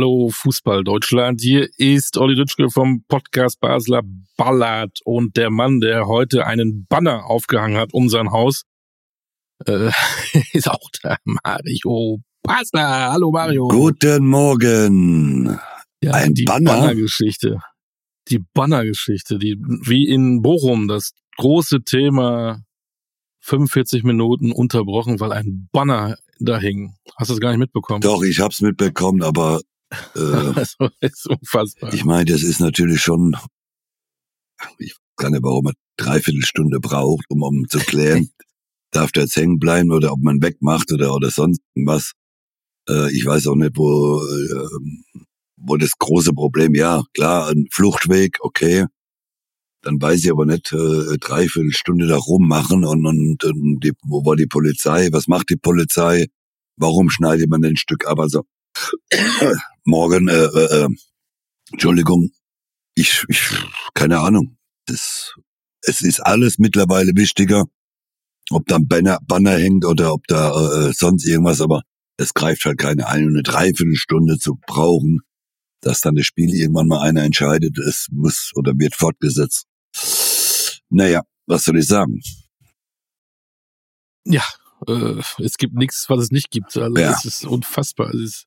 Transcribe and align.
Hallo 0.00 0.30
Fußball 0.32 0.82
Deutschland. 0.82 1.42
Hier 1.42 1.68
ist 1.76 2.16
Olli 2.16 2.34
Dütschke 2.34 2.70
vom 2.70 3.04
Podcast 3.06 3.60
Basler 3.60 4.00
Ballard 4.38 4.98
und 5.04 5.36
der 5.36 5.50
Mann, 5.50 5.80
der 5.80 6.06
heute 6.06 6.46
einen 6.46 6.86
Banner 6.86 7.26
aufgehangen 7.26 7.76
hat 7.76 7.92
um 7.92 8.08
sein 8.08 8.30
Haus, 8.30 8.62
äh, 9.66 9.90
ist 10.54 10.70
auch 10.70 10.88
der 11.04 11.18
Mario 11.24 12.22
Basler. 12.42 13.12
Hallo 13.12 13.30
Mario. 13.30 13.68
Guten 13.68 14.26
Morgen. 14.26 15.58
Ja, 16.02 16.12
Ein 16.12 16.32
die 16.32 16.44
Banner? 16.44 16.78
Bannergeschichte. 16.78 17.58
Die 18.28 18.42
Bannergeschichte, 18.54 19.38
die 19.38 19.58
wie 19.82 20.08
in 20.08 20.40
Bochum 20.40 20.88
das 20.88 21.12
große 21.36 21.82
Thema 21.82 22.62
45 23.40 24.02
Minuten 24.04 24.50
unterbrochen, 24.50 25.20
weil 25.20 25.32
ein 25.32 25.68
Banner 25.72 26.16
da 26.38 26.58
hing. 26.58 26.94
Hast 27.16 27.28
du 27.28 27.34
das 27.34 27.40
gar 27.40 27.50
nicht 27.50 27.58
mitbekommen? 27.58 28.00
Doch, 28.00 28.22
ich 28.22 28.40
hab's 28.40 28.62
mitbekommen, 28.62 29.22
aber 29.22 29.60
das 30.14 30.76
ist 31.00 31.28
unfassbar. 31.28 31.92
ich 31.92 32.04
meine, 32.04 32.26
das 32.26 32.42
ist 32.42 32.60
natürlich 32.60 33.00
schon, 33.00 33.36
ich 34.78 34.94
kann 35.16 35.32
nicht, 35.32 35.42
warum 35.42 35.64
man 35.64 35.74
dreiviertel 35.96 36.44
Stunde 36.44 36.80
braucht, 36.80 37.24
um, 37.28 37.42
um 37.42 37.68
zu 37.68 37.78
klären, 37.78 38.30
darf 38.90 39.12
der 39.12 39.24
jetzt 39.24 39.36
hängen 39.36 39.58
bleiben 39.58 39.92
oder 39.92 40.12
ob 40.12 40.20
man 40.20 40.42
wegmacht 40.42 40.92
oder, 40.92 41.14
oder 41.14 41.30
sonst 41.30 41.60
was. 41.74 42.12
Äh, 42.88 43.12
ich 43.12 43.24
weiß 43.24 43.46
auch 43.48 43.56
nicht, 43.56 43.76
wo, 43.76 44.20
äh, 44.22 45.24
wo 45.56 45.76
das 45.76 45.92
große 45.98 46.32
Problem, 46.32 46.74
ja, 46.74 47.02
klar, 47.14 47.50
ein 47.50 47.66
Fluchtweg, 47.70 48.38
okay. 48.40 48.86
Dann 49.82 50.00
weiß 50.00 50.24
ich 50.24 50.30
aber 50.30 50.44
nicht, 50.44 50.72
äh, 50.72 51.16
dreiviertel 51.18 51.72
Stunde 51.72 52.06
da 52.06 52.16
rummachen 52.16 52.84
und, 52.84 53.06
und, 53.06 53.44
und 53.44 53.80
die, 53.80 53.92
wo 54.02 54.24
war 54.24 54.36
die 54.36 54.46
Polizei, 54.46 55.08
was 55.12 55.26
macht 55.26 55.50
die 55.50 55.56
Polizei, 55.56 56.26
warum 56.76 57.10
schneidet 57.10 57.48
man 57.48 57.64
ein 57.64 57.76
Stück 57.76 58.06
ab, 58.06 58.18
also 58.18 58.44
morgen, 59.84 60.28
äh, 60.28 60.32
äh, 60.44 60.84
äh, 60.84 60.88
Entschuldigung, 61.72 62.30
ich, 62.94 63.24
ich, 63.28 63.40
keine 63.94 64.20
Ahnung. 64.20 64.56
Das, 64.86 65.34
es 65.82 66.00
ist 66.00 66.20
alles 66.20 66.58
mittlerweile 66.58 67.12
wichtiger, 67.14 67.64
ob 68.50 68.66
da 68.66 68.76
ein 68.76 68.88
Banner, 68.88 69.18
Banner 69.26 69.56
hängt 69.56 69.84
oder 69.84 70.12
ob 70.12 70.26
da 70.26 70.88
äh, 70.88 70.92
sonst 70.92 71.26
irgendwas, 71.26 71.60
aber 71.60 71.82
es 72.16 72.34
greift 72.34 72.64
halt 72.64 72.78
keine 72.78 73.06
ein, 73.06 73.28
eine 73.28 73.42
Dreiviertelstunde 73.42 74.38
zu 74.38 74.58
brauchen, 74.66 75.20
dass 75.80 76.00
dann 76.00 76.16
das 76.16 76.26
Spiel 76.26 76.54
irgendwann 76.54 76.88
mal 76.88 77.00
einer 77.00 77.22
entscheidet, 77.22 77.78
es 77.78 78.08
muss 78.10 78.50
oder 78.54 78.72
wird 78.76 78.94
fortgesetzt. 78.94 79.66
Naja, 80.90 81.22
was 81.46 81.64
soll 81.64 81.78
ich 81.78 81.86
sagen? 81.86 82.20
Ja, 84.26 84.44
äh, 84.86 85.22
es 85.38 85.56
gibt 85.56 85.74
nichts, 85.74 86.06
was 86.08 86.24
es 86.24 86.30
nicht 86.30 86.50
gibt. 86.50 86.76
Also 86.76 86.96
Ja. 87.00 87.12
es 87.12 87.24
ist 87.24 87.44
unfassbar. 87.46 88.10
Es 88.10 88.20
ist 88.20 88.46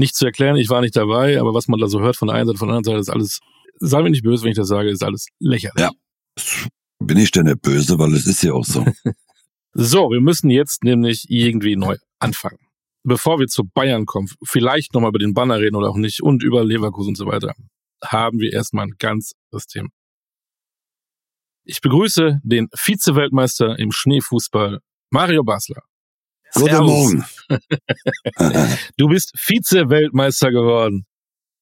nicht 0.00 0.16
zu 0.16 0.26
erklären, 0.26 0.56
ich 0.56 0.68
war 0.68 0.80
nicht 0.80 0.96
dabei, 0.96 1.40
aber 1.40 1.54
was 1.54 1.68
man 1.68 1.78
da 1.78 1.86
so 1.86 2.00
hört 2.00 2.16
von 2.16 2.28
der 2.28 2.36
einen 2.36 2.46
Seite, 2.46 2.58
von 2.58 2.68
der 2.68 2.76
anderen 2.78 2.96
Seite, 2.96 3.00
ist 3.00 3.10
alles, 3.10 3.38
sei 3.78 4.02
mir 4.02 4.10
nicht 4.10 4.24
böse, 4.24 4.42
wenn 4.42 4.50
ich 4.50 4.56
das 4.56 4.68
sage, 4.68 4.90
ist 4.90 5.04
alles 5.04 5.26
lächerlich. 5.38 5.80
Ja. 5.80 5.90
Bin 6.98 7.18
ich 7.18 7.30
denn 7.30 7.44
nicht 7.44 7.62
böse, 7.62 7.98
weil 7.98 8.12
es 8.14 8.26
ist 8.26 8.42
ja 8.42 8.52
auch 8.52 8.64
so. 8.64 8.84
So, 9.72 10.10
wir 10.10 10.20
müssen 10.20 10.50
jetzt 10.50 10.82
nämlich 10.82 11.26
irgendwie 11.28 11.76
neu 11.76 11.96
anfangen. 12.18 12.58
Bevor 13.04 13.38
wir 13.38 13.46
zu 13.46 13.62
Bayern 13.64 14.04
kommen, 14.04 14.28
vielleicht 14.44 14.94
nochmal 14.94 15.10
über 15.10 15.20
den 15.20 15.32
Banner 15.32 15.60
reden 15.60 15.76
oder 15.76 15.90
auch 15.90 15.96
nicht 15.96 16.24
und 16.24 16.42
über 16.42 16.64
Leverkusen 16.64 17.10
und 17.10 17.16
so 17.16 17.26
weiter, 17.26 17.54
haben 18.04 18.40
wir 18.40 18.52
erstmal 18.52 18.86
ein 18.86 18.94
ganz 18.98 19.32
anderes 19.46 19.66
Thema. 19.66 19.88
Ich 21.64 21.80
begrüße 21.80 22.40
den 22.42 22.68
Vize-Weltmeister 22.74 23.78
im 23.78 23.92
Schneefußball, 23.92 24.80
Mario 25.10 25.44
Basler. 25.44 25.82
Guten. 26.54 26.84
Morgen. 26.84 27.24
Du 28.96 29.08
bist 29.08 29.32
Vize-Weltmeister 29.36 30.50
geworden. 30.50 31.04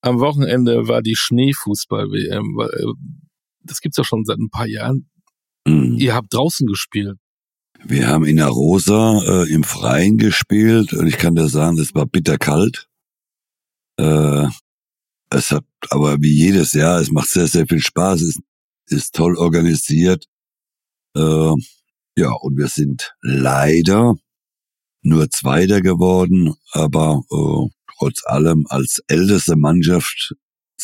Am 0.03 0.21
Wochenende 0.21 0.87
war 0.87 1.03
die 1.03 1.17
Schneefußball-WM. 1.17 2.61
Äh, 2.61 2.93
Das 3.63 3.81
gibt's 3.81 3.97
ja 3.97 4.05
schon 4.05 4.25
seit 4.25 4.39
ein 4.39 4.51
paar 4.51 4.67
Jahren. 4.67 5.09
Hm. 5.67 5.97
Ihr 5.99 6.15
habt 6.15 6.33
draußen 6.33 6.67
gespielt. 6.67 7.17
Wir 7.85 8.09
haben 8.09 8.25
in 8.25 8.37
der 8.37 8.49
Rosa 8.49 9.21
äh, 9.25 9.53
im 9.53 9.63
Freien 9.65 10.19
gespielt 10.19 10.93
und 10.93 11.07
ich 11.07 11.17
kann 11.17 11.35
dir 11.37 11.49
sagen, 11.49 11.77
das 11.77 11.95
war 11.95 12.07
bitterkalt. 12.07 12.89
Äh, 13.99 14.47
es 15.31 15.53
hat 15.53 15.65
aber 15.91 16.17
wie 16.21 16.33
jedes 16.33 16.73
Jahr, 16.73 17.01
es 17.01 17.11
macht 17.11 17.29
sehr, 17.29 17.47
sehr 17.47 17.67
viel 17.67 17.81
Spaß, 17.81 18.23
es 18.23 18.41
ist 18.87 19.15
toll 19.15 19.37
organisiert. 19.37 20.27
Äh, 21.17 21.53
ja, 22.17 22.33
und 22.41 22.57
wir 22.57 22.69
sind 22.69 23.15
leider 23.23 24.17
nur 25.03 25.31
Zweiter 25.31 25.81
geworden, 25.81 26.55
aber 26.73 27.23
äh, 27.31 27.69
trotz 27.99 28.25
allem 28.25 28.67
als 28.69 29.03
älteste 29.09 29.57
Mannschaft, 29.57 30.35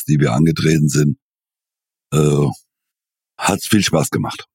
die 0.09 0.19
wir 0.19 0.33
angetreten 0.33 0.89
sind, 0.89 1.19
äh, 2.13 2.47
hat's 3.39 3.67
viel 3.67 3.83
Spaß 3.83 4.11
gemacht. 4.11 4.47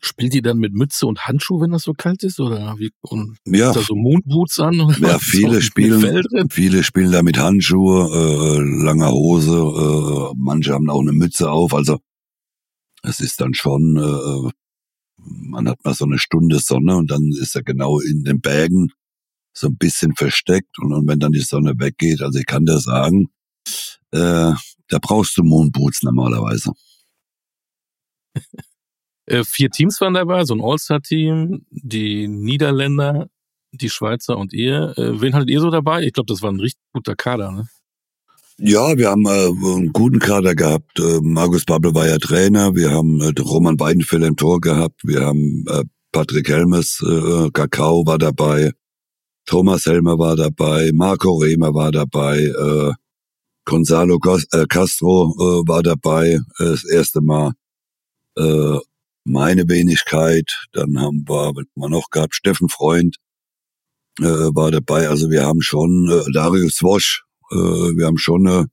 Spielt 0.00 0.34
ihr 0.34 0.42
dann 0.42 0.58
mit 0.58 0.74
Mütze 0.74 1.06
und 1.06 1.26
Handschuh, 1.26 1.62
wenn 1.62 1.70
das 1.70 1.84
so 1.84 1.94
kalt 1.94 2.22
ist? 2.24 2.38
Oder 2.38 2.76
wie? 2.78 2.90
Und 3.00 3.38
Ja, 3.46 3.70
ist 3.70 3.76
da 3.76 3.80
so 3.80 3.94
Moonboots 3.94 4.60
an? 4.60 4.74
Ja, 5.00 5.18
viele 5.20 5.54
So 5.54 5.60
spielen-? 5.62 6.50
Viele 6.50 6.84
spielen 6.84 7.10
da 7.10 7.22
mit 7.22 7.38
Handschuhe, 7.38 8.10
äh, 8.12 8.84
langer 8.84 9.12
Hose, 9.12 9.52
äh, 9.56 10.34
manche 10.36 10.74
haben 10.74 10.90
auch 10.90 11.00
eine 11.00 11.12
Mütze 11.12 11.50
auf. 11.50 11.72
Also 11.72 12.00
es 13.02 13.20
ist 13.20 13.40
dann 13.40 13.54
schon, 13.54 13.96
äh, 13.96 14.50
man 15.24 15.68
hat 15.68 15.84
mal 15.84 15.94
so 15.94 16.04
eine 16.04 16.18
Stunde 16.18 16.58
Sonne 16.58 16.96
und 16.96 17.10
dann 17.10 17.30
ist 17.40 17.54
er 17.56 17.62
genau 17.62 18.00
in 18.00 18.24
den 18.24 18.40
Bergen 18.40 18.92
so 19.52 19.68
ein 19.68 19.76
bisschen 19.76 20.14
versteckt 20.14 20.78
und, 20.78 20.92
und 20.92 21.06
wenn 21.08 21.20
dann 21.20 21.32
die 21.32 21.40
Sonne 21.40 21.74
weggeht, 21.78 22.22
also 22.22 22.38
ich 22.38 22.46
kann 22.46 22.66
dir 22.66 22.78
sagen, 22.78 23.28
äh, 24.10 24.52
da 24.88 24.98
brauchst 25.00 25.36
du 25.36 25.42
Moonboots 25.42 26.02
normalerweise. 26.02 26.72
Äh, 29.26 29.42
vier 29.42 29.70
Teams 29.70 30.02
waren 30.02 30.12
dabei, 30.12 30.44
so 30.44 30.54
ein 30.54 30.60
All-Star-Team, 30.60 31.64
die 31.70 32.28
Niederländer, 32.28 33.30
die 33.72 33.88
Schweizer 33.88 34.36
und 34.36 34.52
ihr. 34.52 34.92
Äh, 34.98 35.18
wen 35.18 35.34
hattet 35.34 35.48
ihr 35.48 35.60
so 35.60 35.70
dabei? 35.70 36.02
Ich 36.02 36.12
glaube, 36.12 36.26
das 36.30 36.42
war 36.42 36.52
ein 36.52 36.60
richtig 36.60 36.82
guter 36.92 37.16
Kader, 37.16 37.50
ne? 37.50 37.68
Ja, 38.58 38.96
wir 38.96 39.10
haben 39.10 39.26
äh, 39.26 39.30
einen 39.48 39.92
guten 39.92 40.20
Kader 40.20 40.54
gehabt. 40.54 40.98
Äh, 41.00 41.18
Markus 41.22 41.64
Babbel 41.64 41.92
war 41.94 42.06
ja 42.06 42.18
Trainer. 42.18 42.74
Wir 42.74 42.92
haben 42.92 43.20
äh, 43.20 43.32
Roman 43.40 43.78
Weidenfeller 43.80 44.28
im 44.28 44.36
Tor 44.36 44.60
gehabt. 44.60 45.00
Wir 45.02 45.22
haben 45.26 45.64
äh, 45.68 45.82
Patrick 46.12 46.48
Helmes, 46.48 47.02
äh, 47.04 47.50
Kakao 47.50 48.06
war 48.06 48.18
dabei. 48.18 48.70
Thomas 49.46 49.86
Helmer 49.86 50.18
war 50.18 50.36
dabei. 50.36 50.92
Marco 50.94 51.34
Rehmer 51.36 51.74
war 51.74 51.90
dabei. 51.90 52.38
Äh, 52.38 52.92
Gonzalo 53.64 54.18
Cos- 54.18 54.46
äh, 54.52 54.66
Castro 54.68 55.34
äh, 55.38 55.68
war 55.68 55.82
dabei. 55.82 56.34
Äh, 56.34 56.40
das 56.58 56.84
erste 56.84 57.20
Mal. 57.22 57.52
Äh, 58.38 58.78
meine 59.24 59.68
Wenigkeit. 59.68 60.48
Dann 60.72 61.00
haben 61.00 61.24
wir, 61.26 61.46
haben 61.46 61.66
wir 61.74 61.88
noch 61.88 62.10
gehabt, 62.10 62.34
Steffen 62.36 62.68
Freund 62.68 63.16
äh, 64.20 64.24
war 64.24 64.70
dabei. 64.70 65.08
Also 65.08 65.28
wir 65.30 65.44
haben 65.44 65.60
schon 65.60 66.08
äh, 66.08 66.32
Darius 66.32 66.82
Wosch 66.82 67.23
äh, 67.50 67.56
wir 67.56 68.06
haben 68.06 68.18
schon 68.18 68.46
eine, 68.46 68.66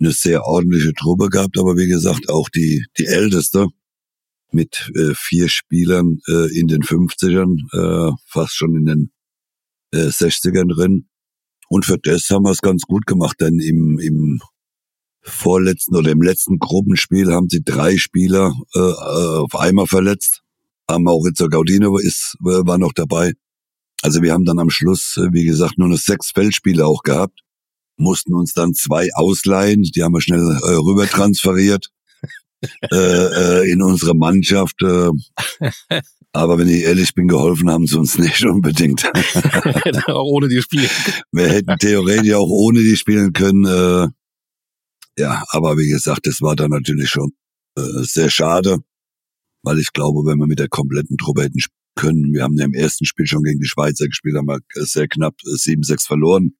eine 0.00 0.12
sehr 0.12 0.44
ordentliche 0.44 0.92
Truppe 0.94 1.28
gehabt, 1.28 1.58
aber 1.58 1.76
wie 1.76 1.88
gesagt, 1.88 2.28
auch 2.28 2.48
die, 2.48 2.84
die 2.98 3.06
älteste 3.06 3.66
mit 4.52 4.90
äh, 4.94 5.12
vier 5.14 5.48
Spielern 5.48 6.18
äh, 6.28 6.58
in 6.58 6.68
den 6.68 6.82
50ern, 6.82 7.56
äh, 7.72 8.12
fast 8.26 8.54
schon 8.54 8.74
in 8.76 8.84
den 8.84 9.12
äh, 9.92 10.08
60ern 10.08 10.74
drin. 10.74 11.08
Und 11.68 11.84
für 11.84 11.98
das 11.98 12.30
haben 12.30 12.44
wir 12.44 12.50
es 12.50 12.62
ganz 12.62 12.82
gut 12.82 13.06
gemacht, 13.06 13.36
denn 13.40 13.58
im, 13.60 13.98
im 13.98 14.40
vorletzten 15.22 15.96
oder 15.96 16.10
im 16.10 16.22
letzten 16.22 16.58
Gruppenspiel 16.58 17.32
haben 17.32 17.48
sie 17.50 17.62
drei 17.62 17.98
Spieler 17.98 18.54
äh, 18.74 18.78
äh, 18.78 19.38
auf 19.40 19.54
einmal 19.54 19.86
verletzt. 19.86 20.42
Maurizio 20.90 21.48
Gaudino 21.48 21.98
ist, 21.98 22.36
war 22.40 22.78
noch 22.78 22.94
dabei. 22.94 23.34
Also 24.00 24.22
wir 24.22 24.32
haben 24.32 24.46
dann 24.46 24.58
am 24.58 24.70
Schluss, 24.70 25.18
äh, 25.18 25.28
wie 25.32 25.44
gesagt, 25.44 25.76
nur 25.76 25.88
noch 25.88 25.98
sechs 25.98 26.30
Feldspieler 26.30 26.86
auch 26.86 27.02
gehabt 27.02 27.42
mussten 27.98 28.34
uns 28.34 28.52
dann 28.52 28.74
zwei 28.74 29.08
ausleihen, 29.14 29.82
die 29.82 30.02
haben 30.02 30.12
wir 30.12 30.20
schnell 30.20 30.40
äh, 30.40 30.74
rüber 30.74 31.06
transferiert 31.06 31.88
äh, 32.92 32.96
äh, 32.96 33.70
in 33.70 33.82
unsere 33.82 34.14
Mannschaft. 34.14 34.82
Äh, 34.82 35.10
aber 36.32 36.58
wenn 36.58 36.68
ich 36.68 36.82
ehrlich 36.82 37.14
bin, 37.14 37.28
geholfen 37.28 37.70
haben 37.70 37.86
sie 37.86 37.98
uns 37.98 38.18
nicht 38.18 38.44
unbedingt. 38.44 39.04
Auch 40.06 40.24
ohne 40.24 40.48
die 40.48 40.62
Spiele. 40.62 40.88
wir 41.32 41.48
hätten 41.48 41.76
theoretisch 41.78 42.34
auch 42.34 42.48
ohne 42.48 42.80
die 42.80 42.96
spielen 42.96 43.32
können. 43.32 43.64
Äh, 43.64 44.08
ja, 45.18 45.42
aber 45.50 45.76
wie 45.78 45.88
gesagt, 45.88 46.26
das 46.26 46.40
war 46.40 46.54
dann 46.54 46.70
natürlich 46.70 47.08
schon 47.08 47.32
äh, 47.76 48.02
sehr 48.02 48.30
schade, 48.30 48.78
weil 49.62 49.78
ich 49.78 49.92
glaube, 49.92 50.24
wenn 50.26 50.38
wir 50.38 50.46
mit 50.46 50.60
der 50.60 50.68
kompletten 50.68 51.16
Truppe 51.16 51.42
hätten 51.42 51.58
spielen 51.58 51.74
können, 51.96 52.32
wir 52.32 52.44
haben 52.44 52.56
ja 52.56 52.64
im 52.64 52.74
ersten 52.74 53.04
Spiel 53.04 53.26
schon 53.26 53.42
gegen 53.42 53.60
die 53.60 53.66
Schweizer 53.66 54.06
gespielt, 54.06 54.36
haben 54.36 54.46
wir 54.46 54.60
sehr 54.86 55.08
knapp 55.08 55.34
äh, 55.44 55.56
7-6 55.56 56.06
verloren. 56.06 56.54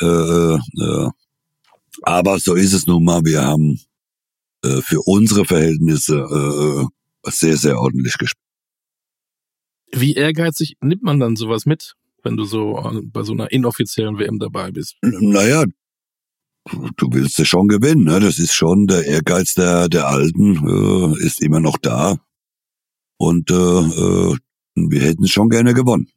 Äh, 0.00 0.54
äh, 0.54 1.08
aber 2.02 2.38
so 2.38 2.54
ist 2.54 2.72
es 2.72 2.86
nun 2.86 3.04
mal. 3.04 3.24
Wir 3.24 3.42
haben 3.42 3.80
äh, 4.62 4.80
für 4.82 5.00
unsere 5.02 5.44
Verhältnisse 5.44 6.16
äh, 6.16 7.30
sehr, 7.30 7.56
sehr 7.56 7.80
ordentlich 7.80 8.18
gespielt. 8.18 8.42
Wie 9.92 10.14
ehrgeizig 10.14 10.76
nimmt 10.80 11.02
man 11.02 11.20
dann 11.20 11.36
sowas 11.36 11.64
mit? 11.64 11.94
wenn 12.26 12.36
du 12.36 12.44
so 12.44 12.76
äh, 12.78 13.00
bei 13.04 13.22
so 13.22 13.32
einer 13.32 13.50
inoffiziellen 13.50 14.18
WM 14.18 14.38
dabei 14.38 14.70
bist? 14.70 14.96
Naja, 15.02 15.64
du 16.96 17.08
willst 17.12 17.38
es 17.38 17.48
schon 17.48 17.68
gewinnen, 17.68 18.04
ne? 18.04 18.20
Das 18.20 18.38
ist 18.38 18.52
schon 18.52 18.86
der 18.86 19.06
Ehrgeiz 19.06 19.54
der, 19.54 19.88
der 19.88 20.08
Alten, 20.08 20.56
äh, 20.66 21.24
ist 21.24 21.40
immer 21.40 21.60
noch 21.60 21.78
da. 21.78 22.16
Und 23.16 23.50
äh, 23.50 23.54
äh, 23.54 24.36
wir 24.74 25.00
hätten 25.00 25.26
schon 25.26 25.48
gerne 25.48 25.72
gewonnen. 25.72 26.08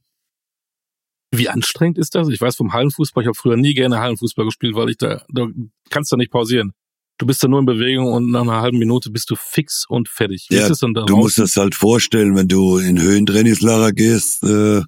Wie 1.31 1.49
anstrengend 1.49 1.97
ist 1.97 2.15
das? 2.15 2.27
Ich 2.29 2.41
weiß 2.41 2.55
vom 2.55 2.73
Hallenfußball, 2.73 3.23
ich 3.23 3.27
habe 3.27 3.37
früher 3.37 3.55
nie 3.55 3.73
gerne 3.73 3.99
Hallenfußball 3.99 4.45
gespielt, 4.45 4.75
weil 4.75 4.89
ich 4.89 4.97
da, 4.97 5.23
da 5.29 5.47
kannst 5.89 6.11
du 6.11 6.17
nicht 6.17 6.31
pausieren. 6.31 6.73
Du 7.19 7.25
bist 7.25 7.43
da 7.43 7.47
nur 7.47 7.59
in 7.59 7.65
Bewegung 7.65 8.11
und 8.11 8.31
nach 8.31 8.41
einer 8.41 8.61
halben 8.61 8.79
Minute 8.79 9.11
bist 9.11 9.29
du 9.29 9.35
fix 9.35 9.85
und 9.87 10.07
fertig. 10.07 10.47
Wie 10.49 10.55
ja, 10.55 10.61
ist 10.61 10.69
das 10.69 10.79
dann 10.79 10.93
da 10.93 11.03
du 11.03 11.17
musst 11.17 11.37
das 11.37 11.55
halt 11.57 11.75
vorstellen, 11.75 12.35
wenn 12.35 12.47
du 12.47 12.77
in 12.77 12.99
Höhentrainingslager 12.99 13.91
gehst, 13.91 14.41
äh, 14.43 14.81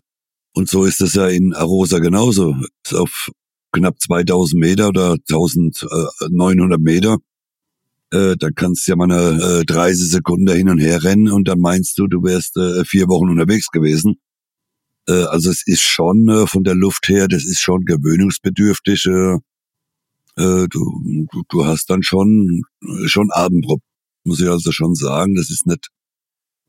und 0.54 0.70
so 0.70 0.86
ist 0.86 1.02
das 1.02 1.14
ja 1.14 1.28
in 1.28 1.54
Arosa 1.54 2.00
genauso. 2.00 2.56
Ist 2.86 2.96
auf 2.96 3.32
knapp 3.72 4.00
2000 4.00 4.60
Meter 4.60 4.90
oder 4.90 5.14
1900 5.14 6.80
Meter. 6.80 7.18
Äh, 8.12 8.36
da 8.38 8.50
kannst 8.54 8.88
du 8.88 8.92
ja 8.92 8.96
mal 8.98 9.12
eine 9.12 9.62
äh, 9.62 9.66
30 9.66 10.10
Sekunden 10.10 10.54
hin 10.54 10.70
und 10.70 10.80
her 10.80 11.04
rennen 11.04 11.32
und 11.32 11.48
dann 11.48 11.60
meinst 11.60 11.98
du, 11.98 12.08
du 12.08 12.24
wärst 12.24 12.58
äh, 12.58 12.84
vier 12.84 13.08
Wochen 13.08 13.30
unterwegs 13.30 13.68
gewesen. 13.68 14.20
Äh, 15.08 15.24
also 15.24 15.50
es 15.50 15.66
ist 15.66 15.82
schon 15.82 16.28
äh, 16.30 16.48
von 16.48 16.64
der 16.64 16.76
Luft 16.76 17.08
her, 17.10 17.28
das 17.28 17.46
ist 17.46 17.62
schon 17.62 17.86
gewöhnungsbedürftig. 17.86 19.06
Äh, 19.06 19.36
äh, 20.38 20.68
du, 20.70 21.28
du, 21.32 21.44
du 21.50 21.66
hast 21.66 21.90
dann 21.90 22.04
schon 22.04 22.64
schon 23.06 23.32
Abendrupp, 23.32 23.82
muss 24.24 24.40
ich 24.40 24.50
also 24.50 24.72
schon 24.72 24.96
sagen. 24.96 25.36
Das 25.36 25.50
ist 25.50 25.68
nicht 25.68 25.90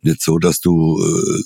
nicht 0.02 0.22
so, 0.22 0.38
dass 0.38 0.60
du 0.60 1.00
äh, 1.00 1.42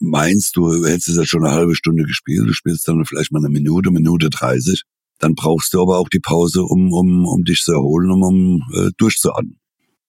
meinst, 0.00 0.56
du 0.56 0.84
hättest 0.84 1.10
es 1.10 1.16
ja 1.16 1.26
schon 1.26 1.44
eine 1.44 1.54
halbe 1.54 1.74
Stunde 1.74 2.04
gespielt, 2.04 2.48
du 2.48 2.52
spielst 2.54 2.88
dann 2.88 3.04
vielleicht 3.04 3.32
mal 3.32 3.40
eine 3.40 3.50
Minute, 3.50 3.90
Minute 3.90 4.30
30. 4.30 4.82
Dann 5.18 5.34
brauchst 5.34 5.72
du 5.72 5.80
aber 5.80 5.98
auch 5.98 6.08
die 6.08 6.20
Pause, 6.20 6.62
um, 6.62 6.92
um, 6.92 7.26
um 7.26 7.44
dich 7.44 7.60
zu 7.60 7.72
erholen, 7.72 8.10
um, 8.10 8.22
um 8.22 8.62
äh, 8.74 8.90
durchzuatmen. 8.96 9.61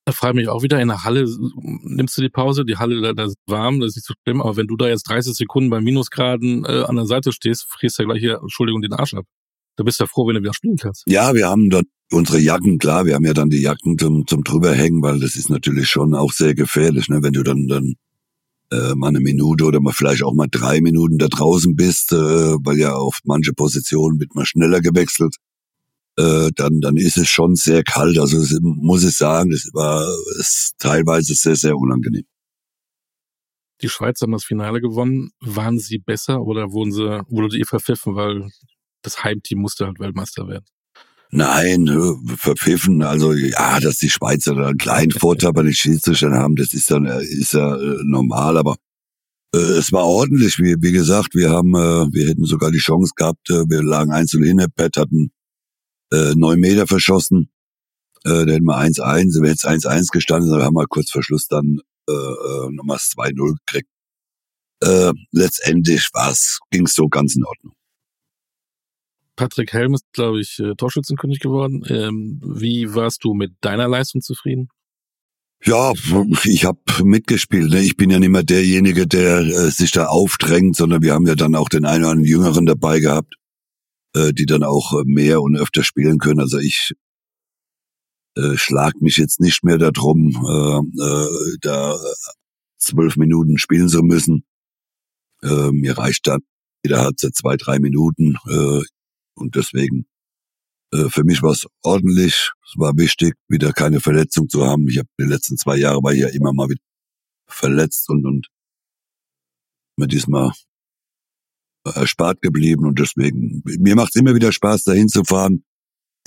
Da 0.05 0.11
frage 0.11 0.33
ich 0.33 0.45
mich 0.45 0.49
auch 0.49 0.63
wieder, 0.63 0.81
in 0.81 0.89
der 0.89 1.03
Halle 1.03 1.25
nimmst 1.83 2.17
du 2.17 2.21
die 2.21 2.29
Pause, 2.29 2.65
die 2.65 2.75
Halle, 2.75 3.01
da, 3.01 3.13
da 3.13 3.25
ist 3.25 3.37
warm, 3.47 3.79
das 3.79 3.89
ist 3.91 3.95
nicht 3.97 4.07
so 4.07 4.13
schlimm, 4.23 4.41
aber 4.41 4.57
wenn 4.57 4.67
du 4.67 4.75
da 4.75 4.87
jetzt 4.87 5.03
30 5.03 5.33
Sekunden 5.33 5.69
bei 5.69 5.79
Minusgraden 5.79 6.65
äh, 6.65 6.83
an 6.83 6.97
der 6.97 7.05
Seite 7.05 7.31
stehst, 7.31 7.65
frierst 7.69 7.97
du 7.97 8.03
ja 8.03 8.09
gleich 8.09 8.19
hier, 8.19 8.39
Entschuldigung, 8.41 8.81
den 8.81 8.93
Arsch 8.93 9.13
ab. 9.13 9.25
Da 9.77 9.83
bist 9.83 9.99
du 9.99 10.03
ja 10.03 10.07
froh, 10.07 10.27
wenn 10.27 10.35
du 10.35 10.41
wieder 10.41 10.53
spielen 10.53 10.75
kannst. 10.75 11.03
Ja, 11.07 11.33
wir 11.33 11.47
haben 11.47 11.69
dann 11.69 11.85
unsere 12.11 12.39
Jacken, 12.39 12.79
klar, 12.79 13.05
wir 13.05 13.15
haben 13.15 13.25
ja 13.25 13.33
dann 13.33 13.49
die 13.49 13.61
Jacken 13.61 13.97
zum, 13.97 14.27
zum 14.27 14.43
drüberhängen, 14.43 15.01
weil 15.01 15.19
das 15.19 15.37
ist 15.37 15.49
natürlich 15.49 15.87
schon 15.87 16.13
auch 16.13 16.33
sehr 16.33 16.53
gefährlich, 16.53 17.07
ne? 17.07 17.23
wenn 17.23 17.33
du 17.33 17.43
dann, 17.43 17.67
dann 17.67 17.93
äh, 18.71 18.95
mal 18.95 19.07
eine 19.07 19.21
Minute 19.21 19.63
oder 19.63 19.79
mal 19.79 19.93
vielleicht 19.93 20.23
auch 20.23 20.33
mal 20.33 20.47
drei 20.51 20.81
Minuten 20.81 21.17
da 21.17 21.27
draußen 21.27 21.75
bist, 21.75 22.11
äh, 22.11 22.15
weil 22.15 22.77
ja 22.77 22.93
auf 22.93 23.19
manche 23.23 23.53
Positionen 23.53 24.19
wird 24.19 24.35
man 24.35 24.45
schneller 24.45 24.81
gewechselt 24.81 25.37
äh, 26.17 26.51
dann, 26.55 26.79
dann 26.81 26.97
ist 26.97 27.17
es 27.17 27.27
schon 27.27 27.55
sehr 27.55 27.83
kalt. 27.83 28.17
Also 28.19 28.37
muss 28.61 29.03
ich 29.03 29.17
sagen, 29.17 29.49
das 29.49 29.69
war 29.73 30.05
ist 30.39 30.75
teilweise 30.77 31.33
sehr, 31.33 31.55
sehr 31.55 31.75
unangenehm. 31.75 32.25
Die 33.81 33.89
Schweiz 33.89 34.21
haben 34.21 34.31
das 34.31 34.45
Finale 34.45 34.79
gewonnen. 34.79 35.31
Waren 35.41 35.79
sie 35.79 35.97
besser 35.97 36.41
oder 36.41 36.71
wurden 36.71 36.91
sie, 36.91 37.21
wurde 37.27 37.57
ihr 37.57 37.65
verpfiffen, 37.65 38.15
weil 38.15 38.49
das 39.01 39.23
Heimteam 39.23 39.59
musste 39.59 39.85
halt 39.85 39.99
Weltmeister 39.99 40.47
werden? 40.47 40.65
Nein, 41.31 41.89
verpfiffen. 42.37 43.01
Also 43.01 43.33
ja, 43.33 43.79
dass 43.79 43.97
die 43.97 44.09
Schweizer 44.09 44.53
da 44.53 44.67
einen 44.67 44.77
kleinen 44.77 45.11
Vorteil 45.19 45.51
bei 45.51 45.63
den 45.63 45.73
Schiedsrichtern 45.73 46.35
haben, 46.35 46.55
das 46.55 46.73
ist 46.73 46.91
dann 46.91 47.05
äh, 47.05 47.23
ist 47.23 47.53
ja 47.53 47.75
äh, 47.75 47.97
normal. 48.03 48.57
Aber 48.57 48.75
äh, 49.53 49.57
es 49.57 49.91
war 49.91 50.05
ordentlich. 50.05 50.59
Wie, 50.59 50.75
wie 50.79 50.91
gesagt, 50.91 51.33
wir 51.33 51.49
haben, 51.49 51.73
äh, 51.73 52.07
wir 52.13 52.29
hätten 52.29 52.45
sogar 52.45 52.71
die 52.71 52.77
Chance 52.77 53.13
gehabt. 53.15 53.49
Äh, 53.49 53.63
wir 53.67 53.81
lagen 53.81 54.11
einzeln 54.11 54.43
hin. 54.43 54.63
Pat 54.75 54.95
hatten 54.95 55.31
äh, 56.13 56.33
neun 56.35 56.59
Meter 56.59 56.87
verschossen. 56.87 57.49
Äh, 58.23 58.45
da 58.45 58.53
hätten 58.53 58.65
wir 58.65 58.77
1-1, 58.77 59.41
wir 59.41 59.49
hätten 59.49 59.67
1-1 59.67 60.11
gestanden, 60.11 60.51
dann 60.51 60.61
haben 60.61 60.75
wir 60.75 60.85
kurz 60.87 61.11
vor 61.11 61.23
Schluss 61.23 61.47
dann 61.47 61.79
äh, 62.07 62.13
äh 62.13 62.69
nochmal 62.71 62.97
2-0 62.97 63.55
gekriegt. 63.65 63.89
Äh, 64.81 65.13
letztendlich 65.31 66.09
war's, 66.13 66.59
ging's 66.71 66.93
so 66.93 67.07
ganz 67.07 67.35
in 67.35 67.45
Ordnung. 67.45 67.73
Patrick 69.35 69.73
Helm 69.73 69.95
ist, 69.95 70.05
glaube 70.13 70.41
ich, 70.41 70.59
äh, 70.59 70.75
Torschützenkönig 70.75 71.39
geworden. 71.39 71.83
Ähm, 71.87 72.39
wie 72.45 72.93
warst 72.93 73.23
du 73.23 73.33
mit 73.33 73.53
deiner 73.61 73.87
Leistung 73.87 74.21
zufrieden? 74.21 74.69
Ja, 75.65 75.93
ich 76.43 76.65
habe 76.65 76.79
mitgespielt. 77.03 77.71
Ne? 77.71 77.79
Ich 77.81 77.95
bin 77.95 78.09
ja 78.09 78.19
nicht 78.19 78.29
mehr 78.29 78.43
derjenige, 78.43 79.07
der 79.07 79.39
äh, 79.39 79.71
sich 79.71 79.91
da 79.91 80.07
aufdrängt, 80.07 80.75
sondern 80.75 81.01
wir 81.01 81.13
haben 81.13 81.25
ja 81.25 81.35
dann 81.35 81.55
auch 81.55 81.69
den 81.69 81.85
einen 81.85 82.03
oder 82.03 82.11
anderen 82.11 82.27
Jüngeren 82.27 82.65
dabei 82.65 82.99
gehabt 82.99 83.33
äh, 84.15 84.33
die 84.33 84.45
dann 84.45 84.63
auch 84.63 84.93
äh, 84.93 85.03
mehr 85.05 85.41
und 85.41 85.57
öfter 85.57 85.83
spielen 85.83 86.19
können. 86.19 86.39
Also 86.39 86.59
ich 86.59 86.93
äh, 88.35 88.57
schlag 88.57 89.01
mich 89.01 89.17
jetzt 89.17 89.39
nicht 89.39 89.63
mehr 89.63 89.77
darum, 89.77 90.29
äh, 90.47 91.03
äh, 91.03 91.57
da 91.61 91.97
zwölf 92.77 93.17
Minuten 93.17 93.57
spielen 93.57 93.87
zu 93.89 94.01
müssen. 94.01 94.43
Äh, 95.41 95.71
mir 95.71 95.97
reicht 95.97 96.27
dann 96.27 96.41
jeder 96.83 97.11
so 97.15 97.29
zwei, 97.29 97.55
drei 97.57 97.79
Minuten 97.79 98.35
äh, 98.47 98.81
und 99.35 99.55
deswegen 99.55 100.05
äh, 100.93 101.09
für 101.09 101.23
mich 101.23 101.41
war 101.41 101.51
es 101.51 101.65
ordentlich. 101.81 102.51
Es 102.65 102.73
war 102.77 102.95
wichtig, 102.97 103.35
wieder 103.47 103.71
keine 103.73 103.99
Verletzung 103.99 104.49
zu 104.49 104.65
haben. 104.65 104.87
Ich 104.89 104.97
habe 104.97 105.09
die 105.19 105.25
letzten 105.25 105.57
zwei 105.57 105.77
Jahre 105.77 106.03
war 106.03 106.13
ich 106.13 106.21
ja 106.21 106.29
immer 106.29 106.53
mal 106.53 106.69
wieder 106.69 106.81
verletzt 107.47 108.09
und 108.09 108.25
und 108.25 108.47
mir 109.97 110.07
diesmal 110.07 110.51
erspart 111.85 112.41
geblieben 112.41 112.85
und 112.85 112.99
deswegen, 112.99 113.61
mir 113.65 113.95
macht 113.95 114.15
es 114.15 114.21
immer 114.21 114.35
wieder 114.35 114.51
Spaß, 114.51 114.83
dahin 114.83 115.09
zu 115.09 115.23
fahren, 115.23 115.63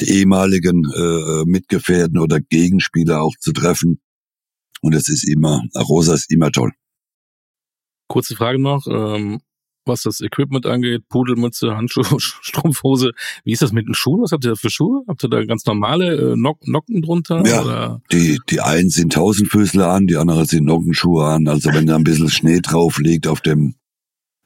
die 0.00 0.10
ehemaligen 0.10 0.84
äh, 0.94 1.44
Mitgefährten 1.46 2.18
oder 2.18 2.40
Gegenspieler 2.40 3.22
auch 3.22 3.34
zu 3.40 3.52
treffen. 3.52 4.00
Und 4.82 4.94
es 4.94 5.08
ist 5.08 5.24
immer, 5.24 5.62
Rosa 5.74 6.14
ist 6.14 6.30
immer 6.30 6.52
toll. 6.52 6.72
Kurze 8.08 8.36
Frage 8.36 8.60
noch, 8.60 8.86
ähm, 8.86 9.40
was 9.86 10.02
das 10.02 10.20
Equipment 10.20 10.66
angeht, 10.66 11.08
Pudelmütze, 11.08 11.76
Handschuhe, 11.76 12.04
Strumpfhose. 12.18 13.12
Wie 13.44 13.52
ist 13.52 13.62
das 13.62 13.72
mit 13.72 13.86
den 13.86 13.94
Schuhen? 13.94 14.22
Was 14.22 14.32
habt 14.32 14.44
ihr 14.44 14.50
da 14.50 14.56
für 14.56 14.70
Schuhe? 14.70 15.02
Habt 15.08 15.24
ihr 15.24 15.30
da 15.30 15.44
ganz 15.44 15.64
normale 15.64 16.32
äh, 16.32 16.36
Nock 16.36 16.66
Nocken 16.66 17.02
drunter? 17.02 17.44
Ja, 17.46 17.62
oder? 17.62 18.02
die 18.12 18.38
die 18.50 18.60
einen 18.60 18.90
sind 18.90 19.12
Tausendfüßler 19.14 19.88
an, 19.88 20.06
die 20.06 20.16
anderen 20.16 20.44
sind 20.44 20.64
Nockenschuhe 20.64 21.24
an. 21.24 21.48
Also 21.48 21.72
wenn 21.72 21.86
da 21.86 21.96
ein 21.96 22.04
bisschen 22.04 22.30
Schnee 22.30 22.60
drauf 22.60 22.98
liegt 22.98 23.26
auf 23.26 23.40
dem 23.40 23.76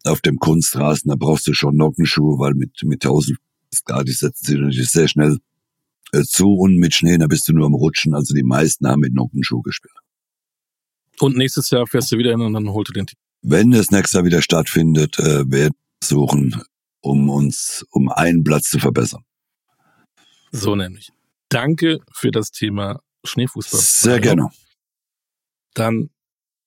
auf 0.05 0.21
dem 0.21 0.39
Kunstrasen, 0.39 1.11
da 1.11 1.17
brauchst 1.17 1.47
du 1.47 1.55
schon 1.55 1.77
Nockenschuhe, 1.77 2.39
weil 2.39 2.55
mit, 2.55 2.83
mit 2.85 3.05
1000 3.05 3.39
Grad, 3.85 4.09
die 4.09 4.13
setzen 4.13 4.47
sich 4.47 4.59
natürlich 4.59 4.91
sehr 4.91 5.09
schnell 5.09 5.39
äh, 6.13 6.23
zu 6.23 6.55
und 6.55 6.77
mit 6.77 6.95
Schnee, 6.95 7.19
da 7.19 7.27
bist 7.27 7.49
du 7.49 7.53
nur 7.53 7.67
am 7.67 7.75
Rutschen. 7.75 8.15
Also 8.15 8.35
die 8.35 8.43
meisten 8.43 8.89
haben 8.89 9.01
mit 9.01 9.15
Nockenschuh 9.15 9.63
gespielt. 9.63 9.95
Und 11.21 11.37
nächstes 11.37 11.71
Jahr 11.71 11.87
fährst 11.87 12.11
du 12.13 12.19
wieder 12.19 12.31
hin 12.31 12.41
und 12.41 12.53
dann 12.53 12.69
holt 12.71 12.89
du 12.89 12.93
den 12.93 13.07
Titel. 13.07 13.21
Wenn 13.43 13.71
das 13.71 13.91
nächste 13.91 14.19
Jahr 14.19 14.25
wieder 14.25 14.43
stattfindet, 14.43 15.19
äh, 15.19 15.51
werden 15.51 15.75
wir 16.01 16.07
suchen, 16.07 16.63
um 17.01 17.29
uns 17.29 17.85
um 17.91 18.09
einen 18.09 18.43
Platz 18.43 18.71
zu 18.71 18.79
verbessern. 18.79 19.23
So 20.53 20.75
nämlich. 20.75 21.11
Danke 21.49 22.01
für 22.13 22.31
das 22.31 22.51
Thema 22.51 23.01
Schneefußball. 23.25 23.81
Sehr 23.81 24.21
gerne. 24.21 24.49
Dann 25.75 26.11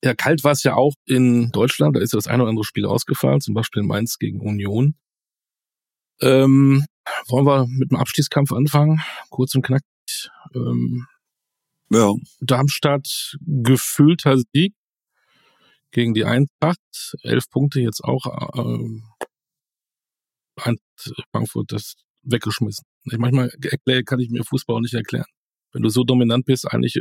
ja, 0.04 0.14
kalt 0.14 0.44
war 0.44 0.52
es 0.52 0.62
ja 0.62 0.74
auch 0.74 0.92
in 1.06 1.50
Deutschland. 1.50 1.96
Da 1.96 2.00
ist 2.00 2.12
ja 2.12 2.18
das 2.18 2.26
eine 2.26 2.42
oder 2.42 2.50
andere 2.50 2.64
Spiel 2.64 2.84
ausgefallen, 2.84 3.40
zum 3.40 3.54
Beispiel 3.54 3.82
Mainz 3.82 4.18
gegen 4.18 4.40
Union. 4.40 4.96
Ähm, 6.20 6.84
wollen 7.26 7.46
wir 7.46 7.66
mit 7.66 7.90
dem 7.90 7.96
Abstiegskampf 7.96 8.52
anfangen? 8.52 9.00
Kurz 9.30 9.54
und 9.54 9.62
knackig. 9.62 9.86
Ähm, 10.54 11.06
ja. 11.90 12.12
Darmstadt 12.40 13.36
gefühlter 13.40 14.36
Sieg 14.52 14.74
gegen 15.90 16.12
die 16.12 16.26
Eintracht. 16.26 16.80
Elf 17.22 17.48
Punkte 17.48 17.80
jetzt 17.80 18.04
auch. 18.04 18.26
Ähm, 18.58 19.04
Frankfurt 21.32 21.72
das 21.72 21.94
weggeschmissen. 22.22 22.84
Ich 23.10 23.18
manchmal 23.18 23.50
kann 24.04 24.20
ich 24.20 24.28
mir 24.28 24.44
Fußball 24.44 24.76
auch 24.76 24.80
nicht 24.80 24.94
erklären. 24.94 25.26
Wenn 25.72 25.82
du 25.82 25.88
so 25.88 26.04
dominant 26.04 26.44
bist, 26.44 26.70
eigentlich 26.70 27.00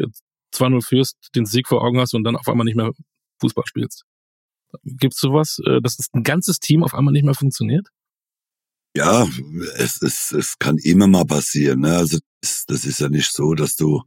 2-0 0.53 0.85
führst, 0.85 1.17
den 1.35 1.45
Sieg 1.45 1.67
vor 1.67 1.83
Augen 1.83 1.99
hast 1.99 2.13
und 2.13 2.23
dann 2.23 2.35
auf 2.35 2.47
einmal 2.47 2.65
nicht 2.65 2.75
mehr 2.75 2.91
Fußball 3.39 3.65
spielst. 3.67 4.05
Gibt's 4.83 5.19
sowas, 5.19 5.59
äh, 5.65 5.81
dass 5.81 5.97
das 5.97 6.07
ein 6.13 6.23
ganzes 6.23 6.59
Team 6.59 6.83
auf 6.83 6.93
einmal 6.93 7.11
nicht 7.11 7.25
mehr 7.25 7.35
funktioniert? 7.35 7.87
Ja, 8.95 9.27
es, 9.77 10.01
es, 10.01 10.31
es 10.31 10.59
kann 10.59 10.77
immer 10.77 11.07
mal 11.07 11.25
passieren. 11.25 11.81
Ne? 11.81 11.95
Also 11.95 12.19
das, 12.41 12.65
das 12.67 12.85
ist 12.85 12.99
ja 12.99 13.09
nicht 13.09 13.31
so, 13.31 13.53
dass 13.55 13.75
du 13.75 14.03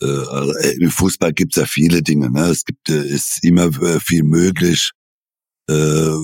äh, 0.00 0.06
also 0.06 0.52
äh, 0.54 0.76
im 0.80 0.90
Fußball 0.90 1.32
gibt's 1.32 1.56
ja 1.56 1.66
viele 1.66 2.02
Dinge. 2.02 2.30
Ne? 2.30 2.46
Es 2.46 2.64
gibt 2.64 2.88
äh, 2.88 3.06
ist 3.06 3.44
immer 3.44 3.66
äh, 3.82 4.00
viel 4.00 4.22
möglich. 4.22 4.92
Äh, 5.68 6.14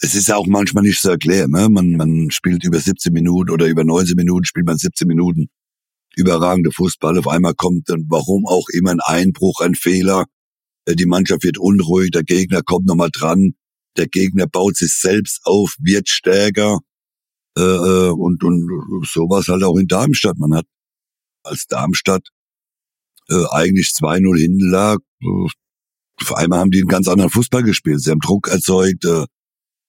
es 0.00 0.14
ist 0.14 0.28
ja 0.28 0.36
auch 0.36 0.46
manchmal 0.46 0.84
nicht 0.84 1.00
zu 1.00 1.10
erklären. 1.10 1.50
Ne? 1.50 1.68
Man, 1.70 1.92
man 1.92 2.30
spielt 2.30 2.64
über 2.64 2.78
17 2.78 3.12
Minuten 3.12 3.50
oder 3.50 3.66
über 3.66 3.84
19 3.84 4.16
Minuten 4.16 4.44
spielt 4.44 4.66
man 4.66 4.76
17 4.76 5.08
Minuten 5.08 5.48
überragende 6.16 6.70
Fußball. 6.72 7.18
Auf 7.18 7.28
einmal 7.28 7.54
kommt 7.54 7.88
dann, 7.88 8.06
warum 8.08 8.46
auch 8.46 8.66
immer, 8.72 8.92
ein 8.92 9.00
Einbruch, 9.00 9.60
ein 9.60 9.74
Fehler. 9.74 10.26
Äh, 10.86 10.96
die 10.96 11.06
Mannschaft 11.06 11.44
wird 11.44 11.58
unruhig, 11.58 12.10
der 12.10 12.24
Gegner 12.24 12.62
kommt 12.62 12.86
nochmal 12.86 13.10
dran. 13.12 13.54
der 13.96 14.08
Gegner 14.08 14.48
baut 14.48 14.76
sich 14.76 14.92
selbst 14.92 15.40
auf, 15.44 15.76
wird 15.78 16.08
stärker. 16.08 16.80
Äh, 17.56 17.62
äh 17.62 18.10
und, 18.10 18.42
und 18.42 19.06
sowas 19.06 19.46
halt 19.48 19.62
auch 19.62 19.76
in 19.76 19.86
Darmstadt. 19.86 20.36
Man 20.38 20.54
hat 20.54 20.66
als 21.44 21.66
Darmstadt 21.66 22.28
äh, 23.28 23.44
eigentlich 23.50 23.92
2-0 23.96 24.38
hinten 24.38 24.70
lag. 24.70 24.98
Äh, 25.22 25.48
auf 26.20 26.34
einmal 26.34 26.60
haben 26.60 26.70
die 26.70 26.80
einen 26.80 26.88
ganz 26.88 27.08
anderen 27.08 27.30
Fußball 27.30 27.62
gespielt. 27.62 28.00
Sie 28.00 28.10
haben 28.10 28.20
Druck 28.20 28.48
erzeugt. 28.48 29.04
Äh, 29.04 29.26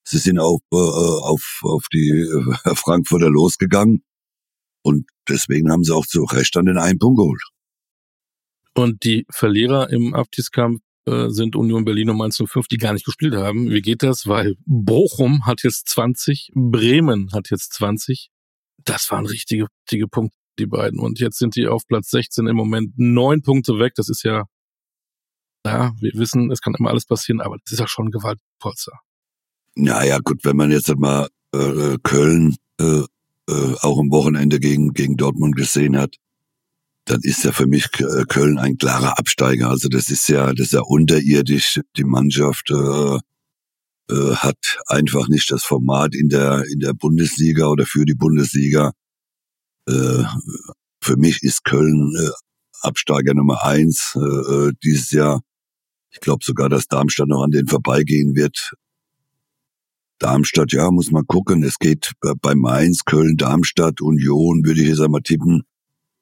sie 0.04 0.18
sind 0.18 0.40
auf, 0.40 0.62
äh, 0.72 0.76
auf, 0.76 1.62
auf 1.64 1.86
die 1.94 2.10
äh, 2.10 2.76
Frankfurter 2.76 3.30
losgegangen. 3.30 4.04
Und 4.84 5.08
deswegen 5.28 5.72
haben 5.72 5.84
sie 5.84 5.94
auch 5.94 6.06
zu 6.06 6.24
Recht 6.24 6.56
dann 6.56 6.66
den 6.66 6.78
einen 6.78 7.00
Punkt 7.00 7.18
geholt. 7.20 7.42
Und 8.74 9.04
die 9.04 9.26
Verlierer 9.30 9.90
im 9.90 10.14
Abstiegskampf 10.14 10.82
äh, 11.06 11.30
sind 11.30 11.56
Union 11.56 11.86
Berlin 11.86 12.10
und 12.10 12.18
Mainz 12.18 12.38
05, 12.38 12.68
die 12.68 12.78
gar 12.78 12.94
nicht 12.94 13.06
gespielt 13.06 13.36
haben. 13.36 13.70
Wie 13.70 13.82
geht 13.82 14.04
das? 14.04 14.28
Weil 14.28 14.56
Bochum 14.66 15.46
hat 15.46 15.64
jetzt 15.64 15.88
20, 15.90 16.52
Bremen 16.56 17.32
hat 17.32 17.50
jetzt 17.52 17.74
20. 17.74 18.30
Das 18.84 19.10
waren 19.12 19.26
richtige, 19.26 19.68
richtige 19.84 20.08
Punkte, 20.08 20.36
die 20.60 20.66
beiden. 20.66 21.00
Und 21.00 21.20
jetzt 21.20 21.38
sind 21.38 21.56
die 21.56 21.68
auf 21.68 21.86
Platz 21.88 22.10
16 22.10 22.48
im 22.48 22.56
Moment 22.56 22.94
neun 22.98 23.42
Punkte 23.42 23.80
weg. 23.80 23.94
Das 23.96 24.10
ist 24.10 24.24
ja, 24.24 24.46
ja, 25.66 25.94
wir 26.00 26.12
wissen, 26.16 26.52
es 26.52 26.62
kann 26.62 26.76
immer 26.78 26.90
alles 26.90 27.06
passieren, 27.06 27.42
aber 27.42 27.58
das 27.64 27.74
ist 27.74 27.80
ja 27.80 27.88
schon 27.88 28.08
ein 28.08 28.12
Gewaltpolster. 28.12 29.00
Naja, 29.76 30.20
gut, 30.24 30.44
wenn 30.44 30.56
man 30.56 30.72
jetzt 30.72 30.94
mal 30.98 31.30
äh, 31.54 31.98
Köln 32.04 32.56
äh, 32.80 33.04
äh, 33.50 33.74
auch 33.82 34.00
am 34.00 34.12
Wochenende 34.12 34.60
gegen, 34.60 34.94
gegen 34.94 35.18
Dortmund 35.18 35.56
gesehen 35.56 35.98
hat, 35.98 36.16
dann 37.06 37.22
ist 37.22 37.44
ja 37.44 37.52
für 37.52 37.68
mich 37.68 37.88
äh, 38.00 38.26
Köln 38.28 38.58
ein 38.58 38.78
klarer 38.78 39.20
Absteiger. 39.20 39.70
Also 39.70 39.90
das 39.90 40.10
ist 40.10 40.28
ja, 40.28 40.54
das 40.54 40.68
ist 40.68 40.74
ja 40.74 40.82
unterirdisch. 40.82 41.80
Die 41.98 42.04
Mannschaft 42.04 42.70
äh, 42.72 43.20
äh, 44.10 44.36
hat 44.36 44.80
einfach 44.88 45.28
nicht 45.28 45.52
das 45.52 45.64
Format 45.64 46.16
in 46.16 46.30
der 46.30 46.64
in 46.72 46.80
der 46.80 46.94
Bundesliga 46.94 47.68
oder 47.68 47.86
für 47.86 48.06
die 48.06 48.16
Bundesliga. 48.16 48.92
Äh, 49.88 50.24
für 51.02 51.18
mich 51.18 51.44
ist 51.44 51.64
Köln 51.64 52.12
äh, 52.20 52.30
Absteiger 52.82 53.34
Nummer 53.36 53.64
eins 53.64 54.16
äh, 54.16 54.20
äh 54.20 54.72
dieses 54.84 55.12
Jahr. 55.12 55.42
Ich 56.12 56.20
glaube 56.22 56.44
sogar, 56.44 56.70
dass 56.70 56.88
Darmstadt 56.88 57.28
noch 57.28 57.44
an 57.44 57.52
den 57.52 57.68
vorbeigehen 57.68 58.36
wird. 58.36 58.74
Darmstadt, 60.20 60.72
ja, 60.72 60.90
muss 60.92 61.12
man 61.12 61.26
gucken. 61.26 61.64
Es 61.64 61.78
geht 61.78 62.14
bei 62.42 62.56
Mainz, 62.56 63.04
Köln, 63.06 63.38
Darmstadt, 63.38 64.02
Union, 64.02 64.66
würde 64.66 64.82
ich 64.82 64.88
jetzt 64.88 65.02
einmal 65.02 65.22
tippen 65.22 65.64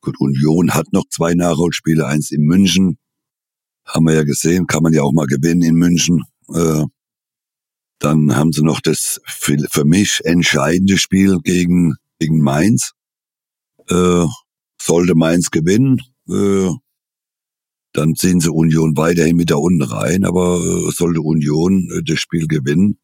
Gut, 0.03 0.19
Union 0.19 0.73
hat 0.73 0.91
noch 0.91 1.05
zwei 1.09 1.33
Nachholspiele, 1.33 2.05
eins 2.05 2.31
in 2.31 2.41
München. 2.41 2.97
Haben 3.85 4.07
wir 4.07 4.15
ja 4.15 4.23
gesehen, 4.23 4.67
kann 4.67 4.83
man 4.83 4.91
ja 4.91 5.01
auch 5.01 5.13
mal 5.13 5.27
gewinnen 5.27 5.61
in 5.61 5.75
München. 5.75 6.23
Äh, 6.53 6.83
dann 7.99 8.35
haben 8.35 8.51
sie 8.51 8.63
noch 8.63 8.81
das 8.81 9.21
für, 9.25 9.55
für 9.71 9.85
mich 9.85 10.19
entscheidende 10.25 10.97
Spiel 10.97 11.39
gegen, 11.41 11.95
gegen 12.19 12.41
Mainz. 12.41 12.91
Äh, 13.87 14.25
sollte 14.77 15.15
Mainz 15.15 15.51
gewinnen, 15.51 16.01
äh, 16.27 16.69
dann 17.93 18.15
ziehen 18.15 18.41
sie 18.41 18.51
Union 18.51 18.97
weiterhin 18.97 19.37
mit 19.37 19.51
da 19.51 19.55
unten 19.55 19.83
rein, 19.83 20.25
aber 20.25 20.59
äh, 20.59 20.91
sollte 20.91 21.21
Union 21.21 21.89
äh, 21.93 22.03
das 22.03 22.19
Spiel 22.19 22.47
gewinnen, 22.47 22.99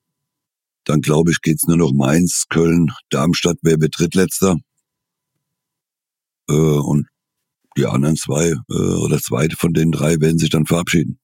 dann 0.86 1.02
glaube 1.02 1.32
ich, 1.32 1.42
geht's 1.42 1.68
nur 1.68 1.78
noch 1.78 1.92
Mainz, 1.94 2.46
Köln, 2.50 2.92
Darmstadt, 3.10 3.58
wer 3.62 3.80
wird 3.80 3.98
Drittletzter? 3.98 4.58
Äh, 6.50 6.54
und 6.54 7.08
die 7.78 7.86
anderen 7.86 8.16
zwei 8.16 8.54
äh, 8.70 8.74
oder 8.74 9.20
zweite 9.20 9.56
von 9.56 9.74
den 9.74 9.92
drei 9.92 10.20
werden 10.20 10.40
sich 10.40 10.50
dann 10.50 10.66
verabschieden. 10.66 11.20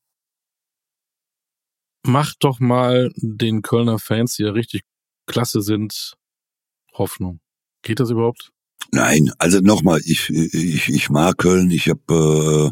Macht 2.03 2.37
doch 2.41 2.59
mal 2.59 3.11
den 3.17 3.61
Kölner 3.61 3.97
Fans, 3.97 4.35
die 4.35 4.43
ja 4.43 4.51
richtig 4.51 4.83
klasse 5.25 5.61
sind, 5.61 6.13
Hoffnung. 6.93 7.39
Geht 7.81 7.99
das 7.99 8.11
überhaupt? 8.11 8.51
Nein, 8.91 9.31
also 9.39 9.59
nochmal, 9.59 9.99
ich, 10.05 10.29
ich, 10.29 10.89
ich 10.89 11.09
mag 11.09 11.37
Köln, 11.37 11.71
ich 11.71 11.89
hab, 11.89 12.09
äh, 12.09 12.71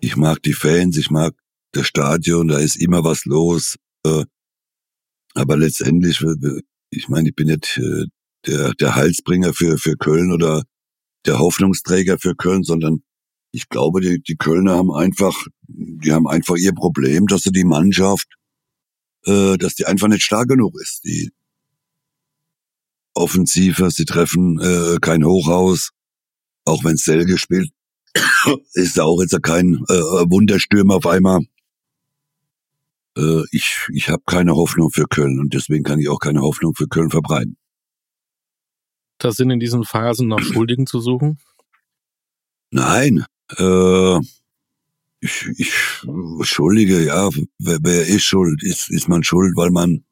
ich 0.00 0.16
mag 0.16 0.42
die 0.42 0.52
Fans, 0.52 0.96
ich 0.96 1.10
mag 1.10 1.34
das 1.72 1.86
Stadion, 1.86 2.48
da 2.48 2.58
ist 2.58 2.76
immer 2.76 3.04
was 3.04 3.24
los. 3.24 3.76
Äh, 4.04 4.24
aber 5.36 5.56
letztendlich, 5.56 6.22
ich 6.90 7.08
meine, 7.08 7.28
ich 7.28 7.34
bin 7.34 7.48
nicht 7.48 7.80
der, 8.46 8.72
der 8.74 8.94
Heilsbringer 8.94 9.52
für, 9.52 9.78
für 9.78 9.96
Köln 9.96 10.32
oder 10.32 10.62
der 11.26 11.38
Hoffnungsträger 11.38 12.18
für 12.18 12.34
Köln, 12.34 12.62
sondern 12.62 13.02
ich 13.52 13.68
glaube, 13.68 14.00
die, 14.00 14.20
die 14.20 14.36
Kölner 14.36 14.76
haben 14.76 14.92
einfach, 14.92 15.46
die 15.66 16.12
haben 16.12 16.26
einfach 16.26 16.56
ihr 16.56 16.72
Problem, 16.72 17.26
dass 17.26 17.42
sie 17.42 17.52
die 17.52 17.64
Mannschaft, 17.64 18.28
äh, 19.24 19.56
dass 19.56 19.74
die 19.74 19.86
einfach 19.86 20.08
nicht 20.08 20.22
stark 20.22 20.48
genug 20.48 20.74
ist. 20.80 21.04
Die 21.04 21.30
Offensive, 23.14 23.90
sie 23.90 24.04
treffen 24.04 24.60
äh, 24.60 24.98
kein 25.00 25.24
Hochhaus, 25.24 25.90
auch 26.64 26.84
wenn 26.84 26.96
Selge 26.96 27.38
spielt, 27.38 27.70
ist 28.74 29.00
auch 29.00 29.20
jetzt 29.20 29.42
kein 29.42 29.74
äh, 29.88 29.94
Wunderstürmer 29.94 30.96
auf 30.96 31.06
einmal. 31.06 31.40
Äh, 33.16 33.42
ich 33.50 33.86
ich 33.92 34.08
habe 34.08 34.22
keine 34.26 34.54
Hoffnung 34.54 34.90
für 34.90 35.06
Köln 35.06 35.40
und 35.40 35.54
deswegen 35.54 35.84
kann 35.84 35.98
ich 35.98 36.08
auch 36.08 36.20
keine 36.20 36.42
Hoffnung 36.42 36.74
für 36.74 36.88
Köln 36.88 37.10
verbreiten 37.10 37.56
da 39.18 39.32
sind 39.32 39.50
in 39.50 39.60
diesen 39.60 39.84
Phasen 39.84 40.28
nach 40.28 40.40
Schuldigen 40.42 40.86
zu 40.86 41.00
suchen? 41.00 41.38
Nein. 42.70 43.24
Äh, 43.56 44.18
ich, 45.20 45.46
ich 45.56 45.72
Schuldige, 46.42 47.04
ja, 47.04 47.30
wer, 47.58 47.78
wer 47.82 48.06
ist 48.06 48.24
schuld? 48.24 48.62
Ist, 48.62 48.90
ist 48.90 49.08
man 49.08 49.22
schuld, 49.24 49.56
weil 49.56 49.70
man 49.70 50.04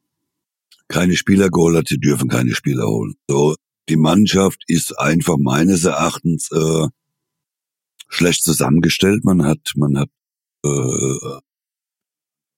keine 0.88 1.16
Spieler 1.16 1.50
geholt 1.50 1.76
hat? 1.76 1.88
Sie 1.88 1.98
dürfen 1.98 2.28
keine 2.28 2.54
Spieler 2.54 2.86
holen. 2.86 3.14
So, 3.28 3.56
die 3.88 3.96
Mannschaft 3.96 4.62
ist 4.66 4.98
einfach 4.98 5.36
meines 5.38 5.84
Erachtens 5.84 6.50
äh, 6.52 6.88
schlecht 8.08 8.44
zusammengestellt. 8.44 9.24
Man 9.24 9.44
hat, 9.44 9.72
man 9.76 9.98
hat 9.98 10.08
äh, 10.64 11.38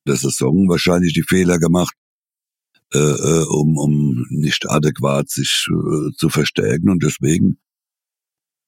der 0.06 0.16
Saison 0.16 0.68
wahrscheinlich 0.68 1.12
die 1.12 1.24
Fehler 1.26 1.58
gemacht 1.58 1.94
äh, 2.94 2.98
äh, 2.98 3.44
um, 3.48 3.76
um 3.76 4.26
nicht 4.30 4.70
adäquat 4.70 5.28
sich 5.28 5.66
äh, 5.68 6.12
zu 6.16 6.28
verstärken. 6.28 6.88
Und 6.88 7.02
deswegen 7.02 7.58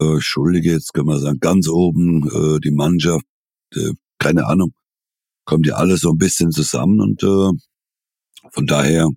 äh, 0.00 0.20
schuldige 0.20 0.72
jetzt, 0.72 0.92
können 0.92 1.06
wir 1.06 1.20
sagen, 1.20 1.38
ganz 1.40 1.68
oben 1.68 2.28
äh, 2.28 2.58
die 2.60 2.72
Mannschaft, 2.72 3.24
äh, 3.74 3.92
keine 4.18 4.46
Ahnung, 4.46 4.72
kommt 5.44 5.66
ja 5.66 5.76
alles 5.76 6.00
so 6.00 6.10
ein 6.10 6.18
bisschen 6.18 6.50
zusammen 6.50 7.00
und 7.00 7.22
äh, 7.22 7.52
von 8.50 8.66
daher 8.66 9.08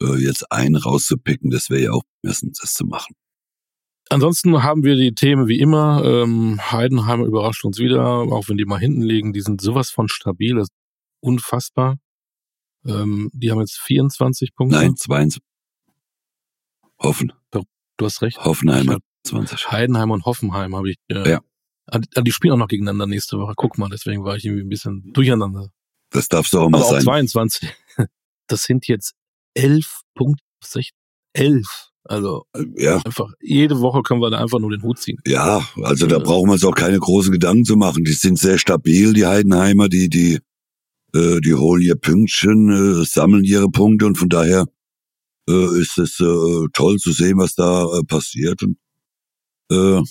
äh, 0.00 0.14
jetzt 0.16 0.50
einen 0.52 0.76
rauszupicken, 0.76 1.50
das 1.50 1.68
wäre 1.68 1.82
ja 1.82 1.90
auch 1.90 2.04
meistens 2.22 2.58
das 2.60 2.72
zu 2.72 2.86
machen. 2.86 3.14
Ansonsten 4.10 4.62
haben 4.62 4.84
wir 4.84 4.96
die 4.96 5.14
Themen 5.14 5.48
wie 5.48 5.58
immer. 5.58 6.04
Ähm, 6.04 6.60
Heidenheim 6.70 7.24
überrascht 7.24 7.64
uns 7.64 7.78
wieder, 7.78 8.04
auch 8.04 8.48
wenn 8.48 8.58
die 8.58 8.66
mal 8.66 8.78
hinten 8.78 9.02
liegen. 9.02 9.32
Die 9.32 9.40
sind 9.40 9.60
sowas 9.60 9.90
von 9.90 10.08
stabil, 10.08 10.58
unfassbar. 11.24 11.96
Ähm, 12.86 13.30
die 13.32 13.50
haben 13.50 13.60
jetzt 13.60 13.78
24 13.78 14.54
Punkte. 14.54 14.76
Nein, 14.76 14.96
22. 14.96 15.42
Hoffen. 16.98 17.32
Du 17.96 18.06
hast 18.06 18.22
recht. 18.22 18.44
Hoffenheim 18.44 18.90
hat 18.90 19.02
20. 19.24 19.70
Heidenheim 19.70 20.10
und 20.10 20.24
Hoffenheim 20.24 20.74
habe 20.74 20.90
ich. 20.90 20.96
Äh, 21.08 21.28
ja. 21.30 21.40
Ah, 21.86 22.00
ah, 22.16 22.20
die 22.22 22.32
spielen 22.32 22.54
auch 22.54 22.58
noch 22.58 22.68
gegeneinander 22.68 23.06
nächste 23.06 23.38
Woche. 23.38 23.54
Guck 23.56 23.78
mal, 23.78 23.88
deswegen 23.88 24.24
war 24.24 24.36
ich 24.36 24.44
irgendwie 24.44 24.64
ein 24.64 24.68
bisschen 24.68 25.12
durcheinander. 25.12 25.68
Das 26.10 26.28
darfst 26.28 26.52
du 26.52 26.60
auch 26.60 26.68
mal 26.68 26.78
Aber 26.78 26.88
sein. 26.88 27.00
Auch 27.00 27.04
22. 27.04 27.72
Das 28.46 28.64
sind 28.64 28.86
jetzt 28.88 29.14
elf 29.54 30.00
Punkte. 30.14 30.42
Elf. 31.34 31.90
Also 32.04 32.44
ja. 32.76 33.00
einfach 33.04 33.30
jede 33.40 33.80
Woche 33.80 34.02
können 34.02 34.20
wir 34.20 34.30
da 34.30 34.38
einfach 34.38 34.58
nur 34.58 34.70
den 34.70 34.82
Hut 34.82 34.98
ziehen. 34.98 35.18
Ja, 35.26 35.66
also 35.82 36.06
da 36.06 36.18
brauchen 36.18 36.48
wir 36.48 36.54
uns 36.54 36.64
auch 36.64 36.74
keine 36.74 36.98
großen 36.98 37.32
Gedanken 37.32 37.64
zu 37.64 37.76
machen. 37.76 38.04
Die 38.04 38.12
sind 38.12 38.38
sehr 38.38 38.58
stabil, 38.58 39.12
die 39.14 39.26
Heidenheimer, 39.26 39.88
die 39.88 40.08
die 40.08 40.40
äh, 41.14 41.40
die 41.40 41.54
holen 41.54 41.82
ihr 41.82 41.96
Pünktchen, 41.96 42.70
äh, 42.70 43.04
sammeln 43.04 43.44
ihre 43.44 43.70
Punkte 43.70 44.06
und 44.06 44.16
von 44.16 44.28
daher 44.28 44.66
äh, 45.48 45.80
ist 45.80 45.98
es 45.98 46.20
äh, 46.20 46.66
toll 46.72 46.98
zu 46.98 47.12
sehen, 47.12 47.38
was 47.38 47.54
da 47.54 47.84
äh, 47.84 48.02
passiert 48.06 48.62
und 48.62 48.76
äh, 49.70 50.02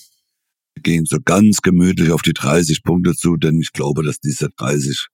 gehen 0.81 1.05
so 1.05 1.17
ganz 1.23 1.61
gemütlich 1.61 2.11
auf 2.11 2.21
die 2.21 2.33
30 2.33 2.83
Punkte 2.83 3.13
zu, 3.13 3.35
denn 3.37 3.59
ich 3.59 3.73
glaube, 3.73 4.03
dass 4.03 4.19
diese 4.19 4.49
30 4.57 5.07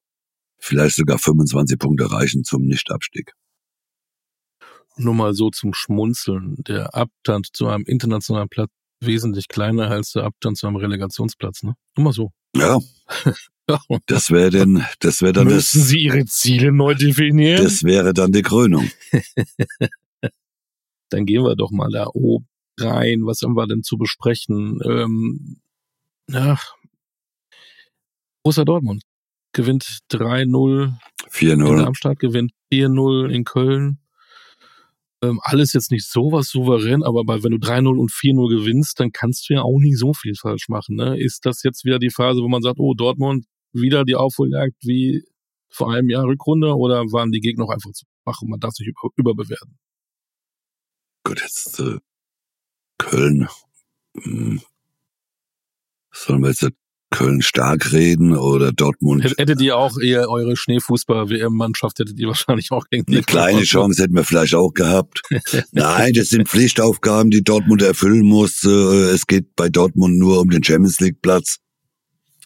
vielleicht 0.60 0.96
sogar 0.96 1.18
25 1.18 1.78
Punkte 1.78 2.12
reichen 2.12 2.44
zum 2.44 2.64
Nichtabstieg. 2.64 3.34
Nur 4.98 5.14
mal 5.14 5.34
so 5.34 5.50
zum 5.50 5.74
Schmunzeln. 5.74 6.56
Der 6.68 6.94
Abstand 6.94 7.48
zu 7.54 7.68
einem 7.68 7.86
internationalen 7.86 8.50
Platz 8.50 8.70
wesentlich 9.02 9.48
kleiner 9.48 9.90
als 9.90 10.12
der 10.12 10.26
Abstand 10.26 10.58
zu 10.58 10.68
einem 10.68 10.76
Relegationsplatz, 10.76 11.64
ne? 11.64 11.76
Nur 11.96 12.04
mal 12.04 12.14
so. 12.14 12.32
Ja. 12.56 12.80
Das 14.08 14.32
wäre 14.32 14.50
denn, 14.50 14.84
das 15.00 15.22
wäre 15.22 15.32
dann 15.32 15.46
Müssen 15.46 15.80
das, 15.80 15.88
Sie 15.90 16.00
Ihre 16.00 16.26
Ziele 16.26 16.72
neu 16.72 16.96
definieren? 16.96 17.64
Das 17.64 17.84
wäre 17.84 18.14
dann 18.14 18.32
die 18.32 18.42
Krönung. 18.42 18.90
dann 21.10 21.28
gehen 21.28 21.44
wir 21.44 21.56
doch 21.56 21.70
mal 21.70 21.92
da 21.92 22.08
oben 22.08 22.48
rein. 22.80 23.28
Was 23.28 23.44
haben 23.44 23.54
wir 23.54 23.68
denn 23.68 23.84
zu 23.84 23.98
besprechen? 23.98 24.80
Ähm, 24.84 25.62
ach, 26.34 26.74
Borussia 28.42 28.66
Dortmund 28.66 29.04
gewinnt 29.54 30.00
3-0 30.12 30.94
4-0. 31.30 31.52
In 31.52 31.78
Darmstadt 31.78 32.20
gewinnt 32.20 32.52
4-0 32.72 33.30
in 33.30 33.44
Köln. 33.44 34.00
Ähm, 35.22 35.40
alles 35.44 35.74
jetzt 35.74 35.92
nicht 35.92 36.08
sowas 36.08 36.48
souverän, 36.48 37.04
aber 37.04 37.26
bei, 37.26 37.44
wenn 37.44 37.52
du 37.52 37.58
3-0 37.58 38.00
und 38.00 38.12
4-0 38.12 38.58
gewinnst, 38.58 39.00
dann 39.00 39.12
kannst 39.12 39.50
du 39.50 39.56
ja 39.56 39.62
auch 39.64 39.80
nicht 39.80 39.98
so 39.98 40.14
viel 40.14 40.34
falsch 40.36 40.70
machen. 40.70 40.96
Ne? 40.96 41.20
Ist 41.20 41.46
das 41.46 41.62
jetzt 41.64 41.84
wieder 41.84 42.00
die 42.00 42.10
Phase, 42.10 42.42
wo 42.42 42.48
man 42.48 42.62
sagt, 42.62 42.80
oh, 42.80 42.94
Dortmund 42.94 43.46
wieder 43.74 44.06
die 44.06 44.16
Aufholjagd 44.16 44.76
wie 44.82 45.24
vor 45.70 45.94
einem 45.94 46.10
Jahr 46.10 46.24
Rückrunde 46.24 46.76
oder 46.76 47.04
waren 47.12 47.32
die 47.32 47.42
Gegner 47.42 47.66
noch 47.66 47.72
einfach 47.72 47.92
zu 47.92 48.06
und 48.42 48.50
man 48.50 48.60
darf 48.60 48.74
sich 48.74 48.88
über, 48.88 49.10
überbewerten? 49.16 49.80
Gut, 51.24 51.42
jetzt 51.42 51.80
äh, 51.80 51.98
Köln. 53.00 53.48
Hm. 54.16 54.62
Sollen 56.12 56.42
wir 56.42 56.50
jetzt 56.50 56.70
Köln 57.12 57.42
stark 57.42 57.92
reden 57.92 58.36
oder 58.36 58.72
Dortmund? 58.72 59.24
Hättet 59.24 59.62
ihr 59.62 59.78
auch 59.78 59.98
eher 60.00 60.30
eure 60.30 60.56
Schneefußball-WM-Mannschaft, 60.56 62.00
hättet 62.00 62.20
ihr 62.20 62.28
wahrscheinlich 62.28 62.72
auch 62.72 62.86
gegen 62.90 63.06
Eine 63.08 63.24
kleine 63.24 63.64
Chance 63.64 64.04
hätten 64.04 64.16
wir 64.16 64.24
vielleicht 64.24 64.56
auch 64.56 64.74
gehabt. 64.74 65.22
Nein, 65.72 66.14
das 66.14 66.30
sind 66.30 66.48
Pflichtaufgaben, 66.48 67.32
die 67.32 67.44
Dortmund 67.44 67.82
erfüllen 67.82 68.26
muss. 68.26 68.64
Äh, 68.64 68.70
es 68.70 69.28
geht 69.28 69.56
bei 69.56 69.70
Dortmund 69.70 70.18
nur 70.18 70.40
um 70.40 70.50
den 70.50 70.64
Champions 70.64 71.00
League 71.00 71.22
Platz. 71.22 71.58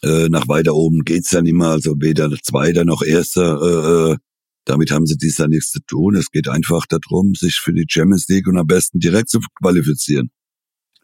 Äh, 0.02 0.28
nach 0.28 0.48
weiter 0.48 0.74
oben 0.74 1.04
geht's 1.04 1.30
ja 1.30 1.42
nicht 1.42 1.54
mehr, 1.54 1.68
also 1.68 1.94
weder 1.98 2.30
Zweiter 2.42 2.84
noch 2.84 3.02
Erster. 3.02 4.12
Äh, 4.12 4.16
damit 4.64 4.90
haben 4.90 5.06
sie 5.06 5.16
dies 5.16 5.38
ja 5.38 5.46
nichts 5.46 5.70
zu 5.70 5.80
tun. 5.86 6.16
Es 6.16 6.30
geht 6.30 6.48
einfach 6.48 6.86
darum, 6.86 7.34
sich 7.34 7.56
für 7.56 7.72
die 7.72 7.86
Champions 7.88 8.26
League 8.28 8.46
und 8.46 8.56
am 8.56 8.66
besten 8.66 8.98
direkt 8.98 9.28
zu 9.28 9.40
qualifizieren. 9.60 10.30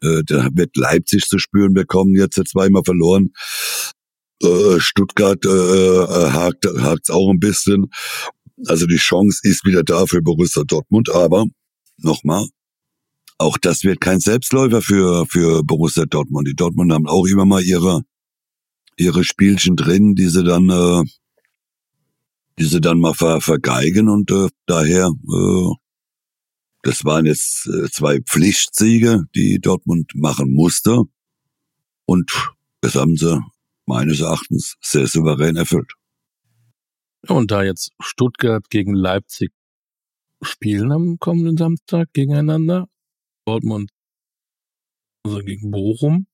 Äh, 0.01 0.23
da 0.25 0.49
wird 0.53 0.75
Leipzig 0.75 1.25
zu 1.27 1.39
spüren 1.39 1.73
bekommen, 1.73 2.15
jetzt 2.15 2.41
zweimal 2.49 2.83
verloren. 2.83 3.31
Äh, 4.41 4.79
Stuttgart 4.79 5.45
äh, 5.45 5.49
äh, 5.49 6.31
hakt 6.31 6.65
hakt's 6.65 7.09
auch 7.09 7.29
ein 7.29 7.39
bisschen. 7.39 7.87
Also 8.67 8.85
die 8.85 8.97
Chance 8.97 9.39
ist 9.43 9.65
wieder 9.65 9.83
da 9.83 10.05
für 10.05 10.21
Borussia 10.21 10.63
Dortmund, 10.63 11.09
aber 11.09 11.45
nochmal, 11.97 12.47
auch 13.37 13.57
das 13.57 13.83
wird 13.83 14.01
kein 14.01 14.19
Selbstläufer 14.19 14.81
für, 14.81 15.25
für 15.27 15.63
Borussia 15.63 16.05
Dortmund. 16.05 16.47
Die 16.47 16.55
Dortmund 16.55 16.91
haben 16.91 17.07
auch 17.07 17.25
immer 17.25 17.45
mal 17.45 17.63
ihre, 17.63 18.01
ihre 18.97 19.23
Spielchen 19.23 19.75
drin, 19.75 20.15
die 20.15 20.27
sie 20.27 20.43
dann, 20.43 20.69
äh, 20.69 21.03
die 22.59 22.65
sie 22.65 22.81
dann 22.81 22.99
mal 22.99 23.13
ver, 23.13 23.41
vergeigen 23.41 24.09
und 24.09 24.31
äh, 24.31 24.47
daher 24.67 25.07
äh, 25.07 25.80
das 26.83 27.05
waren 27.05 27.25
jetzt 27.25 27.67
äh, 27.67 27.89
zwei 27.91 28.21
Pflichtsiege, 28.21 29.23
die 29.35 29.59
Dortmund 29.59 30.11
machen 30.15 30.51
musste. 30.51 31.03
Und 32.05 32.31
das 32.81 32.95
haben 32.95 33.17
sie 33.17 33.39
meines 33.85 34.19
Erachtens 34.19 34.77
sehr 34.81 35.07
souverän 35.07 35.55
erfüllt. 35.55 35.93
Und 37.27 37.51
da 37.51 37.63
jetzt 37.63 37.91
Stuttgart 37.99 38.69
gegen 38.69 38.95
Leipzig 38.95 39.51
spielen 40.41 40.91
am 40.91 41.19
kommenden 41.19 41.57
Samstag 41.57 42.11
gegeneinander, 42.13 42.87
Dortmund 43.45 43.91
also 45.23 45.39
gegen 45.39 45.69
Bochum, 45.69 46.25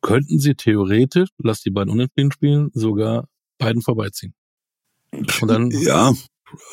könnten 0.00 0.38
sie 0.38 0.54
theoretisch, 0.54 1.30
lass 1.38 1.62
die 1.62 1.70
beiden 1.70 1.92
unentschieden 1.92 2.32
spielen, 2.32 2.70
sogar 2.72 3.28
beiden 3.58 3.82
vorbeiziehen. 3.82 4.34
Und 5.12 5.48
dann 5.48 5.70
ja, 5.70 6.14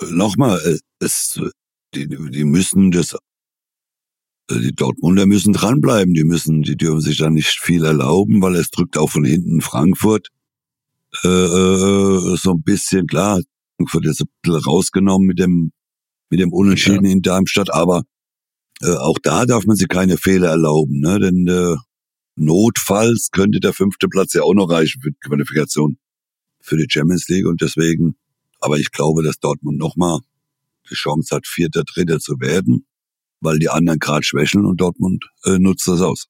nochmal, 0.09 0.59
äh, 0.63 0.77
es 0.99 1.39
die, 1.93 2.07
die 2.07 2.43
müssen 2.43 2.91
das, 2.91 3.13
äh, 3.13 4.59
die 4.59 4.73
Dortmunder 4.73 5.25
müssen 5.25 5.53
dranbleiben, 5.53 6.13
die 6.13 6.23
müssen, 6.23 6.61
die 6.61 6.77
dürfen 6.77 7.01
sich 7.01 7.17
da 7.17 7.29
nicht 7.29 7.59
viel 7.59 7.83
erlauben, 7.83 8.41
weil 8.41 8.55
es 8.55 8.69
drückt 8.69 8.97
auch 8.97 9.09
von 9.09 9.25
hinten 9.25 9.61
Frankfurt 9.61 10.29
äh, 11.23 11.27
äh, 11.27 12.37
so 12.37 12.51
ein 12.51 12.61
bisschen, 12.61 13.07
klar, 13.07 13.41
Frankfurt 13.77 14.05
ist 14.05 14.21
ein 14.21 14.29
bisschen 14.41 14.63
rausgenommen 14.63 15.27
mit 15.27 15.39
dem, 15.39 15.71
mit 16.29 16.39
dem 16.39 16.53
Unentschieden 16.53 17.05
ja. 17.05 17.11
in 17.11 17.21
Darmstadt, 17.21 17.73
aber 17.73 18.03
äh, 18.81 18.95
auch 18.95 19.17
da 19.21 19.45
darf 19.45 19.65
man 19.65 19.75
sich 19.75 19.87
keine 19.87 20.17
Fehler 20.17 20.49
erlauben, 20.49 20.99
ne? 20.99 21.19
denn 21.19 21.47
äh, 21.47 21.75
notfalls 22.35 23.29
könnte 23.31 23.59
der 23.59 23.73
fünfte 23.73 24.07
Platz 24.07 24.33
ja 24.33 24.43
auch 24.43 24.53
noch 24.53 24.69
reichen 24.69 25.01
für 25.01 25.11
die 25.11 25.19
Qualifikation 25.19 25.97
für 26.61 26.77
die 26.77 26.87
Champions 26.89 27.27
League 27.27 27.45
und 27.45 27.61
deswegen, 27.61 28.15
aber 28.59 28.77
ich 28.77 28.91
glaube, 28.91 29.23
dass 29.23 29.39
Dortmund 29.39 29.77
nochmal 29.77 30.19
die 30.89 30.95
Chance 30.95 31.35
hat, 31.35 31.47
Vierter, 31.47 31.83
Dritter 31.83 32.19
zu 32.19 32.39
werden, 32.39 32.85
weil 33.41 33.59
die 33.59 33.69
anderen 33.69 33.99
gerade 33.99 34.23
schwächeln 34.23 34.65
und 34.65 34.81
Dortmund 34.81 35.25
äh, 35.45 35.57
nutzt 35.59 35.87
das 35.87 36.01
aus. 36.01 36.27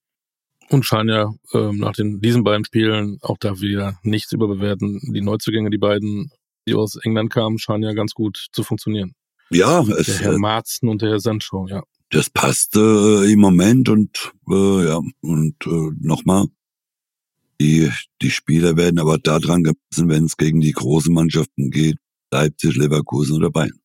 Und 0.69 0.85
scheinen 0.85 1.09
ja 1.09 1.33
ähm, 1.53 1.77
nach 1.77 1.93
den, 1.93 2.21
diesen 2.21 2.43
beiden 2.43 2.63
Spielen 2.63 3.17
auch 3.21 3.37
da 3.39 3.59
wieder 3.59 3.97
nichts 4.03 4.31
überbewerten. 4.31 4.99
Die 5.13 5.21
Neuzugänge, 5.21 5.71
die 5.71 5.79
beiden, 5.79 6.31
die 6.67 6.75
aus 6.75 6.95
England 6.97 7.31
kamen, 7.31 7.57
scheinen 7.57 7.83
ja 7.83 7.93
ganz 7.93 8.13
gut 8.13 8.49
zu 8.51 8.63
funktionieren. 8.63 9.13
Ja, 9.49 9.81
es, 9.81 10.05
der 10.05 10.19
Herr 10.19 10.33
äh, 10.33 10.37
Marzen 10.37 10.87
und 10.87 11.01
der 11.01 11.09
Herr 11.09 11.19
Sancho, 11.19 11.67
ja. 11.67 11.83
Das 12.11 12.29
passt 12.29 12.75
äh, 12.75 13.31
im 13.31 13.39
Moment 13.39 13.89
und 13.89 14.31
äh, 14.49 14.85
ja 14.85 14.99
und 15.21 15.55
äh, 15.65 15.91
nochmal, 15.99 16.45
die 17.59 17.91
die 18.21 18.31
Spieler 18.31 18.77
werden 18.77 18.99
aber 18.99 19.17
daran 19.17 19.63
gemessen, 19.63 20.09
wenn 20.09 20.25
es 20.25 20.37
gegen 20.37 20.59
die 20.59 20.71
großen 20.71 21.13
Mannschaften 21.13 21.71
geht, 21.71 21.97
Leipzig, 22.31 22.75
Leverkusen 22.75 23.37
oder 23.37 23.51
Bayern. 23.51 23.79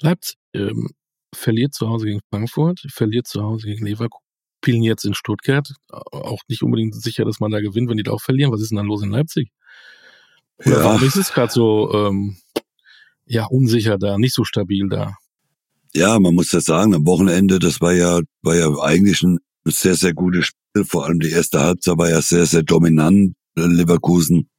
Leipzig 0.00 0.36
ähm, 0.54 0.88
verliert 1.34 1.74
zu 1.74 1.88
Hause 1.88 2.06
gegen 2.06 2.20
Frankfurt, 2.30 2.80
verliert 2.88 3.26
zu 3.26 3.42
Hause 3.42 3.66
gegen 3.66 3.86
Leverkusen, 3.86 4.24
spielen 4.62 4.82
jetzt 4.82 5.04
in 5.04 5.14
Stuttgart. 5.14 5.72
Auch 5.88 6.40
nicht 6.48 6.62
unbedingt 6.62 6.94
sicher, 6.94 7.24
dass 7.24 7.40
man 7.40 7.50
da 7.50 7.60
gewinnt, 7.60 7.88
wenn 7.88 7.96
die 7.96 8.02
da 8.02 8.12
auch 8.12 8.22
verlieren. 8.22 8.52
Was 8.52 8.60
ist 8.60 8.70
denn 8.70 8.76
dann 8.76 8.86
los 8.86 9.02
in 9.02 9.10
Leipzig? 9.10 9.50
Oder 10.58 10.78
ja. 10.78 10.84
warum 10.84 11.02
ist 11.06 11.16
es 11.16 11.32
gerade 11.32 11.52
so 11.52 11.92
ähm, 11.92 12.36
ja 13.26 13.46
unsicher 13.46 13.98
da, 13.98 14.18
nicht 14.18 14.34
so 14.34 14.44
stabil 14.44 14.88
da? 14.88 15.14
Ja, 15.94 16.18
man 16.18 16.34
muss 16.34 16.52
ja 16.52 16.60
sagen, 16.60 16.94
am 16.94 17.06
Wochenende, 17.06 17.58
das 17.58 17.80
war 17.80 17.92
ja, 17.92 18.20
war 18.42 18.56
ja 18.56 18.68
eigentlich 18.80 19.22
ein 19.22 19.38
sehr, 19.64 19.94
sehr 19.94 20.14
gutes 20.14 20.46
Spiel. 20.46 20.84
Vor 20.84 21.06
allem 21.06 21.20
die 21.20 21.30
erste 21.30 21.60
Halbzeit 21.60 21.96
war 21.96 22.10
ja 22.10 22.20
sehr, 22.20 22.46
sehr 22.46 22.62
dominant. 22.62 23.34
Leverkusen 23.54 24.50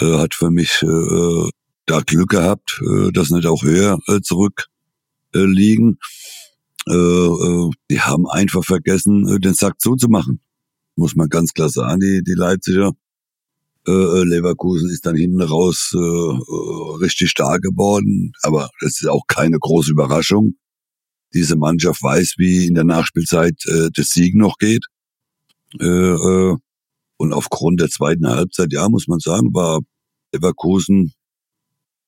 äh, 0.00 0.18
hat 0.18 0.34
für 0.34 0.50
mich 0.50 0.82
äh, 0.82 1.50
da 1.86 2.00
Glück 2.00 2.30
gehabt, 2.30 2.80
äh, 2.82 3.12
dass 3.12 3.30
nicht 3.30 3.46
auch 3.46 3.62
höher 3.62 3.98
äh, 4.08 4.20
zurück 4.20 4.68
äh. 5.34 5.96
Äh, 6.88 6.94
äh, 6.94 7.70
die 7.90 8.00
haben 8.00 8.28
einfach 8.28 8.64
vergessen, 8.64 9.28
äh, 9.28 9.38
den 9.38 9.54
Sack 9.54 9.80
zuzumachen. 9.80 10.40
Muss 10.96 11.14
man 11.14 11.28
ganz 11.28 11.52
klar 11.52 11.68
sagen, 11.68 12.00
die, 12.00 12.22
die 12.24 12.34
Leipziger. 12.34 12.92
Äh, 13.86 13.92
äh 13.92 14.24
Leverkusen 14.24 14.90
ist 14.90 15.06
dann 15.06 15.16
hinten 15.16 15.42
raus 15.42 15.92
äh, 15.94 15.98
äh, 15.98 16.96
richtig 17.00 17.30
stark 17.30 17.62
geworden, 17.62 18.32
aber 18.42 18.70
das 18.80 19.00
ist 19.00 19.08
auch 19.08 19.26
keine 19.26 19.58
große 19.58 19.92
Überraschung. 19.92 20.56
Diese 21.34 21.56
Mannschaft 21.56 22.02
weiß, 22.02 22.34
wie 22.38 22.66
in 22.66 22.74
der 22.74 22.84
Nachspielzeit 22.84 23.64
äh, 23.66 23.90
das 23.94 24.08
Siegen 24.08 24.40
noch 24.40 24.58
geht. 24.58 24.84
Äh, 25.80 25.86
äh, 25.86 26.56
und 27.16 27.32
aufgrund 27.32 27.80
der 27.80 27.88
zweiten 27.88 28.26
Halbzeit, 28.26 28.72
ja, 28.72 28.88
muss 28.88 29.06
man 29.06 29.20
sagen, 29.20 29.54
war 29.54 29.80
Leverkusen 30.32 31.14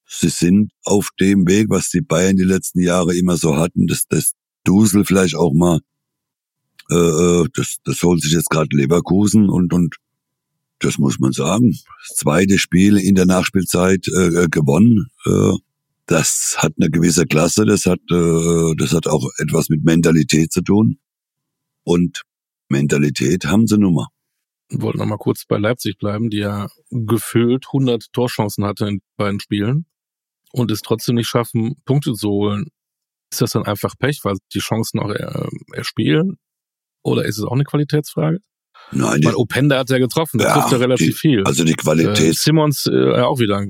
sie 0.06 0.28
sind 0.28 0.72
auf 0.84 1.08
dem 1.20 1.46
Weg, 1.46 1.70
was 1.70 1.90
die 1.90 2.00
Bayern 2.00 2.36
die 2.36 2.44
letzten 2.44 2.80
Jahre 2.80 3.16
immer 3.16 3.36
so 3.36 3.56
hatten, 3.56 3.86
dass 3.86 4.06
das 4.08 4.32
Dusel 4.64 5.04
vielleicht 5.04 5.34
auch 5.34 5.52
mal, 5.52 5.80
äh, 6.90 6.94
äh, 6.94 7.48
das, 7.54 7.76
das 7.84 8.02
holt 8.02 8.22
sich 8.22 8.32
jetzt 8.32 8.50
gerade 8.50 8.74
Leverkusen 8.76 9.48
und, 9.48 9.72
und 9.72 9.96
das 10.78 10.98
muss 10.98 11.18
man 11.18 11.32
sagen. 11.32 11.74
Das 12.08 12.16
zweite 12.16 12.58
Spiel 12.58 12.98
in 12.98 13.14
der 13.14 13.26
Nachspielzeit 13.26 14.06
äh, 14.08 14.44
äh, 14.44 14.48
gewonnen. 14.48 15.06
Äh, 15.26 15.56
das 16.06 16.56
hat 16.58 16.74
eine 16.78 16.90
gewisse 16.90 17.24
Klasse, 17.24 17.64
das 17.64 17.86
hat, 17.86 18.00
äh, 18.10 18.74
das 18.76 18.92
hat 18.92 19.06
auch 19.06 19.26
etwas 19.38 19.70
mit 19.70 19.84
Mentalität 19.84 20.52
zu 20.52 20.62
tun. 20.62 20.98
Und 21.82 22.22
Mentalität 22.68 23.46
haben 23.46 23.66
sie 23.66 23.78
nun 23.78 23.94
mal. 23.94 24.08
Ich 24.68 24.80
wollte 24.80 24.98
noch 24.98 25.06
mal 25.06 25.18
kurz 25.18 25.44
bei 25.46 25.58
Leipzig 25.58 25.98
bleiben, 25.98 26.30
die 26.30 26.38
ja 26.38 26.68
gefühlt 26.90 27.66
100 27.68 28.12
Torchancen 28.12 28.64
hatte 28.64 28.88
in 28.88 29.00
beiden 29.16 29.40
Spielen 29.40 29.86
und 30.54 30.70
es 30.70 30.82
trotzdem 30.82 31.16
nicht 31.16 31.28
schaffen, 31.28 31.74
Punkte 31.84 32.12
zu 32.12 32.28
holen, 32.28 32.66
ist 33.32 33.40
das 33.40 33.50
dann 33.50 33.64
einfach 33.64 33.94
Pech, 33.98 34.20
weil 34.22 34.36
die 34.52 34.60
Chancen 34.60 35.00
auch 35.00 35.10
äh, 35.10 35.48
erspielen? 35.72 36.36
Oder 37.02 37.24
ist 37.24 37.38
es 37.38 37.44
auch 37.44 37.52
eine 37.52 37.64
Qualitätsfrage? 37.64 38.38
Nein. 38.92 39.20
Weil 39.24 39.34
Openda 39.34 39.78
hat 39.78 39.90
ja 39.90 39.98
getroffen, 39.98 40.38
der 40.38 40.48
ja, 40.48 40.54
trifft 40.54 40.72
ja 40.72 40.78
relativ 40.78 41.06
die, 41.08 41.12
viel. 41.12 41.42
Also 41.44 41.64
die 41.64 41.74
Qualität. 41.74 42.20
Äh, 42.20 42.32
Simmons 42.32 42.86
äh, 42.86 43.20
auch 43.20 43.40
wieder, 43.40 43.64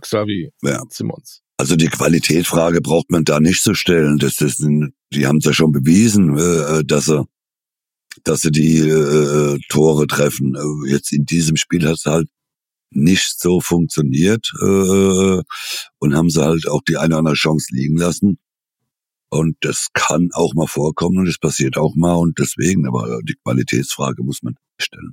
Xavi 0.00 0.50
ja. 0.62 0.82
Simmons. 0.90 1.40
Also 1.56 1.76
die 1.76 1.88
Qualitätsfrage 1.88 2.80
braucht 2.80 3.10
man 3.10 3.24
da 3.24 3.40
nicht 3.40 3.62
zu 3.62 3.74
stellen. 3.74 4.18
Das 4.18 4.40
ist, 4.40 4.58
die 4.60 5.26
haben 5.26 5.38
es 5.38 5.44
ja 5.44 5.52
schon 5.52 5.72
bewiesen, 5.72 6.36
äh, 6.36 6.84
dass 6.84 7.06
sie, 7.06 7.24
dass 8.24 8.40
sie 8.40 8.50
die 8.50 8.78
äh, 8.78 9.58
Tore 9.68 10.06
treffen. 10.08 10.56
Äh, 10.56 10.90
jetzt 10.90 11.12
in 11.12 11.24
diesem 11.24 11.56
Spiel 11.56 11.86
hat 11.86 11.96
es 11.96 12.06
halt 12.06 12.28
nicht 12.90 13.40
so 13.40 13.60
funktioniert 13.60 14.50
äh, 14.62 15.42
und 15.98 16.14
haben 16.14 16.30
sie 16.30 16.42
halt 16.42 16.68
auch 16.68 16.82
die 16.82 16.96
eine 16.96 17.14
oder 17.14 17.18
andere 17.18 17.34
Chance 17.34 17.68
liegen 17.70 17.96
lassen. 17.96 18.38
Und 19.30 19.56
das 19.60 19.88
kann 19.92 20.30
auch 20.32 20.54
mal 20.54 20.66
vorkommen 20.66 21.18
und 21.18 21.28
es 21.28 21.38
passiert 21.38 21.76
auch 21.76 21.94
mal 21.94 22.14
und 22.14 22.38
deswegen, 22.38 22.86
aber 22.86 23.20
die 23.24 23.36
Qualitätsfrage 23.44 24.22
muss 24.22 24.42
man 24.42 24.56
stellen. 24.80 25.12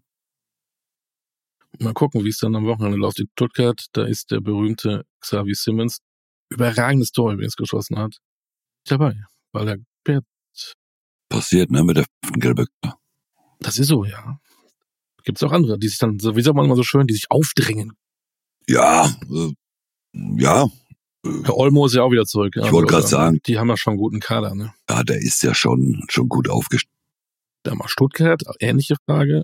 Mal 1.79 1.93
gucken, 1.93 2.23
wie 2.23 2.29
es 2.29 2.37
dann 2.37 2.55
am 2.55 2.65
Wochenende 2.65 2.97
läuft. 2.97 3.19
In 3.19 3.27
Stuttgart, 3.33 3.85
da 3.91 4.05
ist 4.05 4.31
der 4.31 4.39
berühmte 4.39 5.05
Xavi 5.19 5.53
Simmons, 5.53 5.99
überragendes 6.49 7.11
Tor 7.11 7.33
übrigens 7.33 7.57
geschossen 7.57 7.97
hat, 7.97 8.17
dabei, 8.85 9.15
weil 9.51 9.67
er. 9.67 9.77
Passiert, 11.27 11.71
ne, 11.71 11.83
mit 11.83 11.97
der 11.97 12.05
gelben. 12.33 12.67
Das 13.59 13.79
ist 13.79 13.87
so, 13.87 14.05
ja. 14.05 14.39
Gibt 15.25 15.39
es 15.39 15.43
auch 15.43 15.51
andere, 15.51 15.77
die 15.77 15.87
sich 15.87 15.97
dann, 15.97 16.19
so 16.19 16.35
wie 16.35 16.41
sagt 16.41 16.55
man 16.55 16.65
immer 16.65 16.75
so 16.75 16.83
schön, 16.83 17.07
die 17.07 17.13
sich 17.13 17.25
aufdrängen. 17.29 17.93
Ja, 18.67 19.05
äh, 19.31 19.53
ja. 20.37 20.67
Herr 21.43 21.57
Olmo 21.57 21.87
ist 21.87 21.95
ja 21.95 22.03
auch 22.03 22.11
wieder 22.11 22.25
zurück. 22.25 22.53
Ich 22.55 22.71
wollte 22.71 22.87
gerade 22.87 23.07
sagen. 23.07 23.39
Die 23.47 23.57
haben 23.57 23.67
ja 23.67 23.77
schon 23.77 23.91
einen 23.91 23.99
guten 23.99 24.19
Kader, 24.19 24.53
ne? 24.53 24.73
Ja, 24.87 25.03
der 25.03 25.17
ist 25.17 25.41
ja 25.41 25.55
schon, 25.55 26.03
schon 26.07 26.29
gut 26.29 26.49
aufgestellt. 26.49 26.93
Da 27.63 27.73
mal 27.73 27.87
Stuttgart, 27.87 28.43
ähnliche 28.59 28.95
Frage. 29.07 29.43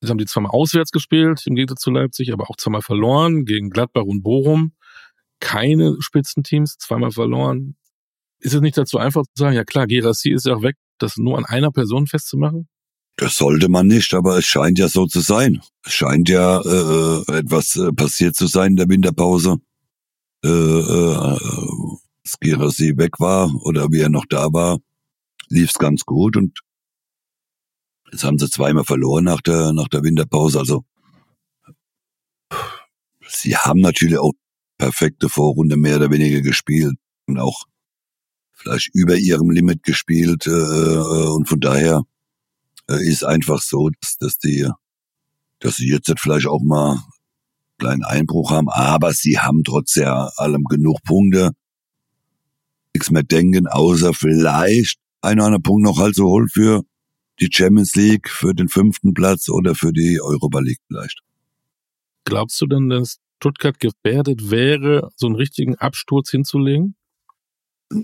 Sie 0.00 0.10
haben 0.10 0.18
die 0.18 0.26
zweimal 0.26 0.50
auswärts 0.50 0.90
gespielt, 0.90 1.46
im 1.46 1.54
Gegensatz 1.54 1.80
zu 1.80 1.92
Leipzig, 1.92 2.32
aber 2.32 2.50
auch 2.50 2.56
zweimal 2.56 2.82
verloren 2.82 3.44
gegen 3.44 3.70
Gladbach 3.70 4.02
und 4.02 4.22
Bochum. 4.22 4.72
Keine 5.38 5.96
Spitzenteams, 6.00 6.78
zweimal 6.78 7.12
verloren. 7.12 7.76
Ist 8.40 8.54
es 8.54 8.60
nicht 8.60 8.76
dazu 8.76 8.98
einfach 8.98 9.22
zu 9.22 9.42
sagen, 9.42 9.54
ja 9.54 9.64
klar, 9.64 9.86
Gerassi 9.86 10.30
ist 10.30 10.46
ja 10.46 10.56
auch 10.56 10.62
weg, 10.62 10.76
das 10.98 11.16
nur 11.16 11.38
an 11.38 11.44
einer 11.44 11.70
Person 11.70 12.08
festzumachen? 12.08 12.68
Das 13.16 13.36
sollte 13.36 13.68
man 13.68 13.86
nicht, 13.86 14.12
aber 14.12 14.38
es 14.38 14.44
scheint 14.44 14.78
ja 14.78 14.88
so 14.88 15.06
zu 15.06 15.20
sein. 15.20 15.60
Es 15.84 15.94
scheint 15.94 16.28
ja 16.28 16.60
äh, 16.60 17.38
etwas 17.38 17.76
äh, 17.76 17.92
passiert 17.92 18.34
zu 18.34 18.46
sein 18.48 18.72
in 18.72 18.76
der 18.76 18.88
Winterpause. 18.88 19.58
Äh, 20.44 20.48
äh, 20.48 21.38
als 22.24 22.38
Gerassi 22.40 22.96
weg 22.96 23.20
war 23.20 23.54
oder 23.62 23.90
wie 23.90 24.00
er 24.00 24.08
noch 24.08 24.26
da 24.28 24.52
war, 24.52 24.78
lief's 25.48 25.74
ganz 25.74 26.04
gut 26.04 26.36
und 26.36 26.60
jetzt 28.10 28.24
haben 28.24 28.38
sie 28.38 28.50
zweimal 28.50 28.84
verloren 28.84 29.24
nach 29.24 29.40
der 29.40 29.72
nach 29.72 29.88
der 29.88 30.02
Winterpause. 30.02 30.58
Also 30.58 30.84
sie 33.26 33.56
haben 33.56 33.80
natürlich 33.80 34.18
auch 34.18 34.32
perfekte 34.78 35.28
Vorrunde 35.28 35.76
mehr 35.76 35.96
oder 35.96 36.10
weniger 36.10 36.40
gespielt 36.40 36.96
und 37.26 37.38
auch 37.38 37.64
vielleicht 38.52 38.90
über 38.94 39.16
ihrem 39.16 39.50
Limit 39.50 39.82
gespielt 39.82 40.46
äh, 40.46 40.50
äh 40.50 41.28
und 41.28 41.48
von 41.48 41.60
daher 41.60 41.98
äh, 41.98 42.13
ist 42.88 43.24
einfach 43.24 43.60
so, 43.60 43.90
dass, 44.00 44.16
dass 44.18 44.38
die, 44.38 44.68
dass 45.60 45.76
sie 45.76 45.88
jetzt 45.88 46.12
vielleicht 46.18 46.46
auch 46.46 46.62
mal 46.62 46.92
einen 46.92 47.02
kleinen 47.78 48.04
Einbruch 48.04 48.50
haben, 48.50 48.68
aber 48.68 49.12
sie 49.12 49.38
haben 49.38 49.62
trotz 49.64 49.96
allem 49.98 50.64
genug 50.64 51.02
Punkte. 51.04 51.52
Nichts 52.94 53.10
mehr 53.10 53.24
denken, 53.24 53.66
außer 53.66 54.14
vielleicht 54.14 54.98
ein 55.20 55.40
oder 55.40 55.58
Punkt 55.58 55.82
noch 55.82 55.98
halt 55.98 56.14
so 56.14 56.26
holen 56.26 56.48
für 56.48 56.82
die 57.40 57.48
Champions 57.50 57.94
League, 57.96 58.28
für 58.28 58.54
den 58.54 58.68
fünften 58.68 59.14
Platz 59.14 59.48
oder 59.48 59.74
für 59.74 59.92
die 59.92 60.20
Europa 60.20 60.60
League 60.60 60.80
vielleicht. 60.86 61.20
Glaubst 62.24 62.60
du 62.60 62.66
denn, 62.66 62.88
dass 62.88 63.18
Stuttgart 63.36 63.78
gefährdet 63.80 64.50
wäre, 64.50 65.10
so 65.16 65.26
einen 65.26 65.36
richtigen 65.36 65.74
Absturz 65.76 66.30
hinzulegen? 66.30 66.94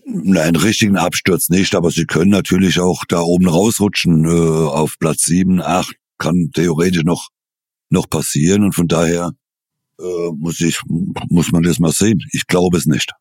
Nein, 0.05 0.57
richtigen 0.57 0.97
Absturz 0.97 1.49
nicht, 1.49 1.75
aber 1.75 1.91
sie 1.91 2.07
können 2.07 2.31
natürlich 2.31 2.79
auch 2.79 3.05
da 3.09 3.21
oben 3.21 3.49
rausrutschen 3.49 4.25
äh, 4.25 4.69
auf 4.69 4.97
Platz 4.99 5.23
sieben, 5.23 5.61
acht 5.61 5.97
kann 6.19 6.51
theoretisch 6.55 7.03
noch 7.03 7.29
noch 7.89 8.09
passieren 8.09 8.63
und 8.63 8.75
von 8.75 8.87
daher 8.87 9.33
äh, 9.99 10.31
muss 10.37 10.61
ich 10.61 10.81
muss 10.87 11.51
man 11.51 11.63
das 11.63 11.79
mal 11.79 11.93
sehen. 11.93 12.21
Ich 12.33 12.47
glaube 12.47 12.77
es 12.77 12.87
nicht. 12.87 13.13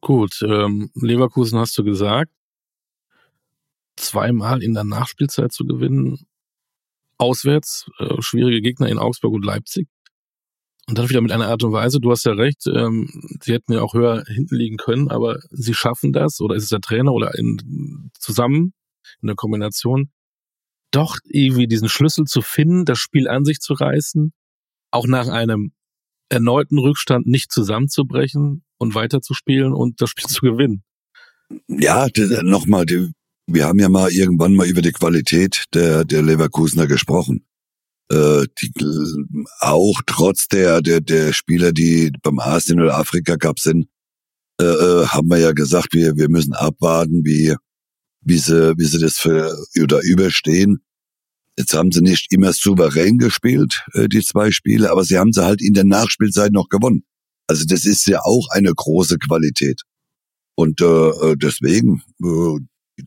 Gut, 0.00 0.40
ähm, 0.42 0.90
Leverkusen 0.94 1.58
hast 1.58 1.76
du 1.76 1.84
gesagt, 1.84 2.30
zweimal 3.96 4.62
in 4.62 4.74
der 4.74 4.84
Nachspielzeit 4.84 5.52
zu 5.52 5.64
gewinnen, 5.64 6.26
auswärts, 7.18 7.90
äh, 7.98 8.20
schwierige 8.20 8.62
Gegner 8.62 8.88
in 8.88 8.98
Augsburg 8.98 9.34
und 9.34 9.44
Leipzig. 9.44 9.88
Und 10.88 10.98
dann 10.98 11.08
wieder 11.08 11.20
mit 11.20 11.32
einer 11.32 11.48
Art 11.48 11.64
und 11.64 11.72
Weise, 11.72 11.98
du 11.98 12.12
hast 12.12 12.24
ja 12.26 12.32
recht, 12.32 12.66
ähm, 12.68 13.08
sie 13.42 13.52
hätten 13.52 13.72
ja 13.72 13.82
auch 13.82 13.94
höher 13.94 14.24
hinten 14.26 14.54
liegen 14.54 14.76
können, 14.76 15.10
aber 15.10 15.40
sie 15.50 15.74
schaffen 15.74 16.12
das, 16.12 16.40
oder 16.40 16.54
ist 16.54 16.62
es 16.64 16.68
der 16.68 16.80
Trainer 16.80 17.12
oder 17.12 17.36
in, 17.36 18.10
zusammen 18.18 18.72
in 19.20 19.26
der 19.26 19.34
Kombination, 19.34 20.10
doch 20.92 21.18
irgendwie 21.24 21.66
diesen 21.66 21.88
Schlüssel 21.88 22.26
zu 22.26 22.40
finden, 22.40 22.84
das 22.84 22.98
Spiel 22.98 23.26
an 23.28 23.44
sich 23.44 23.58
zu 23.58 23.74
reißen, 23.74 24.32
auch 24.92 25.08
nach 25.08 25.26
einem 25.26 25.72
erneuten 26.28 26.78
Rückstand 26.78 27.26
nicht 27.26 27.50
zusammenzubrechen 27.50 28.64
und 28.78 28.94
weiterzuspielen 28.94 29.72
und 29.72 30.00
das 30.00 30.10
Spiel 30.10 30.26
zu 30.28 30.40
gewinnen. 30.42 30.84
Ja, 31.66 32.06
nochmal, 32.42 32.86
wir 33.46 33.64
haben 33.66 33.78
ja 33.80 33.88
mal 33.88 34.10
irgendwann 34.12 34.54
mal 34.54 34.68
über 34.68 34.82
die 34.82 34.92
Qualität 34.92 35.64
der, 35.74 36.04
der 36.04 36.22
Leverkusener 36.22 36.86
gesprochen 36.86 37.44
äh, 38.10 38.46
die, 38.60 38.72
auch 39.60 40.00
trotz 40.06 40.48
der, 40.48 40.80
der, 40.80 41.00
der 41.00 41.32
Spieler, 41.32 41.72
die 41.72 42.12
beim 42.22 42.38
oder 42.38 42.98
Afrika 42.98 43.36
Cup 43.36 43.58
sind, 43.58 43.88
äh, 44.60 44.64
äh, 44.64 45.06
haben 45.06 45.28
wir 45.28 45.38
ja 45.38 45.52
gesagt, 45.52 45.92
wir, 45.92 46.16
wir 46.16 46.28
müssen 46.28 46.54
abwarten, 46.54 47.24
wie, 47.24 47.54
wie 48.22 48.38
sie, 48.38 48.74
wie 48.78 48.84
sie 48.84 48.98
das 48.98 49.18
für 49.18 49.56
oder 49.82 50.00
überstehen. 50.02 50.78
Jetzt 51.58 51.74
haben 51.74 51.90
sie 51.90 52.02
nicht 52.02 52.32
immer 52.32 52.52
souverän 52.52 53.18
gespielt, 53.18 53.84
äh, 53.92 54.08
die 54.08 54.22
zwei 54.22 54.50
Spiele, 54.50 54.90
aber 54.90 55.04
sie 55.04 55.18
haben 55.18 55.32
sie 55.32 55.44
halt 55.44 55.62
in 55.62 55.74
der 55.74 55.84
Nachspielzeit 55.84 56.52
noch 56.52 56.68
gewonnen. 56.68 57.04
Also 57.48 57.64
das 57.66 57.84
ist 57.84 58.06
ja 58.06 58.20
auch 58.22 58.48
eine 58.50 58.72
große 58.74 59.18
Qualität. 59.18 59.82
Und 60.54 60.80
äh, 60.80 60.84
äh 60.84 61.36
deswegen, 61.36 62.02
äh, 62.22 62.58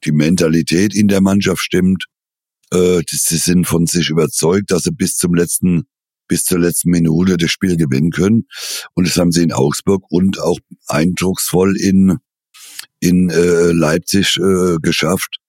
die 0.04 0.12
Mentalität 0.12 0.94
in 0.96 1.08
der 1.08 1.22
Mannschaft 1.22 1.62
stimmt, 1.62 2.06
äh, 2.74 3.02
sie 3.08 3.38
sind 3.38 3.66
von 3.66 3.86
sich 3.88 4.10
überzeugt, 4.10 4.72
dass 4.72 4.84
sie 4.84 4.92
bis 4.92 5.16
zum 5.16 5.34
letzten 5.34 5.88
bis 6.30 6.44
zur 6.44 6.60
letzten 6.60 6.92
Minute 6.92 7.36
das 7.36 7.52
Spiel 7.52 7.76
gewinnen 7.76 8.12
können. 8.12 8.48
Und 8.94 9.08
das 9.08 9.18
haben 9.18 9.32
sie 9.32 9.44
in 9.44 9.52
Augsburg 9.52 10.04
und 10.10 10.40
auch 10.40 10.60
eindrucksvoll 10.88 11.76
in, 11.76 12.18
in 13.02 13.30
äh, 13.30 13.72
Leipzig 13.72 14.38
äh, 14.38 14.78
geschafft. 14.82 15.40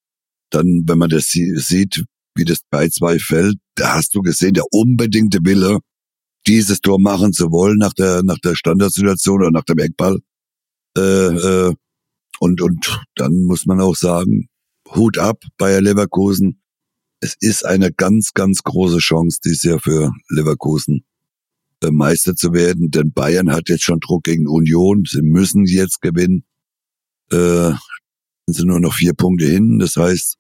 Dann, 0.49 0.85
wenn 0.87 0.99
man 0.99 1.11
das 1.11 1.27
sieht, 1.27 2.05
wie 2.35 2.45
das 2.45 2.61
bei 2.71 2.89
zwei 2.89 3.19
fällt, 3.19 3.59
da 3.77 3.95
hast 3.95 4.15
du 4.15 4.23
gesehen, 4.23 4.55
der 4.55 4.65
unbedingte 4.71 5.39
Wille, 5.45 5.79
dieses 6.47 6.81
Tor 6.81 6.99
machen 6.99 7.33
zu 7.33 7.53
wollen 7.53 7.77
nach 7.77 7.93
der, 7.93 8.23
nach 8.23 8.39
der 8.39 8.57
Standardsituation 8.57 9.43
oder 9.43 9.51
nach 9.51 9.65
dem 9.65 9.79
Eckball. 9.79 10.19
Äh, 10.97 11.01
äh, 11.01 11.75
und, 12.41 12.63
und 12.63 13.01
dann 13.17 13.45
muss 13.45 13.67
man 13.67 13.81
auch 13.81 13.97
sagen, 13.97 14.49
Hut 14.95 15.19
ab, 15.19 15.45
Bayer 15.59 15.83
Leverkusen 15.83 16.63
es 17.21 17.37
ist 17.41 17.65
eine 17.65 17.93
ganz, 17.93 18.33
ganz 18.33 18.63
große 18.63 18.99
Chance 18.99 19.41
dieses 19.45 19.63
Jahr 19.63 19.79
für 19.79 20.13
Leverkusen, 20.29 21.05
äh, 21.83 21.91
Meister 21.91 22.35
zu 22.35 22.53
werden, 22.53 22.91
denn 22.91 23.13
Bayern 23.13 23.53
hat 23.53 23.69
jetzt 23.69 23.85
schon 23.85 24.01
Druck 24.01 24.25
gegen 24.25 24.49
Union. 24.49 25.05
Sie 25.07 25.23
müssen 25.23 25.67
jetzt 25.67 26.01
gewinnen. 26.01 26.45
Äh, 27.31 27.73
sind 28.47 28.67
nur 28.67 28.81
noch 28.81 28.95
vier 28.95 29.15
Punkte 29.15 29.47
hin. 29.47 29.79
Das 29.79 29.97
heißt, 29.97 30.37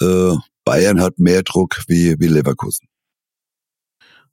äh, 0.00 0.34
Bayern 0.64 1.00
hat 1.00 1.18
mehr 1.18 1.42
Druck 1.42 1.82
wie, 1.88 2.18
wie 2.18 2.28
Leverkusen. 2.28 2.88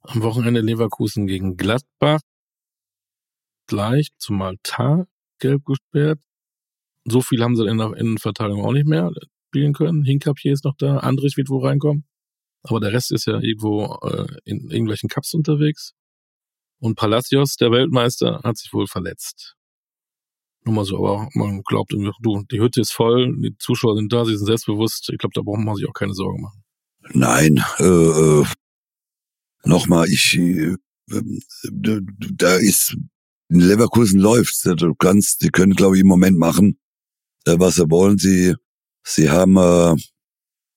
Am 0.00 0.22
Wochenende 0.22 0.60
Leverkusen 0.60 1.26
gegen 1.26 1.56
Gladbach. 1.56 2.20
Gleich 3.66 4.08
zumal 4.18 4.56
Tar 4.62 5.06
gelb 5.38 5.64
gesperrt. 5.64 6.20
So 7.04 7.20
viel 7.20 7.42
haben 7.42 7.56
sie 7.56 7.66
in 7.66 7.78
der 7.78 7.94
Innenverteidigung 7.94 8.64
auch 8.64 8.72
nicht 8.72 8.86
mehr 8.86 9.10
spielen 9.54 9.72
können. 9.72 10.04
Hinkapier 10.04 10.52
ist 10.52 10.64
noch 10.64 10.74
da, 10.76 10.98
Andrich 10.98 11.36
wird 11.36 11.48
wohl 11.48 11.64
reinkommen. 11.64 12.04
Aber 12.64 12.80
der 12.80 12.92
Rest 12.92 13.12
ist 13.12 13.26
ja 13.26 13.38
irgendwo 13.38 13.98
äh, 14.02 14.26
in 14.44 14.70
irgendwelchen 14.70 15.08
Cups 15.08 15.32
unterwegs. 15.32 15.92
Und 16.80 16.96
Palacios, 16.96 17.56
der 17.56 17.70
Weltmeister, 17.70 18.40
hat 18.42 18.56
sich 18.56 18.72
wohl 18.72 18.88
verletzt. 18.88 19.54
Nur 20.64 20.74
mal 20.74 20.84
so, 20.84 20.96
aber 20.96 21.28
man 21.34 21.62
glaubt, 21.62 21.92
du, 21.92 22.42
die 22.50 22.60
Hütte 22.60 22.80
ist 22.80 22.92
voll, 22.92 23.36
die 23.36 23.54
Zuschauer 23.58 23.96
sind 23.96 24.12
da, 24.12 24.24
sie 24.24 24.36
sind 24.36 24.46
selbstbewusst. 24.46 25.10
Ich 25.12 25.18
glaube, 25.18 25.34
da 25.34 25.42
braucht 25.42 25.60
man 25.60 25.76
sich 25.76 25.86
auch 25.86 25.92
keine 25.92 26.14
Sorgen 26.14 26.42
machen. 26.42 26.64
Nein, 27.12 27.62
äh, 27.78 27.84
äh 27.84 28.44
nochmal, 29.64 30.08
ich, 30.08 30.36
äh, 30.36 30.76
da 31.06 32.56
ist, 32.56 32.96
in 33.50 33.60
Leverkusen 33.60 34.18
läuft's. 34.18 34.62
Du 34.62 34.94
kannst, 34.94 35.42
die 35.42 35.50
können, 35.50 35.74
glaube 35.74 35.96
ich, 35.96 36.00
im 36.00 36.08
Moment 36.08 36.38
machen, 36.38 36.80
äh, 37.44 37.56
was 37.58 37.76
sie 37.76 37.90
wollen. 37.90 38.18
Sie 38.18 38.54
Sie 39.06 39.30
haben, 39.30 39.56
äh, 39.56 39.94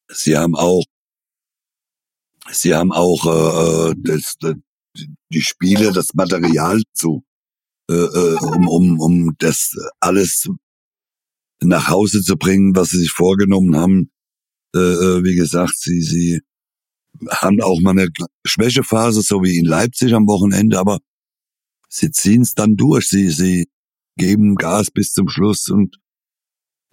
sie 0.09 0.37
haben 0.37 0.55
auch, 0.55 0.83
sie 2.51 2.75
haben 2.75 2.91
auch 2.91 3.25
äh, 3.25 3.91
äh 3.91 3.95
das, 3.97 4.35
das, 4.39 4.55
die 5.29 5.41
Spiele, 5.41 5.93
das 5.93 6.13
Material 6.13 6.81
zu, 6.93 7.23
äh, 7.89 7.93
äh, 7.93 8.37
um, 8.41 8.67
um, 8.67 8.99
um 8.99 9.35
das 9.37 9.73
alles 10.01 10.49
nach 11.61 11.87
Hause 11.87 12.21
zu 12.21 12.35
bringen, 12.37 12.75
was 12.75 12.89
sie 12.89 12.99
sich 12.99 13.11
vorgenommen 13.11 13.75
haben. 13.77 14.11
Äh, 14.75 14.79
äh 14.79 15.23
wie 15.23 15.35
gesagt, 15.35 15.77
sie, 15.77 16.01
sie 16.01 16.41
haben 17.29 17.61
auch 17.61 17.79
mal 17.79 17.91
eine 17.91 18.09
Schwächephase, 18.45 19.21
so 19.21 19.41
wie 19.41 19.57
in 19.57 19.65
Leipzig 19.65 20.13
am 20.13 20.27
Wochenende, 20.27 20.79
aber 20.79 20.99
sie 21.89 22.11
ziehen 22.11 22.41
es 22.41 22.53
dann 22.53 22.75
durch. 22.75 23.07
Sie, 23.07 23.29
sie 23.29 23.69
geben 24.17 24.55
Gas 24.55 24.91
bis 24.91 25.13
zum 25.13 25.29
Schluss 25.29 25.69
und 25.69 25.97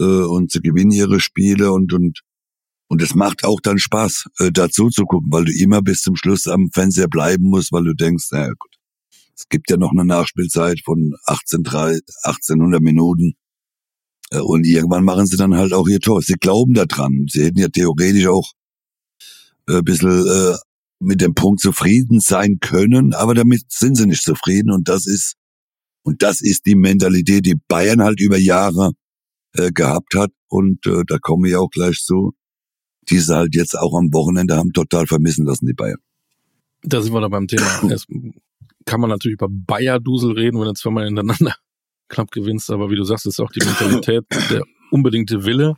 äh, 0.00 0.04
und 0.04 0.52
sie 0.52 0.60
gewinnen 0.60 0.92
ihre 0.92 1.20
Spiele 1.20 1.72
und 1.72 1.92
und 1.92 2.20
Und 2.88 3.02
es 3.02 3.14
macht 3.14 3.44
auch 3.44 3.60
dann 3.62 3.78
Spaß, 3.78 4.26
äh, 4.38 4.52
dazu 4.52 4.90
zu 4.90 5.04
gucken, 5.04 5.30
weil 5.32 5.44
du 5.46 5.52
immer 5.52 5.82
bis 5.82 6.02
zum 6.02 6.16
Schluss 6.16 6.46
am 6.46 6.70
Fernseher 6.72 7.08
bleiben 7.08 7.44
musst, 7.50 7.72
weil 7.72 7.84
du 7.84 7.94
denkst, 7.94 8.28
naja 8.30 8.52
gut, 8.58 8.74
es 9.36 9.48
gibt 9.48 9.70
ja 9.70 9.76
noch 9.76 9.92
eine 9.92 10.04
Nachspielzeit 10.04 10.80
von 10.84 11.14
18, 11.26 11.66
1800 11.66 12.80
Minuten. 12.82 13.34
Äh, 14.30 14.40
und 14.40 14.66
irgendwann 14.66 15.04
machen 15.04 15.26
sie 15.26 15.36
dann 15.36 15.54
halt 15.54 15.72
auch 15.72 15.88
ihr 15.88 16.00
Tor. 16.00 16.22
Sie 16.22 16.34
glauben 16.34 16.74
da 16.74 16.86
dran. 16.86 17.26
Sie 17.30 17.44
hätten 17.44 17.58
ja 17.58 17.68
theoretisch 17.68 18.26
auch 18.26 18.52
äh, 19.68 19.78
ein 19.78 19.84
bisschen 19.84 20.26
äh, 20.26 20.56
mit 21.00 21.20
dem 21.20 21.34
Punkt 21.34 21.60
zufrieden 21.60 22.20
sein 22.20 22.58
können, 22.60 23.14
aber 23.14 23.34
damit 23.34 23.62
sind 23.68 23.96
sie 23.96 24.06
nicht 24.06 24.22
zufrieden 24.22 24.70
und 24.70 24.88
das 24.88 25.06
ist 25.06 25.34
und 26.02 26.22
das 26.22 26.40
ist 26.42 26.66
die 26.66 26.74
Mentalität, 26.76 27.46
die 27.46 27.56
Bayern 27.68 28.02
halt 28.02 28.20
über 28.20 28.38
Jahre 28.38 28.92
äh, 29.54 29.70
gehabt 29.72 30.14
hat 30.14 30.30
und 30.48 30.86
äh, 30.86 31.02
da 31.06 31.18
komme 31.18 31.48
ich 31.48 31.56
auch 31.56 31.70
gleich 31.70 32.02
zu, 32.02 32.34
die 33.08 33.18
sie 33.18 33.34
halt 33.34 33.54
jetzt 33.54 33.78
auch 33.78 33.96
am 33.96 34.12
Wochenende 34.12 34.56
haben 34.56 34.72
total 34.72 35.06
vermissen 35.06 35.46
lassen, 35.46 35.66
die 35.66 35.74
Bayern. 35.74 36.00
Da 36.82 37.00
sind 37.00 37.12
wir 37.12 37.20
da 37.20 37.28
beim 37.28 37.46
Thema. 37.46 37.66
Erst 37.90 38.06
kann 38.84 39.00
man 39.00 39.10
natürlich 39.10 39.34
über 39.34 39.48
Bayer-Dusel 39.50 40.32
reden, 40.32 40.60
wenn 40.60 40.66
du 40.66 40.74
zweimal 40.74 41.06
hintereinander 41.06 41.54
knapp 42.08 42.30
gewinnst, 42.30 42.70
aber 42.70 42.90
wie 42.90 42.96
du 42.96 43.04
sagst, 43.04 43.26
ist 43.26 43.40
auch 43.40 43.50
die 43.50 43.64
Mentalität, 43.64 44.24
der 44.50 44.62
unbedingte 44.90 45.44
Wille. 45.44 45.74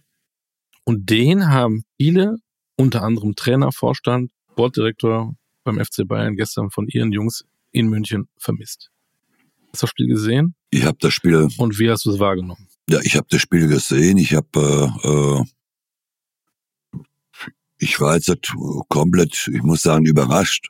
Und 0.84 1.10
den 1.10 1.48
haben 1.48 1.84
viele, 1.96 2.36
unter 2.76 3.02
anderem 3.02 3.34
Trainer, 3.34 3.72
Vorstand, 3.72 4.30
Borddirektor 4.54 5.34
beim 5.64 5.84
FC 5.84 6.06
Bayern 6.06 6.36
gestern 6.36 6.70
von 6.70 6.86
ihren 6.88 7.12
Jungs 7.12 7.44
in 7.72 7.88
München 7.88 8.28
vermisst. 8.38 8.90
Hast 9.72 9.82
du 9.82 9.86
das 9.86 9.90
Spiel 9.90 10.06
gesehen? 10.06 10.54
Ich 10.70 10.84
habe 10.84 10.96
das 11.00 11.12
Spiel. 11.12 11.48
Und 11.58 11.78
wie 11.78 11.90
hast 11.90 12.06
du 12.06 12.10
es 12.10 12.18
wahrgenommen? 12.18 12.65
Ja, 12.88 13.00
ich 13.02 13.16
habe 13.16 13.26
das 13.30 13.40
Spiel 13.42 13.66
gesehen. 13.66 14.16
Ich 14.16 14.34
habe, 14.34 14.92
äh, 15.02 15.08
äh, 15.08 15.44
ich 17.78 18.00
war 18.00 18.14
jetzt 18.14 18.52
komplett, 18.88 19.50
ich 19.52 19.62
muss 19.62 19.82
sagen, 19.82 20.06
überrascht, 20.06 20.68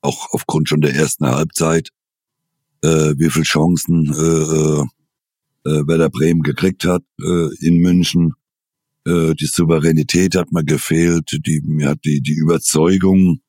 auch 0.00 0.32
aufgrund 0.32 0.68
schon 0.68 0.80
der 0.80 0.94
ersten 0.94 1.26
Halbzeit, 1.26 1.90
äh, 2.82 3.14
wie 3.16 3.30
viel 3.30 3.42
Chancen 3.42 4.12
äh, 4.12 5.68
äh, 5.68 5.86
Werder 5.86 6.10
Bremen 6.10 6.42
gekriegt 6.42 6.84
hat 6.84 7.02
äh, 7.20 7.48
in 7.60 7.76
München. 7.78 8.34
Äh, 9.06 9.34
die 9.34 9.46
Souveränität 9.46 10.34
hat 10.36 10.52
mir 10.52 10.64
gefehlt, 10.64 11.38
die 11.46 11.60
mir 11.60 11.90
hat 11.90 12.04
die 12.04 12.20
die 12.22 12.34
Überzeugung 12.34 13.40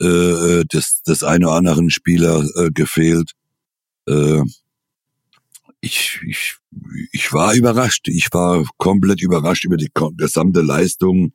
äh, 0.00 0.06
äh 0.06 0.64
des 0.64 1.02
des 1.02 1.22
einen 1.22 1.44
oder 1.44 1.54
anderen 1.56 1.90
Spieler 1.90 2.44
äh, 2.56 2.70
gefehlt. 2.70 3.32
Äh, 4.08 4.42
ich, 5.86 6.20
ich, 6.26 6.56
ich 7.12 7.32
war 7.32 7.54
überrascht. 7.54 8.08
Ich 8.08 8.28
war 8.32 8.64
komplett 8.76 9.22
überrascht 9.22 9.64
über 9.64 9.76
die 9.76 9.90
gesamte 10.16 10.60
Leistung 10.60 11.32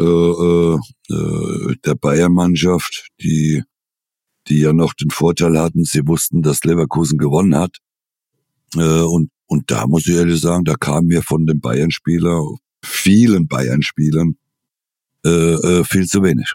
äh, 0.00 0.04
äh, 0.04 0.78
äh, 1.10 1.76
der 1.84 1.94
Bayern-Mannschaft, 1.94 3.08
die, 3.20 3.62
die 4.48 4.60
ja 4.60 4.72
noch 4.72 4.92
den 4.94 5.10
Vorteil 5.10 5.58
hatten, 5.58 5.84
sie 5.84 6.06
wussten, 6.06 6.42
dass 6.42 6.64
Leverkusen 6.64 7.18
gewonnen 7.18 7.56
hat. 7.56 7.78
Äh, 8.76 9.00
und, 9.00 9.30
und 9.46 9.70
da 9.70 9.86
muss 9.86 10.06
ich 10.06 10.14
ehrlich 10.14 10.40
sagen, 10.40 10.64
da 10.64 10.74
kam 10.74 11.06
mir 11.06 11.22
von 11.22 11.46
den 11.46 11.60
Bayern-Spieler, 11.60 12.42
vielen 12.84 13.48
Bayern-Spielern, 13.48 14.36
äh, 15.24 15.30
äh, 15.30 15.84
viel 15.84 16.06
zu 16.06 16.22
wenig. 16.22 16.52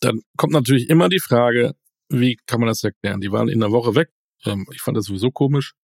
Dann 0.00 0.20
kommt 0.36 0.52
natürlich 0.52 0.88
immer 0.88 1.08
die 1.08 1.20
Frage, 1.20 1.74
wie 2.08 2.36
kann 2.46 2.60
man 2.60 2.68
das 2.68 2.84
erklären? 2.84 3.20
Die 3.20 3.32
waren 3.32 3.48
in 3.48 3.60
der 3.60 3.72
Woche 3.72 3.94
weg. 3.94 4.10
Ähm, 4.44 4.66
ich 4.72 4.80
fand 4.80 4.96
das 4.96 5.06
sowieso 5.06 5.30
komisch, 5.30 5.74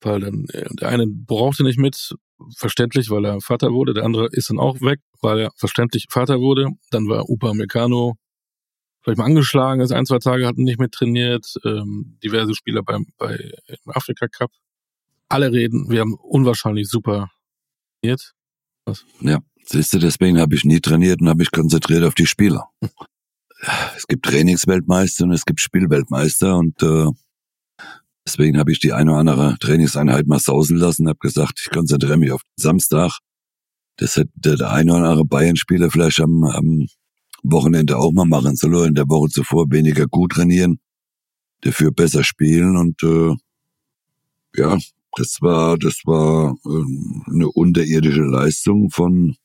weil 0.00 0.20
dann 0.20 0.46
äh, 0.52 0.66
der 0.74 0.88
eine 0.88 1.06
brauchte 1.06 1.64
nicht 1.64 1.78
mit, 1.78 2.14
verständlich, 2.56 3.10
weil 3.10 3.24
er 3.24 3.40
Vater 3.40 3.72
wurde. 3.72 3.94
Der 3.94 4.04
andere 4.04 4.28
ist 4.30 4.50
dann 4.50 4.58
auch 4.58 4.80
weg, 4.80 5.00
weil 5.20 5.40
er 5.40 5.52
verständlich 5.56 6.06
Vater 6.10 6.40
wurde. 6.40 6.68
Dann 6.90 7.08
war 7.08 7.28
Upa 7.28 7.54
Meccano 7.54 8.16
vielleicht 9.04 9.18
mal 9.18 9.26
angeschlagen, 9.26 9.80
ist 9.80 9.92
ein, 9.92 10.06
zwei 10.06 10.18
Tage 10.18 10.46
hatten 10.46 10.64
nicht 10.64 10.80
mit 10.80 10.92
trainiert, 10.92 11.54
ähm, 11.64 12.18
diverse 12.22 12.54
Spieler 12.54 12.82
beim 12.82 13.06
bei 13.18 13.34
im 13.68 13.92
Afrika 13.92 14.28
Cup. 14.28 14.50
Alle 15.28 15.52
reden, 15.52 15.90
wir 15.90 16.00
haben 16.00 16.14
unwahrscheinlich 16.14 16.88
super 16.88 17.30
trainiert. 18.00 18.32
Was? 18.86 19.04
Ja, 19.20 19.40
siehst 19.66 19.92
du, 19.92 19.98
deswegen 19.98 20.40
habe 20.40 20.54
ich 20.54 20.64
nie 20.64 20.80
trainiert 20.80 21.20
und 21.20 21.28
habe 21.28 21.38
mich 21.38 21.50
konzentriert 21.50 22.04
auf 22.04 22.14
die 22.14 22.26
Spieler. 22.26 22.70
es 23.96 24.06
gibt 24.06 24.24
Trainingsweltmeister 24.24 25.24
und 25.24 25.32
es 25.32 25.44
gibt 25.44 25.60
Spielweltmeister 25.60 26.56
und 26.56 26.82
äh, 26.82 27.06
deswegen 28.26 28.58
habe 28.58 28.72
ich 28.72 28.80
die 28.80 28.92
eine 28.92 29.10
oder 29.10 29.20
andere 29.20 29.56
Trainingseinheit 29.60 30.26
mal 30.26 30.38
sausen 30.38 30.76
lassen, 30.76 31.08
habe 31.08 31.18
gesagt, 31.18 31.60
ich 31.62 31.70
konzentriere 31.70 32.16
mich 32.16 32.32
auf 32.32 32.42
Samstag. 32.56 33.18
Das 33.96 34.16
hätte 34.16 34.30
der 34.34 34.70
eine 34.70 34.92
oder 34.92 35.10
andere 35.10 35.24
Bayern-Spieler 35.24 35.90
vielleicht 35.90 36.20
am, 36.20 36.44
am 36.44 36.86
Wochenende 37.42 37.98
auch 37.98 38.12
mal 38.12 38.24
machen 38.24 38.56
sollen, 38.56 38.88
in 38.88 38.94
der 38.94 39.08
Woche 39.08 39.28
zuvor 39.28 39.66
weniger 39.70 40.06
gut 40.06 40.32
trainieren, 40.32 40.80
dafür 41.60 41.92
besser 41.92 42.24
spielen 42.24 42.76
und 42.76 43.02
äh, 43.02 43.34
ja, 44.56 44.78
das 45.16 45.38
war 45.40 45.78
das 45.78 46.00
war 46.04 46.56
äh, 46.64 47.30
eine 47.30 47.48
unterirdische 47.48 48.22
Leistung 48.22 48.90
von 48.90 49.36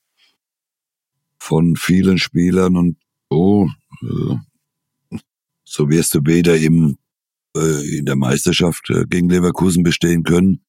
von 1.38 1.76
vielen 1.76 2.18
Spielern 2.18 2.76
und 2.76 2.98
oh, 3.30 3.68
äh, 4.02 5.18
so 5.64 5.90
wirst 5.90 6.16
du 6.16 6.22
weder 6.24 6.58
im 6.58 6.98
in 7.56 8.06
der 8.06 8.16
Meisterschaft 8.16 8.90
äh, 8.90 9.06
gegen 9.06 9.30
Leverkusen 9.30 9.84
bestehen 9.84 10.24
können, 10.24 10.62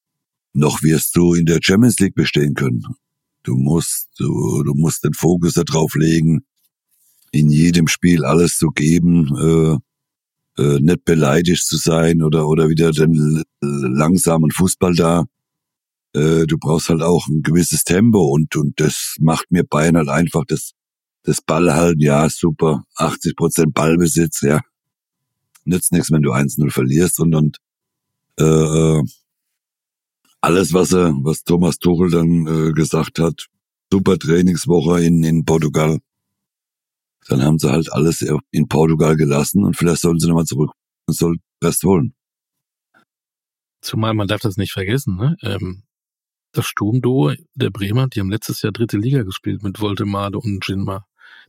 noch 0.53 0.83
wirst 0.83 1.17
du 1.17 1.35
in 1.35 1.47
der 1.47 1.61
Champions 1.63 1.99
League 1.99 2.15
bestehen 2.15 2.55
können. 2.55 2.83
Du 3.43 3.57
musst, 3.57 4.09
du, 4.19 4.63
du 4.65 4.75
musst 4.75 5.05
den 5.05 5.15
Fokus 5.15 5.55
darauf 5.55 5.95
legen, 5.95 6.45
in 7.33 7.51
jedem 7.51 7.87
Spiel 7.87 8.25
alles 8.25 8.59
zu 8.59 8.69
geben, 8.69 9.81
äh, 10.59 10.63
äh, 10.63 10.81
nicht 10.81 11.05
beleidigt 11.05 11.65
zu 11.65 11.77
sein 11.77 12.23
oder 12.23 12.49
oder 12.49 12.69
wieder 12.69 12.91
den 12.91 13.43
langsamen 13.61 14.51
Fußball 14.51 14.95
da. 14.95 15.25
Äh, 16.15 16.47
du 16.47 16.59
brauchst 16.59 16.89
halt 16.89 17.03
auch 17.03 17.29
ein 17.29 17.43
gewisses 17.43 17.85
Tempo 17.85 18.27
und 18.35 18.57
und 18.57 18.81
das 18.81 19.17
macht 19.21 19.51
mir 19.51 19.65
Bayern 19.65 19.97
halt 19.97 20.09
einfach 20.09 20.45
das 20.47 20.73
das 21.23 21.41
Ballhalten, 21.43 22.01
ja 22.01 22.29
super, 22.31 22.85
80 22.97 23.37
Prozent 23.37 23.75
Ballbesitz, 23.75 24.41
ja 24.41 24.61
nützt 25.71 25.93
nichts, 25.93 26.11
wenn 26.11 26.23
du 26.23 26.33
1-0 26.33 26.71
verlierst 26.71 27.21
und 27.21 27.35
und 27.35 27.59
äh, 28.39 29.03
alles, 30.43 30.73
was 30.73 30.93
er, 30.93 31.13
was 31.23 31.45
Thomas 31.45 31.79
Tuchel 31.79 32.11
dann 32.11 32.47
äh, 32.47 32.73
gesagt 32.73 33.19
hat, 33.19 33.47
super 33.91 34.19
Trainingswoche 34.19 35.03
in 35.03 35.25
in 35.25 35.45
Portugal 35.45 35.99
dann 37.29 37.43
haben 37.43 37.59
sie 37.59 37.71
halt 37.71 37.93
alles 37.93 38.27
in 38.51 38.69
Portugal 38.69 39.17
gelassen 39.17 39.65
und 39.65 39.77
vielleicht 39.77 40.01
sollen 40.01 40.19
sie 40.19 40.27
nochmal 40.27 40.47
zurück 40.47 40.73
und 41.07 41.15
soll 41.15 41.37
Rest 41.63 41.85
holen. 41.85 42.15
Zumal 43.83 44.15
man 44.15 44.29
darf 44.29 44.41
das 44.41 44.57
nicht 44.57 44.73
vergessen, 44.73 45.17
ne? 45.17 45.37
Ähm, 45.43 45.85
das 46.53 46.67
Sturmduo 46.67 47.33
der 47.55 47.71
Bremer, 47.71 48.09
die 48.09 48.21
haben 48.21 48.31
letztes 48.31 48.63
Jahr 48.63 48.73
dritte 48.73 48.99
Liga 48.99 49.23
gespielt 49.23 49.63
mit 49.63 49.81
Voltemade 49.81 50.39
und 50.39 50.67
Jinma. 50.67 51.07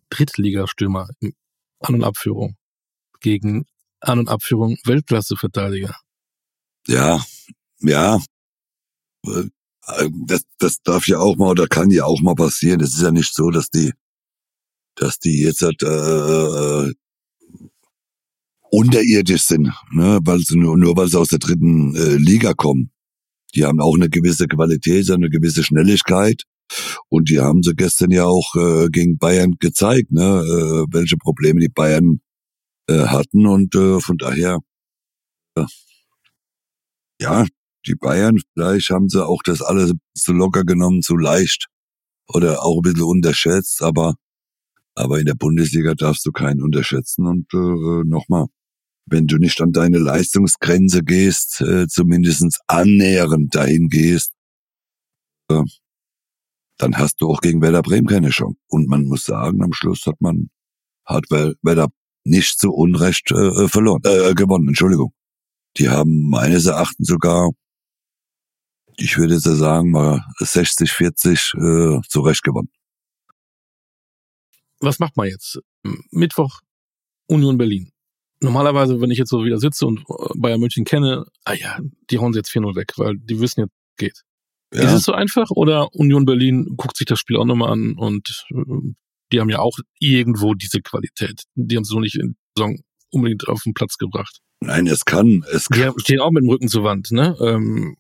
Drittligastürmer 0.10 1.10
in 1.20 1.34
An- 1.80 1.96
und 1.96 2.04
Abführung. 2.04 2.58
Gegen 3.22 3.66
An- 4.02 4.20
und 4.20 4.30
Abführung 4.30 4.78
Weltklasse-Verteidiger. 4.86 5.96
Ja, 6.88 7.24
ja. 7.80 8.20
Äh, 9.26 9.44
das, 10.26 10.44
das 10.60 10.82
darf 10.84 11.08
ja 11.08 11.20
auch 11.20 11.36
mal 11.38 11.50
oder 11.50 11.68
kann 11.68 11.90
ja 11.90 12.06
auch 12.06 12.22
mal 12.22 12.36
passieren. 12.36 12.82
Es 12.82 12.96
ist 12.96 13.02
ja 13.02 13.12
nicht 13.12 13.34
so, 13.34 13.50
dass 13.50 13.70
die 13.70 13.92
dass 14.96 15.20
die 15.20 15.42
jetzt 15.42 15.62
halt, 15.62 15.82
äh, 15.84 15.88
äh, 15.88 16.94
unterirdisch 18.72 19.44
sind, 19.44 19.72
ne? 19.92 20.20
weil 20.24 20.40
sie 20.40 20.58
nur, 20.58 20.78
nur 20.78 20.96
weil 20.96 21.08
sie 21.08 21.20
aus 21.20 21.30
der 21.30 21.40
dritten 21.40 21.96
äh, 21.96 22.16
Liga 22.16 22.54
kommen. 22.54 22.92
Die 23.54 23.66
haben 23.66 23.82
auch 23.82 23.96
eine 23.96 24.10
gewisse 24.10 24.48
Qualität, 24.48 25.10
eine 25.12 25.30
gewisse 25.30 25.64
Schnelligkeit. 25.64 26.44
Und 27.10 27.30
die 27.30 27.40
haben 27.40 27.64
sie 27.64 27.76
gestern 27.76 28.12
ja 28.12 28.26
auch 28.26 28.56
äh, 28.56 28.88
gegen 28.90 29.18
Bayern 29.18 29.56
gezeigt, 29.60 30.12
ne? 30.12 30.22
äh, 30.22 30.86
welche 30.90 31.18
Probleme 31.18 31.60
die 31.60 31.68
Bayern 31.68 32.22
äh, 32.88 33.08
hatten. 33.08 33.48
Und 33.48 33.76
äh, 33.76 34.00
von 34.00 34.18
daher, 34.18 34.60
äh, 35.56 35.66
ja, 37.20 37.46
die 37.88 37.96
Bayern, 37.96 38.40
vielleicht 38.54 38.90
haben 38.90 39.10
sie 39.10 39.26
auch 39.26 39.42
das 39.44 39.62
alles 39.62 39.94
zu 40.16 40.34
locker 40.34 40.64
genommen, 40.64 41.02
zu 41.02 41.18
leicht 41.18 41.68
oder 42.28 42.64
auch 42.64 42.78
ein 42.78 42.82
bisschen 42.84 43.04
unterschätzt. 43.04 43.82
Aber 43.82 44.16
aber 44.96 45.20
in 45.20 45.26
der 45.26 45.36
Bundesliga 45.36 45.96
darfst 45.96 46.26
du 46.26 46.32
keinen 46.32 46.62
unterschätzen. 46.62 47.26
Und 47.26 47.54
äh, 47.54 48.04
nochmal, 48.08 48.48
wenn 49.06 49.28
du 49.28 49.38
nicht 49.38 49.62
an 49.62 49.72
deine 49.72 49.98
Leistungsgrenze 50.00 51.04
gehst, 51.04 51.62
äh, 51.62 51.88
zumindest 51.88 52.60
annähernd 52.68 53.56
dahin 53.56 53.88
gehst, 53.88 54.34
äh, 55.50 55.64
dann 56.78 56.98
hast 56.98 57.22
du 57.22 57.30
auch 57.30 57.42
gegen 57.42 57.62
Werder 57.62 57.84
Bremen 57.84 58.08
keine 58.08 58.30
Chance. 58.30 58.58
Und 58.68 58.88
man 58.88 59.06
muss 59.06 59.24
sagen, 59.24 59.64
am 59.64 59.74
Schluss 59.74 60.06
hat 60.06 60.20
man 60.20 60.50
hat 61.06 61.26
Werder 61.30 61.90
nicht 62.24 62.60
zu 62.60 62.72
Unrecht 62.72 63.32
äh, 63.32 63.68
verloren, 63.68 64.02
äh, 64.06 64.34
gewonnen, 64.34 64.68
Entschuldigung. 64.68 65.14
Die 65.78 65.90
haben 65.90 66.30
meines 66.30 66.66
Erachtens 66.66 67.08
sogar, 67.08 67.52
ich 68.98 69.18
würde 69.18 69.36
jetzt 69.36 69.44
sagen, 69.44 69.92
mal 69.92 70.26
60, 70.38 70.92
40 70.92 71.54
äh, 71.56 72.00
zu 72.08 72.22
Recht 72.22 72.44
gewonnen. 72.44 72.70
was 74.80 75.00
macht 75.00 75.16
man 75.18 75.28
jetzt? 75.28 75.60
Mittwoch 76.12 76.62
Union 77.28 77.58
Berlin. 77.58 77.92
Normalerweise, 78.42 79.00
wenn 79.00 79.12
ich 79.12 79.20
jetzt 79.20 79.30
so 79.30 79.46
wieder 79.46 79.60
sitze 79.60 79.86
und 79.86 80.00
äh, 80.00 80.34
Bayern 80.36 80.60
München 80.60 80.84
kenne, 80.84 81.26
ah 81.46 81.54
ja, 81.54 81.80
die 82.10 82.20
hauen 82.20 82.34
sie 82.34 82.40
jetzt 82.40 82.52
4-0 82.52 82.76
weg, 82.76 82.94
weil 82.98 83.16
die 83.18 83.40
wissen 83.40 83.62
jetzt, 83.62 83.74
geht. 83.98 84.24
Ja. 84.74 84.84
Ist 84.84 84.94
es 84.94 85.04
so 85.04 85.12
einfach 85.12 85.50
oder 85.52 85.94
Union 85.94 86.26
Berlin 86.26 86.76
guckt 86.78 86.98
sich 86.98 87.06
das 87.06 87.20
Spiel 87.20 87.38
auch 87.38 87.46
nochmal 87.46 87.72
an 87.72 87.94
und 87.98 88.46
äh, 88.52 88.94
die 89.32 89.40
haben 89.40 89.50
ja 89.50 89.60
auch 89.60 89.78
irgendwo 90.00 90.54
diese 90.54 90.82
Qualität. 90.82 91.44
Die 91.56 91.76
haben 91.76 91.84
es 91.84 91.92
noch 91.92 92.00
nicht 92.00 92.16
in 92.16 92.36
der 92.56 92.66
Saison 92.66 92.80
unbedingt 93.12 93.48
auf 93.48 93.64
den 93.64 93.74
Platz 93.74 93.98
gebracht. 93.98 94.40
Nein, 94.62 94.88
es 94.88 95.06
kann. 95.06 95.44
Es 95.52 95.68
kann. 95.70 95.94
Die 95.98 96.02
stehen 96.02 96.20
auch 96.20 96.32
mit 96.32 96.44
dem 96.44 96.50
Rücken 96.50 96.68
zur 96.68 96.84
Wand, 96.84 97.12
ne? 97.12 97.36
Ähm, 97.42 97.96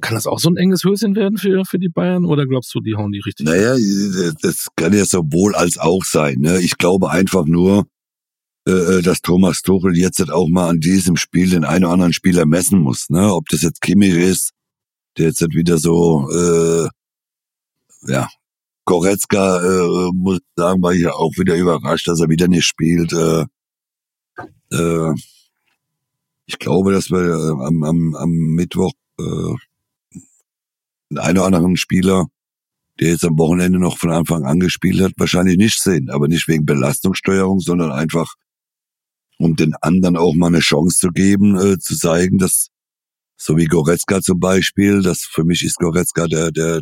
kann 0.00 0.14
das 0.14 0.26
auch 0.26 0.38
so 0.38 0.50
ein 0.50 0.56
enges 0.56 0.84
Höschen 0.84 1.14
werden 1.14 1.38
für, 1.38 1.64
für 1.64 1.78
die 1.78 1.88
Bayern 1.88 2.24
oder 2.24 2.46
glaubst 2.46 2.74
du, 2.74 2.80
die 2.80 2.94
hauen 2.94 3.12
die 3.12 3.20
richtig? 3.20 3.46
Naja, 3.46 3.76
das 4.42 4.68
kann 4.76 4.92
ja 4.92 5.04
sowohl 5.04 5.54
als 5.54 5.78
auch 5.78 6.04
sein. 6.04 6.40
Ne? 6.40 6.60
Ich 6.60 6.78
glaube 6.78 7.10
einfach 7.10 7.46
nur, 7.46 7.86
äh, 8.66 8.72
äh 8.72 9.02
dass 9.02 9.20
Thomas 9.20 9.62
Tuchel 9.62 9.96
jetzt 9.96 10.20
auch 10.30 10.48
mal 10.48 10.68
an 10.68 10.80
diesem 10.80 11.16
Spiel 11.16 11.48
den 11.48 11.64
einen 11.64 11.84
oder 11.84 11.94
anderen 11.94 12.12
Spieler 12.12 12.44
messen 12.44 12.80
muss. 12.80 13.08
Ne? 13.08 13.32
Ob 13.32 13.48
das 13.48 13.62
jetzt 13.62 13.80
Kimmich 13.80 14.14
ist, 14.14 14.50
der 15.16 15.26
jetzt 15.28 15.40
wieder 15.54 15.78
so, 15.78 16.28
äh, 16.30 16.88
ja, 18.10 18.28
Goretzka, 18.84 19.60
äh, 19.62 20.10
muss 20.12 20.40
sagen, 20.56 20.82
war 20.82 20.92
ich 20.92 21.02
ja 21.02 21.12
auch 21.12 21.32
wieder 21.38 21.56
überrascht, 21.56 22.06
dass 22.08 22.20
er 22.20 22.28
wieder 22.28 22.48
nicht 22.48 22.66
spielt. 22.66 23.12
Äh, 23.12 23.46
äh, 24.72 25.14
ich 26.46 26.58
glaube, 26.58 26.92
dass 26.92 27.10
wir 27.10 27.20
äh, 27.20 27.66
am, 27.66 27.82
am, 27.82 28.14
am 28.14 28.30
Mittwoch 28.30 28.92
äh, 29.18 29.54
einen 31.16 31.38
oder 31.38 31.46
anderen 31.46 31.76
Spieler, 31.76 32.26
der 33.00 33.10
jetzt 33.10 33.24
am 33.24 33.38
Wochenende 33.38 33.78
noch 33.78 33.98
von 33.98 34.10
Anfang 34.10 34.44
an 34.44 34.60
gespielt 34.60 35.00
hat, 35.00 35.12
wahrscheinlich 35.16 35.56
nicht 35.56 35.80
sehen. 35.80 36.10
Aber 36.10 36.28
nicht 36.28 36.46
wegen 36.48 36.66
Belastungssteuerung, 36.66 37.60
sondern 37.60 37.90
einfach, 37.90 38.34
um 39.38 39.56
den 39.56 39.74
anderen 39.76 40.16
auch 40.16 40.34
mal 40.34 40.48
eine 40.48 40.60
Chance 40.60 40.98
zu 40.98 41.08
geben, 41.08 41.56
äh, 41.56 41.78
zu 41.78 41.96
zeigen, 41.96 42.38
dass, 42.38 42.68
so 43.36 43.56
wie 43.56 43.64
Goretzka 43.64 44.20
zum 44.20 44.38
Beispiel, 44.38 45.02
dass 45.02 45.22
für 45.22 45.44
mich 45.44 45.64
ist 45.64 45.78
Goretzka 45.78 46.26
der, 46.26 46.50
der 46.50 46.80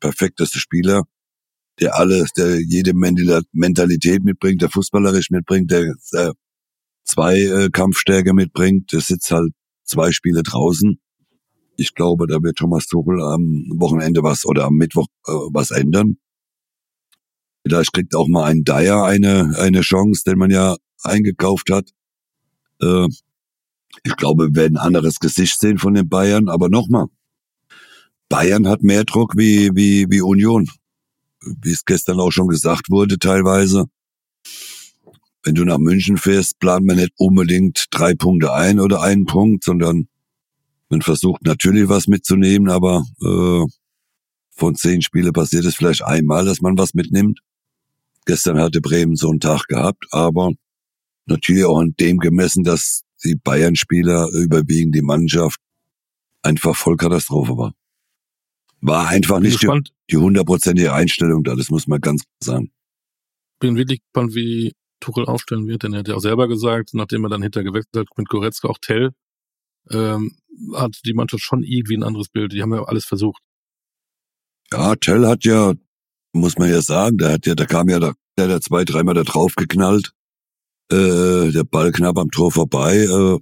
perfekteste 0.00 0.58
Spieler, 0.58 1.04
der 1.80 1.98
alles, 1.98 2.32
der 2.32 2.60
jede 2.60 2.92
Mentalität 2.94 4.24
mitbringt, 4.24 4.62
der 4.62 4.70
fußballerisch 4.70 5.30
mitbringt, 5.30 5.70
der, 5.70 5.94
der 6.12 6.32
zwei 7.04 7.38
äh, 7.38 7.68
Kampfstärke 7.70 8.34
mitbringt, 8.34 8.92
der 8.92 9.00
sitzt 9.00 9.30
halt 9.30 9.52
zwei 9.84 10.12
Spiele 10.12 10.42
draußen 10.42 10.98
ich 11.76 11.94
glaube, 11.94 12.26
da 12.26 12.42
wird 12.42 12.56
Thomas 12.56 12.86
Tuchel 12.86 13.22
am 13.22 13.66
Wochenende 13.76 14.22
was 14.22 14.44
oder 14.44 14.64
am 14.64 14.74
Mittwoch 14.74 15.06
äh, 15.26 15.32
was 15.52 15.70
ändern. 15.70 16.18
Vielleicht 17.64 17.92
kriegt 17.92 18.14
auch 18.14 18.28
mal 18.28 18.44
ein 18.44 18.64
Dyer 18.64 19.04
eine, 19.04 19.54
eine 19.58 19.80
Chance, 19.80 20.22
den 20.26 20.38
man 20.38 20.50
ja 20.50 20.76
eingekauft 21.02 21.70
hat. 21.70 21.90
Äh, 22.80 23.08
ich 24.04 24.16
glaube, 24.16 24.48
wir 24.48 24.54
werden 24.54 24.76
ein 24.76 24.86
anderes 24.86 25.18
Gesicht 25.18 25.58
sehen 25.58 25.78
von 25.78 25.94
den 25.94 26.08
Bayern, 26.08 26.48
aber 26.48 26.68
nochmal. 26.68 27.06
Bayern 28.28 28.68
hat 28.68 28.82
mehr 28.82 29.04
Druck 29.04 29.34
wie, 29.36 29.70
wie, 29.74 30.06
wie 30.08 30.20
Union. 30.20 30.68
Wie 31.62 31.72
es 31.72 31.84
gestern 31.84 32.20
auch 32.20 32.30
schon 32.30 32.48
gesagt 32.48 32.90
wurde, 32.90 33.18
teilweise. 33.18 33.86
Wenn 35.42 35.54
du 35.54 35.64
nach 35.64 35.78
München 35.78 36.16
fährst, 36.16 36.58
plant 36.58 36.86
man 36.86 36.96
nicht 36.96 37.12
unbedingt 37.16 37.86
drei 37.90 38.14
Punkte 38.14 38.52
ein 38.52 38.80
oder 38.80 39.02
einen 39.02 39.26
Punkt, 39.26 39.64
sondern 39.64 40.08
man 40.88 41.02
versucht 41.02 41.42
natürlich 41.44 41.88
was 41.88 42.08
mitzunehmen, 42.08 42.68
aber 42.68 43.04
äh, 43.22 43.64
von 44.50 44.74
zehn 44.74 45.02
Spiele 45.02 45.32
passiert 45.32 45.64
es 45.64 45.76
vielleicht 45.76 46.02
einmal, 46.02 46.44
dass 46.44 46.60
man 46.60 46.78
was 46.78 46.94
mitnimmt. 46.94 47.40
Gestern 48.24 48.58
hatte 48.58 48.80
Bremen 48.80 49.14
so 49.14 49.30
einen 49.30 49.40
Tag 49.40 49.66
gehabt, 49.68 50.06
aber 50.10 50.52
natürlich 51.26 51.64
auch 51.64 51.78
an 51.78 51.94
dem 52.00 52.18
gemessen, 52.18 52.64
dass 52.64 53.02
die 53.24 53.36
Bayern-Spieler 53.36 54.30
überwiegend 54.32 54.94
die 54.94 55.02
Mannschaft 55.02 55.60
einfach 56.42 56.74
Vollkatastrophe 56.74 57.56
war. 57.56 57.72
War 58.80 59.08
einfach 59.08 59.40
nicht 59.40 59.62
die, 59.62 59.82
die 60.10 60.16
hundertprozentige 60.16 60.92
Einstellung 60.92 61.42
da, 61.44 61.54
das 61.54 61.70
muss 61.70 61.86
man 61.86 62.00
ganz 62.00 62.22
klar 62.22 62.56
sagen. 62.56 62.72
Bin 63.58 63.76
wirklich 63.76 64.00
gespannt, 64.00 64.34
wie 64.34 64.72
Tuchel 65.00 65.26
aufstellen 65.26 65.66
wird, 65.66 65.82
denn 65.82 65.92
er 65.92 66.00
hat 66.00 66.08
ja 66.08 66.14
auch 66.14 66.20
selber 66.20 66.48
gesagt, 66.48 66.94
nachdem 66.94 67.24
er 67.24 67.30
dann 67.30 67.42
hinter 67.42 67.64
gewechselt 67.64 67.96
hat 67.96 68.18
mit 68.18 68.28
Goretzka 68.28 68.68
auch 68.68 68.78
Tell, 68.80 69.12
ähm, 69.90 70.36
hat 70.74 70.98
die 71.04 71.14
Mannschaft 71.14 71.42
schon 71.42 71.62
irgendwie 71.62 71.96
ein 71.96 72.02
anderes 72.02 72.28
Bild. 72.28 72.52
Die 72.52 72.62
haben 72.62 72.74
ja 72.74 72.84
alles 72.84 73.04
versucht. 73.04 73.42
Ja, 74.72 74.94
Tell 74.96 75.26
hat 75.26 75.44
ja, 75.44 75.74
muss 76.32 76.58
man 76.58 76.70
ja 76.70 76.82
sagen, 76.82 77.18
der 77.18 77.32
hat 77.32 77.46
ja, 77.46 77.54
da 77.54 77.66
kam 77.66 77.88
ja 77.88 77.98
da, 77.98 78.14
der 78.38 78.48
hat 78.48 78.62
zwei, 78.62 78.84
dreimal 78.84 79.14
da 79.14 79.22
drauf 79.22 79.54
geknallt. 79.54 80.12
Äh, 80.90 81.50
der 81.50 81.64
Ball 81.64 81.92
knapp 81.92 82.18
am 82.18 82.30
Tor 82.30 82.52
vorbei. 82.52 82.98
Äh, 82.98 83.38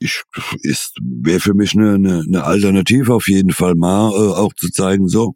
ich, 0.00 0.22
ist, 0.62 0.96
wäre 1.00 1.40
für 1.40 1.54
mich 1.54 1.74
eine, 1.74 1.94
eine, 1.94 2.24
eine 2.26 2.44
Alternative 2.44 3.14
auf 3.14 3.28
jeden 3.28 3.52
Fall 3.52 3.76
mal, 3.76 4.10
äh, 4.10 4.34
auch 4.34 4.52
zu 4.54 4.70
zeigen, 4.70 5.06
so, 5.06 5.34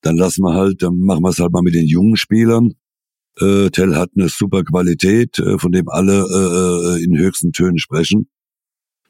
dann 0.00 0.16
lassen 0.16 0.42
wir 0.42 0.54
halt, 0.54 0.82
dann 0.82 0.98
machen 0.98 1.22
wir 1.22 1.30
es 1.30 1.38
halt 1.38 1.52
mal 1.52 1.62
mit 1.62 1.74
den 1.74 1.86
jungen 1.86 2.16
Spielern. 2.16 2.72
Äh, 3.38 3.70
Tell 3.70 3.94
hat 3.94 4.10
eine 4.16 4.28
super 4.28 4.64
Qualität, 4.64 5.38
äh, 5.38 5.58
von 5.58 5.70
dem 5.70 5.88
alle 5.88 6.20
äh, 6.22 6.98
äh 6.98 7.04
in 7.04 7.16
höchsten 7.16 7.52
Tönen 7.52 7.78
sprechen 7.78 8.28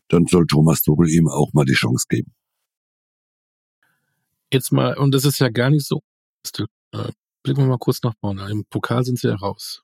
dann 0.08 0.26
soll 0.26 0.46
Thomas 0.46 0.82
Tuchel 0.82 1.08
ihm 1.08 1.28
auch 1.28 1.52
mal 1.52 1.64
die 1.64 1.74
Chance 1.74 2.06
geben. 2.08 2.34
Jetzt 4.52 4.72
mal, 4.72 4.96
und 4.96 5.12
das 5.12 5.24
ist 5.24 5.38
ja 5.40 5.48
gar 5.48 5.70
nicht 5.70 5.87
so, 5.87 6.02
äh, 6.58 7.12
blicken 7.42 7.62
wir 7.62 7.66
mal 7.66 7.78
kurz 7.78 8.02
nach 8.02 8.14
vorne. 8.20 8.48
Im 8.50 8.64
Pokal 8.66 9.04
sind 9.04 9.18
sie 9.18 9.28
ja 9.28 9.34
raus. 9.34 9.82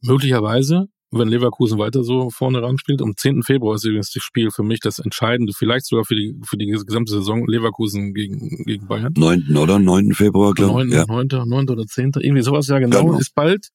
Möglicherweise, 0.00 0.88
wenn 1.18 1.28
Leverkusen 1.28 1.78
weiter 1.78 2.02
so 2.02 2.30
vorne 2.30 2.62
ran 2.62 2.78
spielt, 2.78 3.02
am 3.02 3.16
10. 3.16 3.42
Februar 3.42 3.76
ist 3.76 3.84
übrigens 3.84 4.10
das 4.10 4.22
Spiel 4.22 4.50
für 4.50 4.62
mich 4.62 4.80
das 4.80 4.98
Entscheidende, 4.98 5.52
vielleicht 5.54 5.86
sogar 5.86 6.04
für 6.04 6.14
die, 6.14 6.34
für 6.44 6.56
die 6.56 6.66
gesamte 6.66 7.12
Saison 7.12 7.46
Leverkusen 7.46 8.14
gegen, 8.14 8.64
gegen 8.64 8.86
Bayern. 8.86 9.12
9. 9.16 9.56
oder? 9.56 9.78
9. 9.78 10.12
Februar, 10.12 10.52
glaube 10.52 10.84
ich. 10.84 10.90
9. 10.90 10.98
Ja. 10.98 11.06
9. 11.06 11.48
9. 11.48 11.68
oder 11.70 11.84
10. 11.84 12.12
Irgendwie 12.18 12.42
sowas, 12.42 12.66
ja 12.68 12.78
genau, 12.78 13.04
genau. 13.04 13.18
ist 13.18 13.34
bald. 13.34 13.68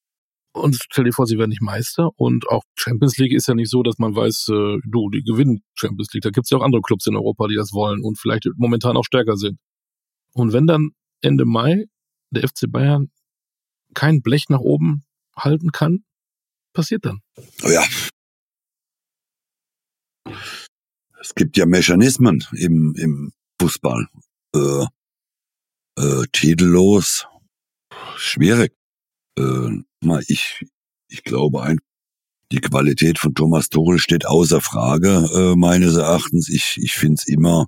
Und 0.52 0.76
stell 0.90 1.04
dir 1.04 1.12
vor, 1.12 1.26
sie 1.26 1.38
werden 1.38 1.50
nicht 1.50 1.62
Meister. 1.62 2.10
Und 2.16 2.48
auch 2.48 2.62
Champions 2.74 3.16
League 3.18 3.32
ist 3.32 3.46
ja 3.46 3.54
nicht 3.54 3.70
so, 3.70 3.82
dass 3.82 3.98
man 3.98 4.16
weiß, 4.16 4.48
äh, 4.48 4.78
du, 4.84 5.10
die 5.10 5.22
gewinnen 5.22 5.62
Champions 5.74 6.12
League. 6.12 6.22
Da 6.22 6.30
gibt 6.30 6.46
es 6.46 6.50
ja 6.50 6.58
auch 6.58 6.62
andere 6.62 6.82
Clubs 6.82 7.06
in 7.06 7.14
Europa, 7.14 7.46
die 7.46 7.54
das 7.54 7.72
wollen 7.72 8.02
und 8.02 8.18
vielleicht 8.18 8.48
momentan 8.56 8.96
auch 8.96 9.04
stärker 9.04 9.36
sind. 9.36 9.58
Und 10.32 10.52
wenn 10.52 10.66
dann 10.66 10.90
Ende 11.22 11.44
Mai 11.44 11.84
der 12.30 12.48
FC 12.48 12.68
Bayern 12.68 13.10
kein 13.94 14.22
Blech 14.22 14.46
nach 14.48 14.60
oben 14.60 15.04
halten 15.36 15.70
kann, 15.72 16.04
passiert 16.72 17.04
dann. 17.04 17.20
Oh 17.62 17.70
ja. 17.70 17.84
Es 21.20 21.34
gibt 21.34 21.56
ja 21.56 21.66
Mechanismen 21.66 22.44
im, 22.52 22.94
im 22.96 23.32
Fußball. 23.60 24.08
Äh, 24.54 24.86
äh, 25.98 26.26
titellos, 26.32 27.26
schwierig 28.16 28.72
äh, 29.38 29.82
ich, 30.26 30.64
ich 31.08 31.22
glaube 31.24 31.62
ein, 31.62 31.78
die 32.52 32.60
Qualität 32.60 33.18
von 33.18 33.34
Thomas 33.34 33.68
Tuchel 33.68 33.98
steht 33.98 34.26
außer 34.26 34.60
Frage, 34.60 35.28
äh, 35.32 35.56
meines 35.56 35.96
Erachtens. 35.96 36.48
Ich, 36.48 36.78
ich 36.78 36.94
finde 36.94 37.14
es 37.14 37.26
immer, 37.28 37.66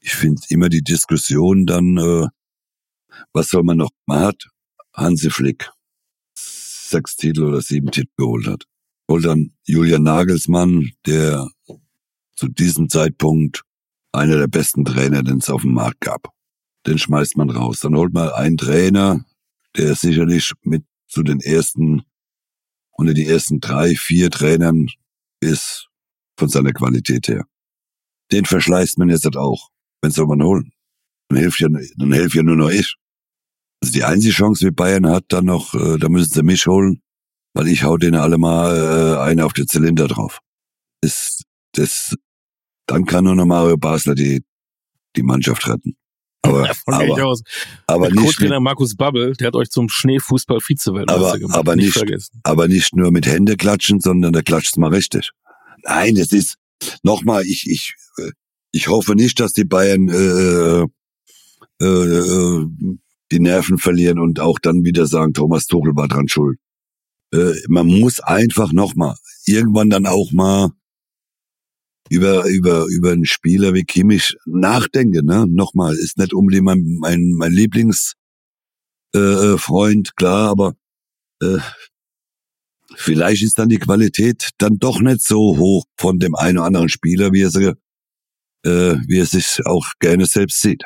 ich 0.00 0.14
finde 0.14 0.42
immer 0.48 0.68
die 0.68 0.82
Diskussion 0.82 1.66
dann, 1.66 1.98
äh, 1.98 2.26
was 3.32 3.50
soll 3.50 3.62
man 3.62 3.76
noch, 3.76 3.90
man 4.06 4.20
hat 4.20 4.48
Hansi 4.94 5.30
Flick 5.30 5.70
sechs 6.88 7.16
Titel 7.16 7.44
oder 7.44 7.60
sieben 7.60 7.90
Titel 7.90 8.10
geholt 8.16 8.46
hat. 8.46 8.64
Holt 9.10 9.24
dann 9.24 9.52
Julian 9.64 10.02
Nagelsmann, 10.02 10.90
der 11.06 11.48
zu 12.36 12.48
diesem 12.48 12.88
Zeitpunkt 12.88 13.62
einer 14.12 14.36
der 14.38 14.46
besten 14.46 14.84
Trainer, 14.84 15.22
den 15.22 15.38
es 15.38 15.50
auf 15.50 15.62
dem 15.62 15.74
Markt 15.74 16.00
gab. 16.00 16.32
Den 16.86 16.98
schmeißt 16.98 17.36
man 17.36 17.50
raus. 17.50 17.80
Dann 17.80 17.96
holt 17.96 18.12
man 18.12 18.30
einen 18.30 18.56
Trainer, 18.56 19.24
der 19.76 19.94
sicherlich 19.94 20.52
mit 20.62 20.84
zu 21.08 21.22
den 21.22 21.40
ersten, 21.40 22.02
unter 22.92 23.14
die 23.14 23.26
ersten 23.26 23.60
drei, 23.60 23.94
vier 23.94 24.30
Trainern 24.30 24.88
ist 25.40 25.88
von 26.38 26.48
seiner 26.48 26.72
Qualität 26.72 27.28
her. 27.28 27.44
Den 28.30 28.44
verschleißt 28.44 28.98
man 28.98 29.08
jetzt 29.08 29.24
halt 29.24 29.36
auch. 29.36 29.70
Wenn 30.00 30.10
soll 30.10 30.26
man 30.26 30.42
holen? 30.42 30.72
Dann 31.28 31.38
hilft 31.38 31.60
ja, 31.60 31.68
dann 31.68 32.12
hilft 32.12 32.34
ja 32.34 32.42
nur 32.42 32.56
noch 32.56 32.70
ich. 32.70 32.96
Also 33.82 33.92
die 33.92 34.04
einzige 34.04 34.32
Chance, 34.32 34.66
wie 34.66 34.70
Bayern 34.70 35.06
hat, 35.06 35.24
dann 35.28 35.44
noch, 35.44 35.74
äh, 35.74 35.98
da 35.98 36.08
müssen 36.08 36.32
sie 36.32 36.42
mich 36.42 36.66
holen, 36.66 37.00
weil 37.54 37.68
ich 37.68 37.84
hau 37.84 37.96
denen 37.96 38.16
alle 38.16 38.38
mal 38.38 38.76
äh, 38.76 39.20
eine 39.20 39.44
auf 39.44 39.52
den 39.52 39.68
Zylinder 39.68 40.08
drauf. 40.08 40.40
Das, 41.00 41.42
das, 41.72 42.16
dann 42.86 43.04
kann 43.04 43.24
nur 43.24 43.36
noch 43.36 43.46
Mario 43.46 43.76
Basler 43.76 44.14
die, 44.14 44.42
die 45.16 45.22
Mannschaft 45.22 45.68
retten. 45.68 45.96
Aber, 46.42 46.70
aber, 46.86 47.26
aus. 47.26 47.42
aber 47.86 48.10
nicht 48.10 48.24
Co-Trainer 48.24 48.60
Markus 48.60 48.96
Babbel, 48.96 49.34
der 49.34 49.48
hat 49.48 49.56
euch 49.56 49.70
zum 49.70 49.88
Schneefußball 49.88 50.58
Vizeweltmeister 50.60 51.38
gemacht. 51.38 51.56
Aber 51.56 51.76
nicht, 51.76 52.04
nicht 52.04 52.30
aber 52.42 52.68
nicht 52.68 52.94
nur 52.94 53.10
mit 53.10 53.26
Hände 53.26 53.56
klatschen, 53.56 54.00
sondern 54.00 54.32
da 54.32 54.42
klatscht's 54.42 54.76
mal 54.76 54.90
richtig. 54.90 55.30
Nein, 55.84 56.16
es 56.16 56.32
ist 56.32 56.56
nochmal, 57.02 57.44
ich 57.44 57.68
ich 57.68 57.94
äh, 58.18 58.30
ich 58.72 58.88
hoffe 58.88 59.14
nicht, 59.14 59.40
dass 59.40 59.52
die 59.52 59.64
Bayern 59.64 60.08
äh, 60.08 60.86
äh, 61.80 61.86
äh, 61.86 62.66
die 63.30 63.40
Nerven 63.40 63.78
verlieren 63.78 64.18
und 64.18 64.40
auch 64.40 64.58
dann 64.58 64.84
wieder 64.84 65.06
sagen, 65.06 65.34
Thomas 65.34 65.66
Tuchel 65.66 65.94
war 65.96 66.08
dran 66.08 66.28
schuld. 66.28 66.58
Äh, 67.32 67.52
man 67.68 67.86
muss 67.86 68.20
einfach 68.20 68.72
nochmal, 68.72 69.16
irgendwann 69.44 69.90
dann 69.90 70.06
auch 70.06 70.32
mal 70.32 70.70
über, 72.10 72.46
über, 72.46 72.86
über 72.86 73.12
einen 73.12 73.26
Spieler 73.26 73.74
wie 73.74 73.84
Kimmich 73.84 74.34
nachdenken, 74.46 75.26
ne? 75.26 75.46
Nochmal, 75.46 75.94
ist 75.94 76.18
nicht 76.18 76.32
unbedingt 76.32 76.64
mein, 76.64 76.96
mein, 77.00 77.32
mein 77.36 77.52
Lieblingsfreund, 77.52 78.16
äh, 79.14 79.58
Freund, 79.58 80.16
klar, 80.16 80.50
aber 80.50 80.74
äh, 81.42 81.58
vielleicht 82.96 83.42
ist 83.42 83.58
dann 83.58 83.68
die 83.68 83.78
Qualität 83.78 84.50
dann 84.58 84.78
doch 84.78 85.00
nicht 85.00 85.22
so 85.22 85.58
hoch 85.58 85.84
von 85.98 86.18
dem 86.18 86.34
einen 86.34 86.58
oder 86.58 86.66
anderen 86.66 86.88
Spieler, 86.88 87.32
wie 87.32 87.42
er, 87.42 87.76
äh, 88.64 88.96
wie 89.06 89.18
er 89.18 89.26
sich 89.26 89.60
auch 89.66 89.86
gerne 90.00 90.24
selbst 90.24 90.60
sieht. 90.60 90.84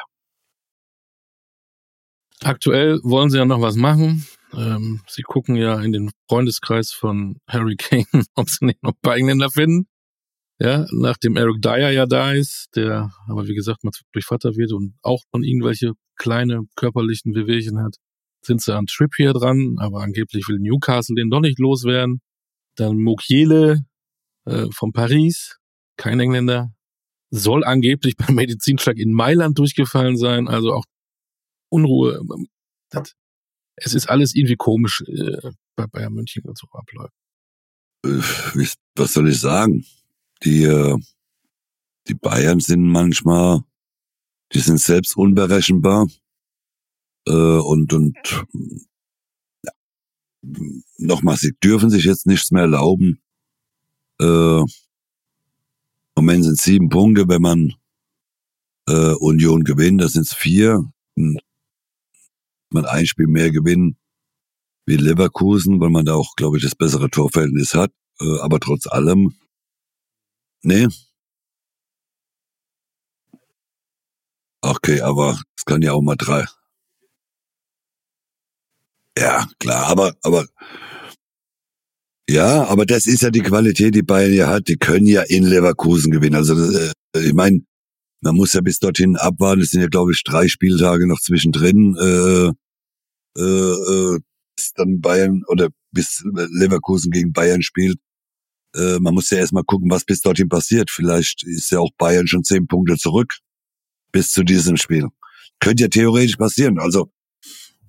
Aktuell 2.45 2.99
wollen 3.03 3.30
sie 3.30 3.38
ja 3.38 3.45
noch 3.45 3.61
was 3.61 3.76
machen. 3.76 4.26
Ähm, 4.55 5.01
sie 5.07 5.22
gucken 5.22 5.57
ja 5.57 5.80
in 5.80 5.93
den 5.93 6.11
Freundeskreis 6.28 6.93
von 6.93 7.36
Harry 7.49 7.76
Kane, 7.76 8.05
ob 8.34 8.51
sie 8.51 8.66
nicht 8.66 8.82
noch 8.82 8.93
ein 8.93 9.01
paar 9.01 9.16
Engländer 9.16 9.51
finden. 9.51 9.86
Ja, 10.59 10.86
nachdem 10.93 11.36
Eric 11.36 11.61
Dyer 11.61 11.90
ja 11.90 12.07
da 12.07 12.32
ist, 12.32 12.68
der 12.76 13.11
aber 13.26 13.47
wie 13.49 13.55
gesagt 13.55 13.82
mal 13.84 13.90
durch 14.12 14.24
Vater 14.24 14.55
wird 14.55 14.72
und 14.72 14.95
auch 15.03 15.22
von 15.30 15.43
irgendwelche 15.43 15.93
kleine 16.16 16.62
körperlichen 16.76 17.34
Wehwehchen 17.34 17.82
hat, 17.82 17.97
sind 18.45 18.61
sie 18.61 18.74
an 18.76 18.86
Trippier 18.86 19.32
dran, 19.32 19.76
aber 19.78 20.03
angeblich 20.03 20.47
will 20.49 20.59
Newcastle 20.59 21.16
den 21.16 21.30
doch 21.30 21.40
nicht 21.40 21.59
loswerden. 21.59 22.20
Dann 22.76 22.97
Mukiele 22.97 23.80
äh, 24.45 24.66
von 24.72 24.93
Paris, 24.93 25.59
kein 25.97 26.20
Engländer, 26.20 26.72
soll 27.30 27.64
angeblich 27.64 28.16
beim 28.16 28.36
Medizinschlag 28.36 28.99
in 28.99 29.12
Mailand 29.12 29.59
durchgefallen 29.59 30.16
sein, 30.16 30.49
also 30.49 30.72
auch 30.72 30.84
Unruhe. 31.73 32.20
Das, 32.91 33.14
es 33.77 33.95
ist 33.95 34.09
alles 34.09 34.35
irgendwie 34.35 34.57
komisch 34.57 35.03
äh, 35.07 35.51
bei 35.75 35.87
Bayern 35.87 36.12
München 36.12 36.45
und 36.45 36.59
so 36.59 36.66
abläuft. 36.73 37.14
Äh, 38.05 38.20
was 38.95 39.14
soll 39.14 39.31
ich 39.31 39.41
sagen? 39.41 39.85
Die, 40.45 40.64
äh, 40.64 40.97
die 42.09 42.14
Bayern 42.14 42.61
sind 42.61 42.87
manchmal, 42.87 43.62
die 44.53 44.61
sind 44.61 44.81
selbst 44.81 45.16
unberechenbar. 45.16 46.07
Äh, 47.27 47.33
und 47.33 47.93
und 47.93 48.16
ja, 49.64 49.73
nochmal, 50.99 51.37
sie 51.37 51.53
dürfen 51.62 51.89
sich 51.89 52.05
jetzt 52.05 52.27
nichts 52.27 52.51
mehr 52.51 52.62
erlauben. 52.62 53.23
Äh, 54.20 54.61
Im 54.61 54.66
Moment 56.16 56.45
sind 56.45 56.59
sieben 56.59 56.91
Punkte, 56.91 57.29
wenn 57.29 57.43
man 57.43 57.75
äh, 58.89 59.14
Union 59.14 59.64
gewinnt, 59.64 60.03
das 60.03 60.12
sind 60.12 60.29
vier. 60.29 60.93
Hm. 61.16 61.39
Man 62.75 62.85
ein 62.87 63.07
Spiel 63.07 63.27
mehr 63.27 63.51
gewinnen 63.51 63.97
wie 64.87 64.97
Leverkusen, 64.97 65.81
weil 65.81 65.91
man 65.91 66.05
da 66.05 66.14
auch, 66.14 66.35
glaube 66.37 66.57
ich, 66.57 66.64
das 66.64 66.75
bessere 66.75 67.09
Torverhältnis 67.11 67.75
hat. 67.75 67.93
Äh, 68.20 68.41
aber 68.41 68.61
trotz 68.61 68.87
allem 68.87 69.35
Nee. 70.64 70.89
Okay, 74.64 75.01
aber 75.01 75.41
es 75.57 75.64
kann 75.64 75.83
ja 75.83 75.93
auch 75.93 76.03
mal 76.03 76.16
drei. 76.16 76.47
Ja, 79.18 79.47
klar, 79.59 79.87
aber, 79.89 80.14
aber, 80.23 80.47
ja, 82.29 82.64
aber 82.66 82.87
das 82.87 83.07
ist 83.07 83.23
ja 83.23 83.31
die 83.31 83.43
Qualität, 83.43 83.95
die 83.95 84.03
Bayern 84.03 84.33
ja 84.33 84.49
hat. 84.49 84.68
Die 84.68 84.77
können 84.77 85.07
ja 85.07 85.23
in 85.23 85.45
Leverkusen 85.45 86.11
gewinnen. 86.12 86.37
Also, 86.37 86.55
äh, 86.55 86.93
ich 87.14 87.35
meine, 87.35 87.61
man 88.23 88.37
muss 88.37 88.53
ja 88.55 88.61
bis 88.61 88.79
dorthin 88.79 89.16
abwarten. 89.16 89.62
Es 89.62 89.70
sind 89.70 89.81
ja, 89.83 89.89
glaube 89.89 90.12
ich, 90.12 90.23
drei 90.25 90.49
Spieltage 90.49 91.07
noch 91.09 91.20
zwischendrin. 91.20 91.97
Äh, 91.97 92.53
äh, 93.37 93.43
äh, 93.43 94.18
bis 94.57 94.72
dann 94.74 95.01
Bayern 95.01 95.43
oder 95.49 95.68
bis 95.93 96.22
Leverkusen 96.24 97.11
gegen 97.11 97.33
Bayern 97.33 97.62
spielt 97.62 97.99
äh, 98.74 98.99
man 99.01 99.14
muss 99.14 99.30
ja 99.30 99.39
erstmal 99.39 99.64
gucken, 99.64 99.91
was 99.91 100.05
bis 100.05 100.22
dorthin 100.22 100.49
passiert. 100.49 100.91
Vielleicht 100.91 101.43
ist 101.45 101.70
ja 101.70 101.78
auch 101.78 101.91
Bayern 101.99 102.26
schon 102.26 102.45
zehn 102.45 102.66
Punkte 102.66 102.97
zurück 102.97 103.39
bis 104.12 104.30
zu 104.30 104.45
diesem 104.45 104.76
Spiel. 104.76 105.09
Könnte 105.61 105.85
ja 105.85 105.89
theoretisch 105.89 106.37
passieren. 106.37 106.78
Also 106.78 107.11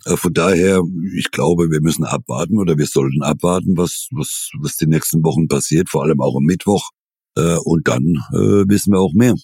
äh, 0.06 0.18
von 0.18 0.34
daher, 0.34 0.82
ich 1.16 1.32
glaube, 1.32 1.72
wir 1.72 1.82
müssen 1.82 2.04
abwarten 2.04 2.58
oder 2.58 2.78
wir 2.78 2.86
sollten 2.86 3.24
abwarten, 3.24 3.78
was, 3.78 4.08
was, 4.12 4.50
was 4.60 4.78
die 4.78 4.88
nächsten 4.88 5.24
Wochen 5.24 5.48
passiert, 5.48 5.90
vor 5.90 6.04
allem 6.04 6.22
auch 6.22 6.36
am 6.36 6.44
Mittwoch. 6.44 6.90
Äh, 7.38 7.58
und 7.64 7.88
dann 7.88 8.04
äh, 8.34 8.68
wissen 8.68 8.94
wir 8.94 9.00
auch 9.00 9.14
mehr. 9.14 9.36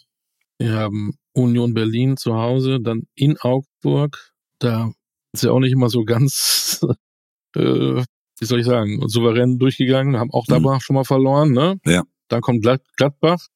Wir 0.60 0.74
haben 0.74 1.14
Union 1.34 1.74
Berlin 1.74 2.18
zu 2.18 2.36
Hause, 2.36 2.80
dann 2.82 3.04
in 3.16 3.38
Augsburg. 3.38 4.34
Da 4.60 4.91
ist 5.34 5.43
ja 5.43 5.51
auch 5.51 5.59
nicht 5.59 5.71
immer 5.71 5.89
so 5.89 6.03
ganz 6.03 6.82
äh, 7.55 8.03
wie 8.39 8.45
soll 8.45 8.59
ich 8.59 8.65
sagen, 8.65 9.07
souverän 9.07 9.59
durchgegangen, 9.59 10.17
haben 10.17 10.32
auch 10.32 10.45
Gladbach 10.45 10.75
mhm. 10.75 10.82
schon 10.82 10.95
mal 10.95 11.03
verloren, 11.03 11.51
ne? 11.51 11.80
Ja. 11.86 12.03
Dann 12.30 12.41
kommt 12.41 12.63
Gladbach, 12.63 13.47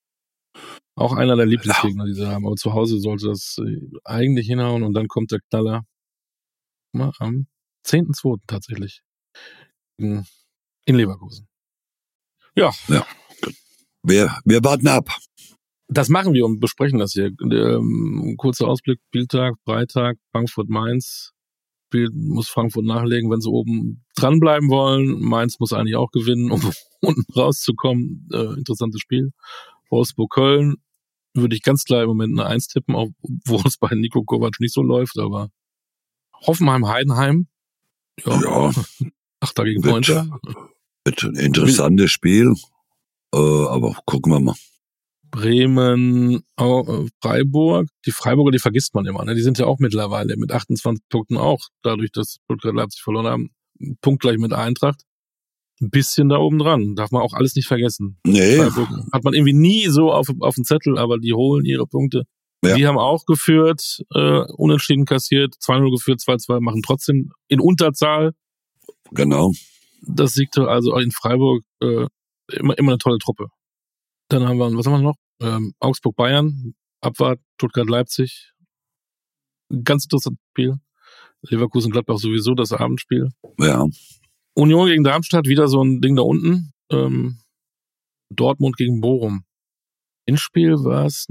auch 0.96 1.14
einer 1.14 1.36
der 1.36 1.46
Lieblingsgegner, 1.46 2.06
die 2.06 2.14
sie 2.14 2.28
haben. 2.28 2.46
Aber 2.46 2.56
zu 2.56 2.74
Hause 2.74 3.00
sollte 3.00 3.28
das 3.28 3.58
äh, 3.60 3.80
eigentlich 4.04 4.48
hinhauen 4.48 4.84
und 4.84 4.94
dann 4.94 5.08
kommt 5.08 5.32
der 5.32 5.40
Knaller 5.50 5.84
mal 6.92 7.12
am 7.20 7.48
10.2. 7.86 8.42
tatsächlich 8.48 9.02
in 9.98 10.26
Leverkusen. 10.86 11.48
Ja. 12.56 12.72
Ja. 12.88 13.06
Wir, 14.04 14.36
wir 14.44 14.64
warten 14.64 14.88
ab. 14.88 15.10
Das 15.88 16.10
machen 16.10 16.34
wir 16.34 16.46
und 16.46 16.60
besprechen 16.60 17.00
das 17.00 17.14
hier. 17.14 17.32
Ähm, 17.42 18.36
kurzer 18.38 18.68
Ausblick, 18.68 19.00
Spieltag, 19.08 19.56
Freitag, 19.66 20.18
Frankfurt-Mainz, 20.32 21.33
Spiel 21.94 22.10
muss 22.12 22.50
Frankfurt 22.50 22.86
nachlegen, 22.86 23.30
wenn 23.30 23.40
sie 23.40 23.52
oben 23.52 24.04
dranbleiben 24.16 24.70
wollen. 24.70 25.20
Mainz 25.20 25.60
muss 25.60 25.74
eigentlich 25.74 25.96
auch 25.96 26.10
gewinnen, 26.10 26.50
um 26.50 26.60
unten 27.02 27.32
rauszukommen. 27.34 28.28
Äh, 28.34 28.58
interessantes 28.58 29.00
Spiel. 29.00 29.32
Wolfsburg-Köln 29.92 30.78
würde 31.36 31.56
ich 31.56 31.62
ganz 31.62 31.84
klar 31.84 32.02
im 32.02 32.08
Moment 32.08 32.40
eine 32.40 32.50
Eins 32.50 32.68
tippen, 32.68 32.96
obwohl 32.96 33.62
es 33.66 33.78
bei 33.78 33.94
Nico 33.94 34.24
Kovac 34.24 34.60
nicht 34.60 34.74
so 34.74 34.82
läuft, 34.82 35.20
aber 35.20 35.50
Hoffenheim-Heidenheim. 36.48 37.48
Ja. 38.26 38.42
ja. 38.42 38.72
Achter 39.40 39.64
gegen 39.64 39.82
Neunter. 39.82 40.40
Wird 41.06 41.24
ein 41.24 41.36
interessantes 41.36 42.10
Spiel, 42.10 42.56
äh, 43.36 43.38
aber 43.38 43.96
gucken 44.06 44.32
wir 44.32 44.40
mal. 44.40 44.56
Bremen, 45.34 46.44
äh, 46.58 47.06
Freiburg. 47.22 47.88
Die 48.06 48.12
Freiburger, 48.12 48.52
die 48.52 48.60
vergisst 48.60 48.94
man 48.94 49.08
immer. 49.08 49.26
Ne? 49.26 49.34
Die 49.34 49.42
sind 49.42 49.58
ja 49.58 49.66
auch 49.66 49.80
mittlerweile 49.80 50.38
mit 50.38 50.52
28 50.52 51.04
Punkten 51.10 51.38
auch, 51.38 51.60
dadurch, 51.82 52.12
dass 52.12 52.38
Stuttgart 52.44 52.76
Leipzig 52.76 53.02
verloren 53.02 53.26
haben, 53.26 53.50
punktgleich 54.02 54.38
mit 54.38 54.54
Eintracht. 54.54 55.02
Ein 55.82 55.90
bisschen 55.90 56.30
da 56.30 56.38
oben 56.38 56.60
dran. 56.60 56.96
Darf 56.96 57.10
man 57.10 57.24
auch 57.24 57.34
alles 57.34 57.56
nicht 57.56 57.68
vergessen. 57.68 58.20
Nee. 58.26 58.58
Freiburg 58.58 58.90
hat 59.12 59.24
man 59.24 59.34
irgendwie 59.34 59.54
nie 59.54 59.88
so 59.88 60.12
auf, 60.12 60.28
auf 60.40 60.54
dem 60.54 60.66
Zettel, 60.66 61.00
aber 61.00 61.18
die 61.18 61.34
holen 61.34 61.66
ihre 61.66 61.88
Punkte. 61.88 62.26
Ja. 62.64 62.76
Die 62.76 62.86
haben 62.86 63.00
auch 63.00 63.26
geführt, 63.26 64.04
äh, 64.14 64.44
unentschieden 64.56 65.06
kassiert, 65.06 65.56
2-0 65.56 65.92
geführt, 65.92 66.22
2-2, 66.22 66.62
machen 66.62 66.84
trotzdem 66.86 67.32
in 67.48 67.60
Unterzahl. 67.60 68.34
Genau. 69.12 69.52
Das 70.02 70.34
siegte 70.34 70.68
also 70.68 70.96
in 70.98 71.12
Freiburg 71.12 71.64
äh, 71.82 72.06
immer, 72.52 72.78
immer 72.78 72.92
eine 72.92 72.98
tolle 73.00 73.18
Truppe. 73.18 73.48
Dann 74.30 74.48
haben 74.48 74.58
wir, 74.58 74.76
was 74.78 74.86
haben 74.86 74.94
wir 74.94 75.02
noch? 75.02 75.18
Ähm, 75.42 75.74
Augsburg-Bayern, 75.80 76.74
Abwart, 77.02 77.40
Stuttgart-Leipzig. 77.56 78.54
Ganz 79.84 80.06
interessantes 80.06 80.44
Spiel. 80.52 80.80
Leverkusen-Gladbach 81.42 82.18
sowieso 82.18 82.54
das 82.54 82.72
Abendspiel. 82.72 83.30
Ja. 83.60 83.86
Union 84.56 84.88
gegen 84.88 85.04
Darmstadt, 85.04 85.48
wieder 85.48 85.68
so 85.68 85.84
ein 85.84 86.00
Ding 86.00 86.16
da 86.16 86.22
unten. 86.22 86.74
Ähm, 86.92 87.40
Dortmund 88.30 88.78
gegen 88.78 89.02
Bochum. 89.02 89.44
Spiel 90.36 90.76
war 90.76 91.06
es, 91.06 91.28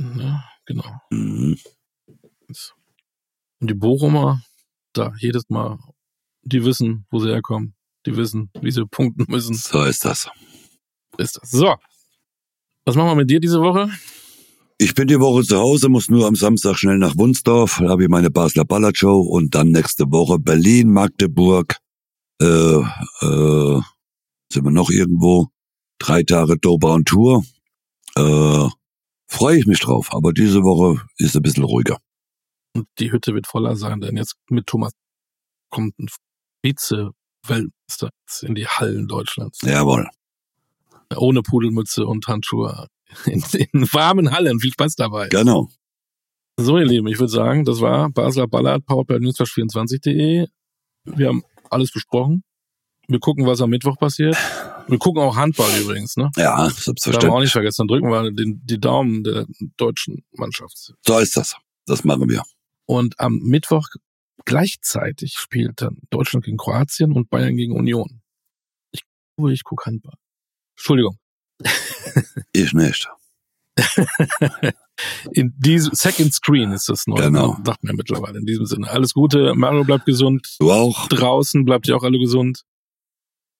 ja, 0.00 0.44
genau. 0.66 1.00
Mhm. 1.10 1.56
Und 3.60 3.70
die 3.70 3.74
Bochumer, 3.74 4.42
da 4.92 5.12
jedes 5.18 5.48
Mal, 5.48 5.78
die 6.42 6.64
wissen, 6.64 7.06
wo 7.10 7.18
sie 7.18 7.28
herkommen. 7.28 7.74
Die 8.06 8.16
wissen, 8.16 8.50
wie 8.60 8.70
sie 8.70 8.86
punkten 8.86 9.26
müssen. 9.28 9.54
So 9.54 9.84
ist 9.84 10.04
das. 10.04 10.30
Ist 11.18 11.36
das. 11.36 11.50
So. 11.50 11.74
Was 12.84 12.96
machen 12.96 13.08
wir 13.08 13.14
mit 13.14 13.30
dir 13.30 13.40
diese 13.40 13.60
Woche? 13.60 13.90
Ich 14.78 14.94
bin 14.94 15.06
die 15.06 15.20
Woche 15.20 15.42
zu 15.42 15.58
Hause, 15.58 15.90
muss 15.90 16.08
nur 16.08 16.26
am 16.26 16.34
Samstag 16.34 16.76
schnell 16.76 16.96
nach 16.96 17.16
Wunsdorf, 17.16 17.80
da 17.82 17.90
habe 17.90 18.04
ich 18.04 18.08
meine 18.08 18.30
Basler 18.30 18.64
Ballershow 18.64 19.20
und 19.20 19.54
dann 19.54 19.68
nächste 19.68 20.10
Woche 20.10 20.38
Berlin, 20.38 20.90
Magdeburg, 20.90 21.76
äh, 22.40 22.46
äh, 22.46 23.80
sind 24.50 24.64
wir 24.64 24.70
noch 24.70 24.88
irgendwo, 24.88 25.48
drei 25.98 26.22
Tage 26.22 26.56
Dober 26.56 26.94
und 26.94 27.06
Tour. 27.06 27.44
Äh, 28.16 28.68
Freue 29.32 29.58
ich 29.58 29.66
mich 29.66 29.78
drauf, 29.78 30.12
aber 30.12 30.32
diese 30.32 30.64
Woche 30.64 31.00
ist 31.18 31.36
ein 31.36 31.42
bisschen 31.42 31.62
ruhiger. 31.62 31.98
Und 32.74 32.88
die 32.98 33.12
Hütte 33.12 33.32
wird 33.32 33.46
voller 33.46 33.76
sein, 33.76 34.00
denn 34.00 34.16
jetzt 34.16 34.34
mit 34.48 34.66
Thomas 34.66 34.92
kommt 35.70 35.96
ein 36.00 36.08
Vize-Weltmeister 36.64 38.10
in 38.42 38.56
die 38.56 38.66
Hallen 38.66 39.06
Deutschlands. 39.06 39.60
Jawohl 39.62 40.10
ohne 41.16 41.42
Pudelmütze 41.42 42.06
und 42.06 42.26
Handschuhe 42.28 42.88
in, 43.26 43.42
in 43.72 43.92
warmen 43.92 44.30
Hallen. 44.32 44.60
Viel 44.60 44.72
Spaß 44.72 44.94
dabei. 44.96 45.28
Genau. 45.28 45.68
So, 46.58 46.78
ihr 46.78 46.84
Lieben, 46.86 47.06
ich 47.08 47.18
würde 47.18 47.32
sagen, 47.32 47.64
das 47.64 47.80
war 47.80 48.10
Basler 48.10 48.46
Ballard, 48.46 48.84
powered 48.84 49.06
by 49.06 49.14
newsflash24.de. 49.14 50.46
Wir 51.04 51.28
haben 51.28 51.42
alles 51.70 51.90
besprochen. 51.90 52.42
Wir 53.08 53.18
gucken, 53.18 53.46
was 53.46 53.60
am 53.60 53.70
Mittwoch 53.70 53.98
passiert. 53.98 54.36
Wir 54.86 54.98
gucken 54.98 55.22
auch 55.22 55.36
Handball 55.36 55.70
übrigens, 55.80 56.16
ne? 56.16 56.30
Ja, 56.36 56.42
Darf 56.44 56.58
man 56.58 56.66
auch 56.66 56.70
selbstverständlich. 56.72 57.40
nicht 57.40 57.52
vergessen. 57.52 57.86
Dann 57.86 57.88
drücken 57.88 58.10
wir 58.10 58.30
den, 58.30 58.60
die 58.64 58.78
Daumen 58.78 59.24
der 59.24 59.46
deutschen 59.76 60.22
Mannschaft. 60.32 60.92
So 61.06 61.18
ist 61.18 61.36
das. 61.36 61.56
Das 61.86 62.04
machen 62.04 62.28
wir. 62.28 62.42
Und 62.86 63.18
am 63.18 63.38
Mittwoch 63.38 63.86
gleichzeitig 64.44 65.34
spielt 65.36 65.80
dann 65.80 65.98
Deutschland 66.10 66.44
gegen 66.44 66.56
Kroatien 66.56 67.12
und 67.12 67.30
Bayern 67.30 67.56
gegen 67.56 67.72
Union. 67.72 68.20
Ich, 68.92 69.02
ich 69.48 69.64
gucke 69.64 69.86
Handball. 69.86 70.14
Entschuldigung. 70.80 71.18
Ich 72.52 72.72
nicht. 72.72 73.06
In 75.32 75.54
diesem 75.58 75.94
Second 75.94 76.32
Screen 76.32 76.72
ist 76.72 76.88
das 76.88 77.06
neu. 77.06 77.16
Genau. 77.16 77.56
Sagt 77.64 77.84
man 77.84 77.96
mittlerweile. 77.96 78.38
In 78.38 78.46
diesem 78.46 78.66
Sinne. 78.66 78.88
Alles 78.90 79.12
Gute. 79.12 79.54
Mario 79.54 79.84
bleibt 79.84 80.06
gesund. 80.06 80.56
Du 80.58 80.72
auch. 80.72 81.08
Draußen 81.08 81.64
bleibt 81.64 81.86
ihr 81.88 81.96
auch 81.96 82.02
alle 82.02 82.18
gesund. 82.18 82.62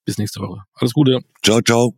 Bis 0.07 0.19
nächste 0.19 0.41
Woche. 0.41 0.63
Alles 0.75 0.93
Gute. 0.93 1.21
Ciao, 1.43 1.61
ciao. 1.61 1.95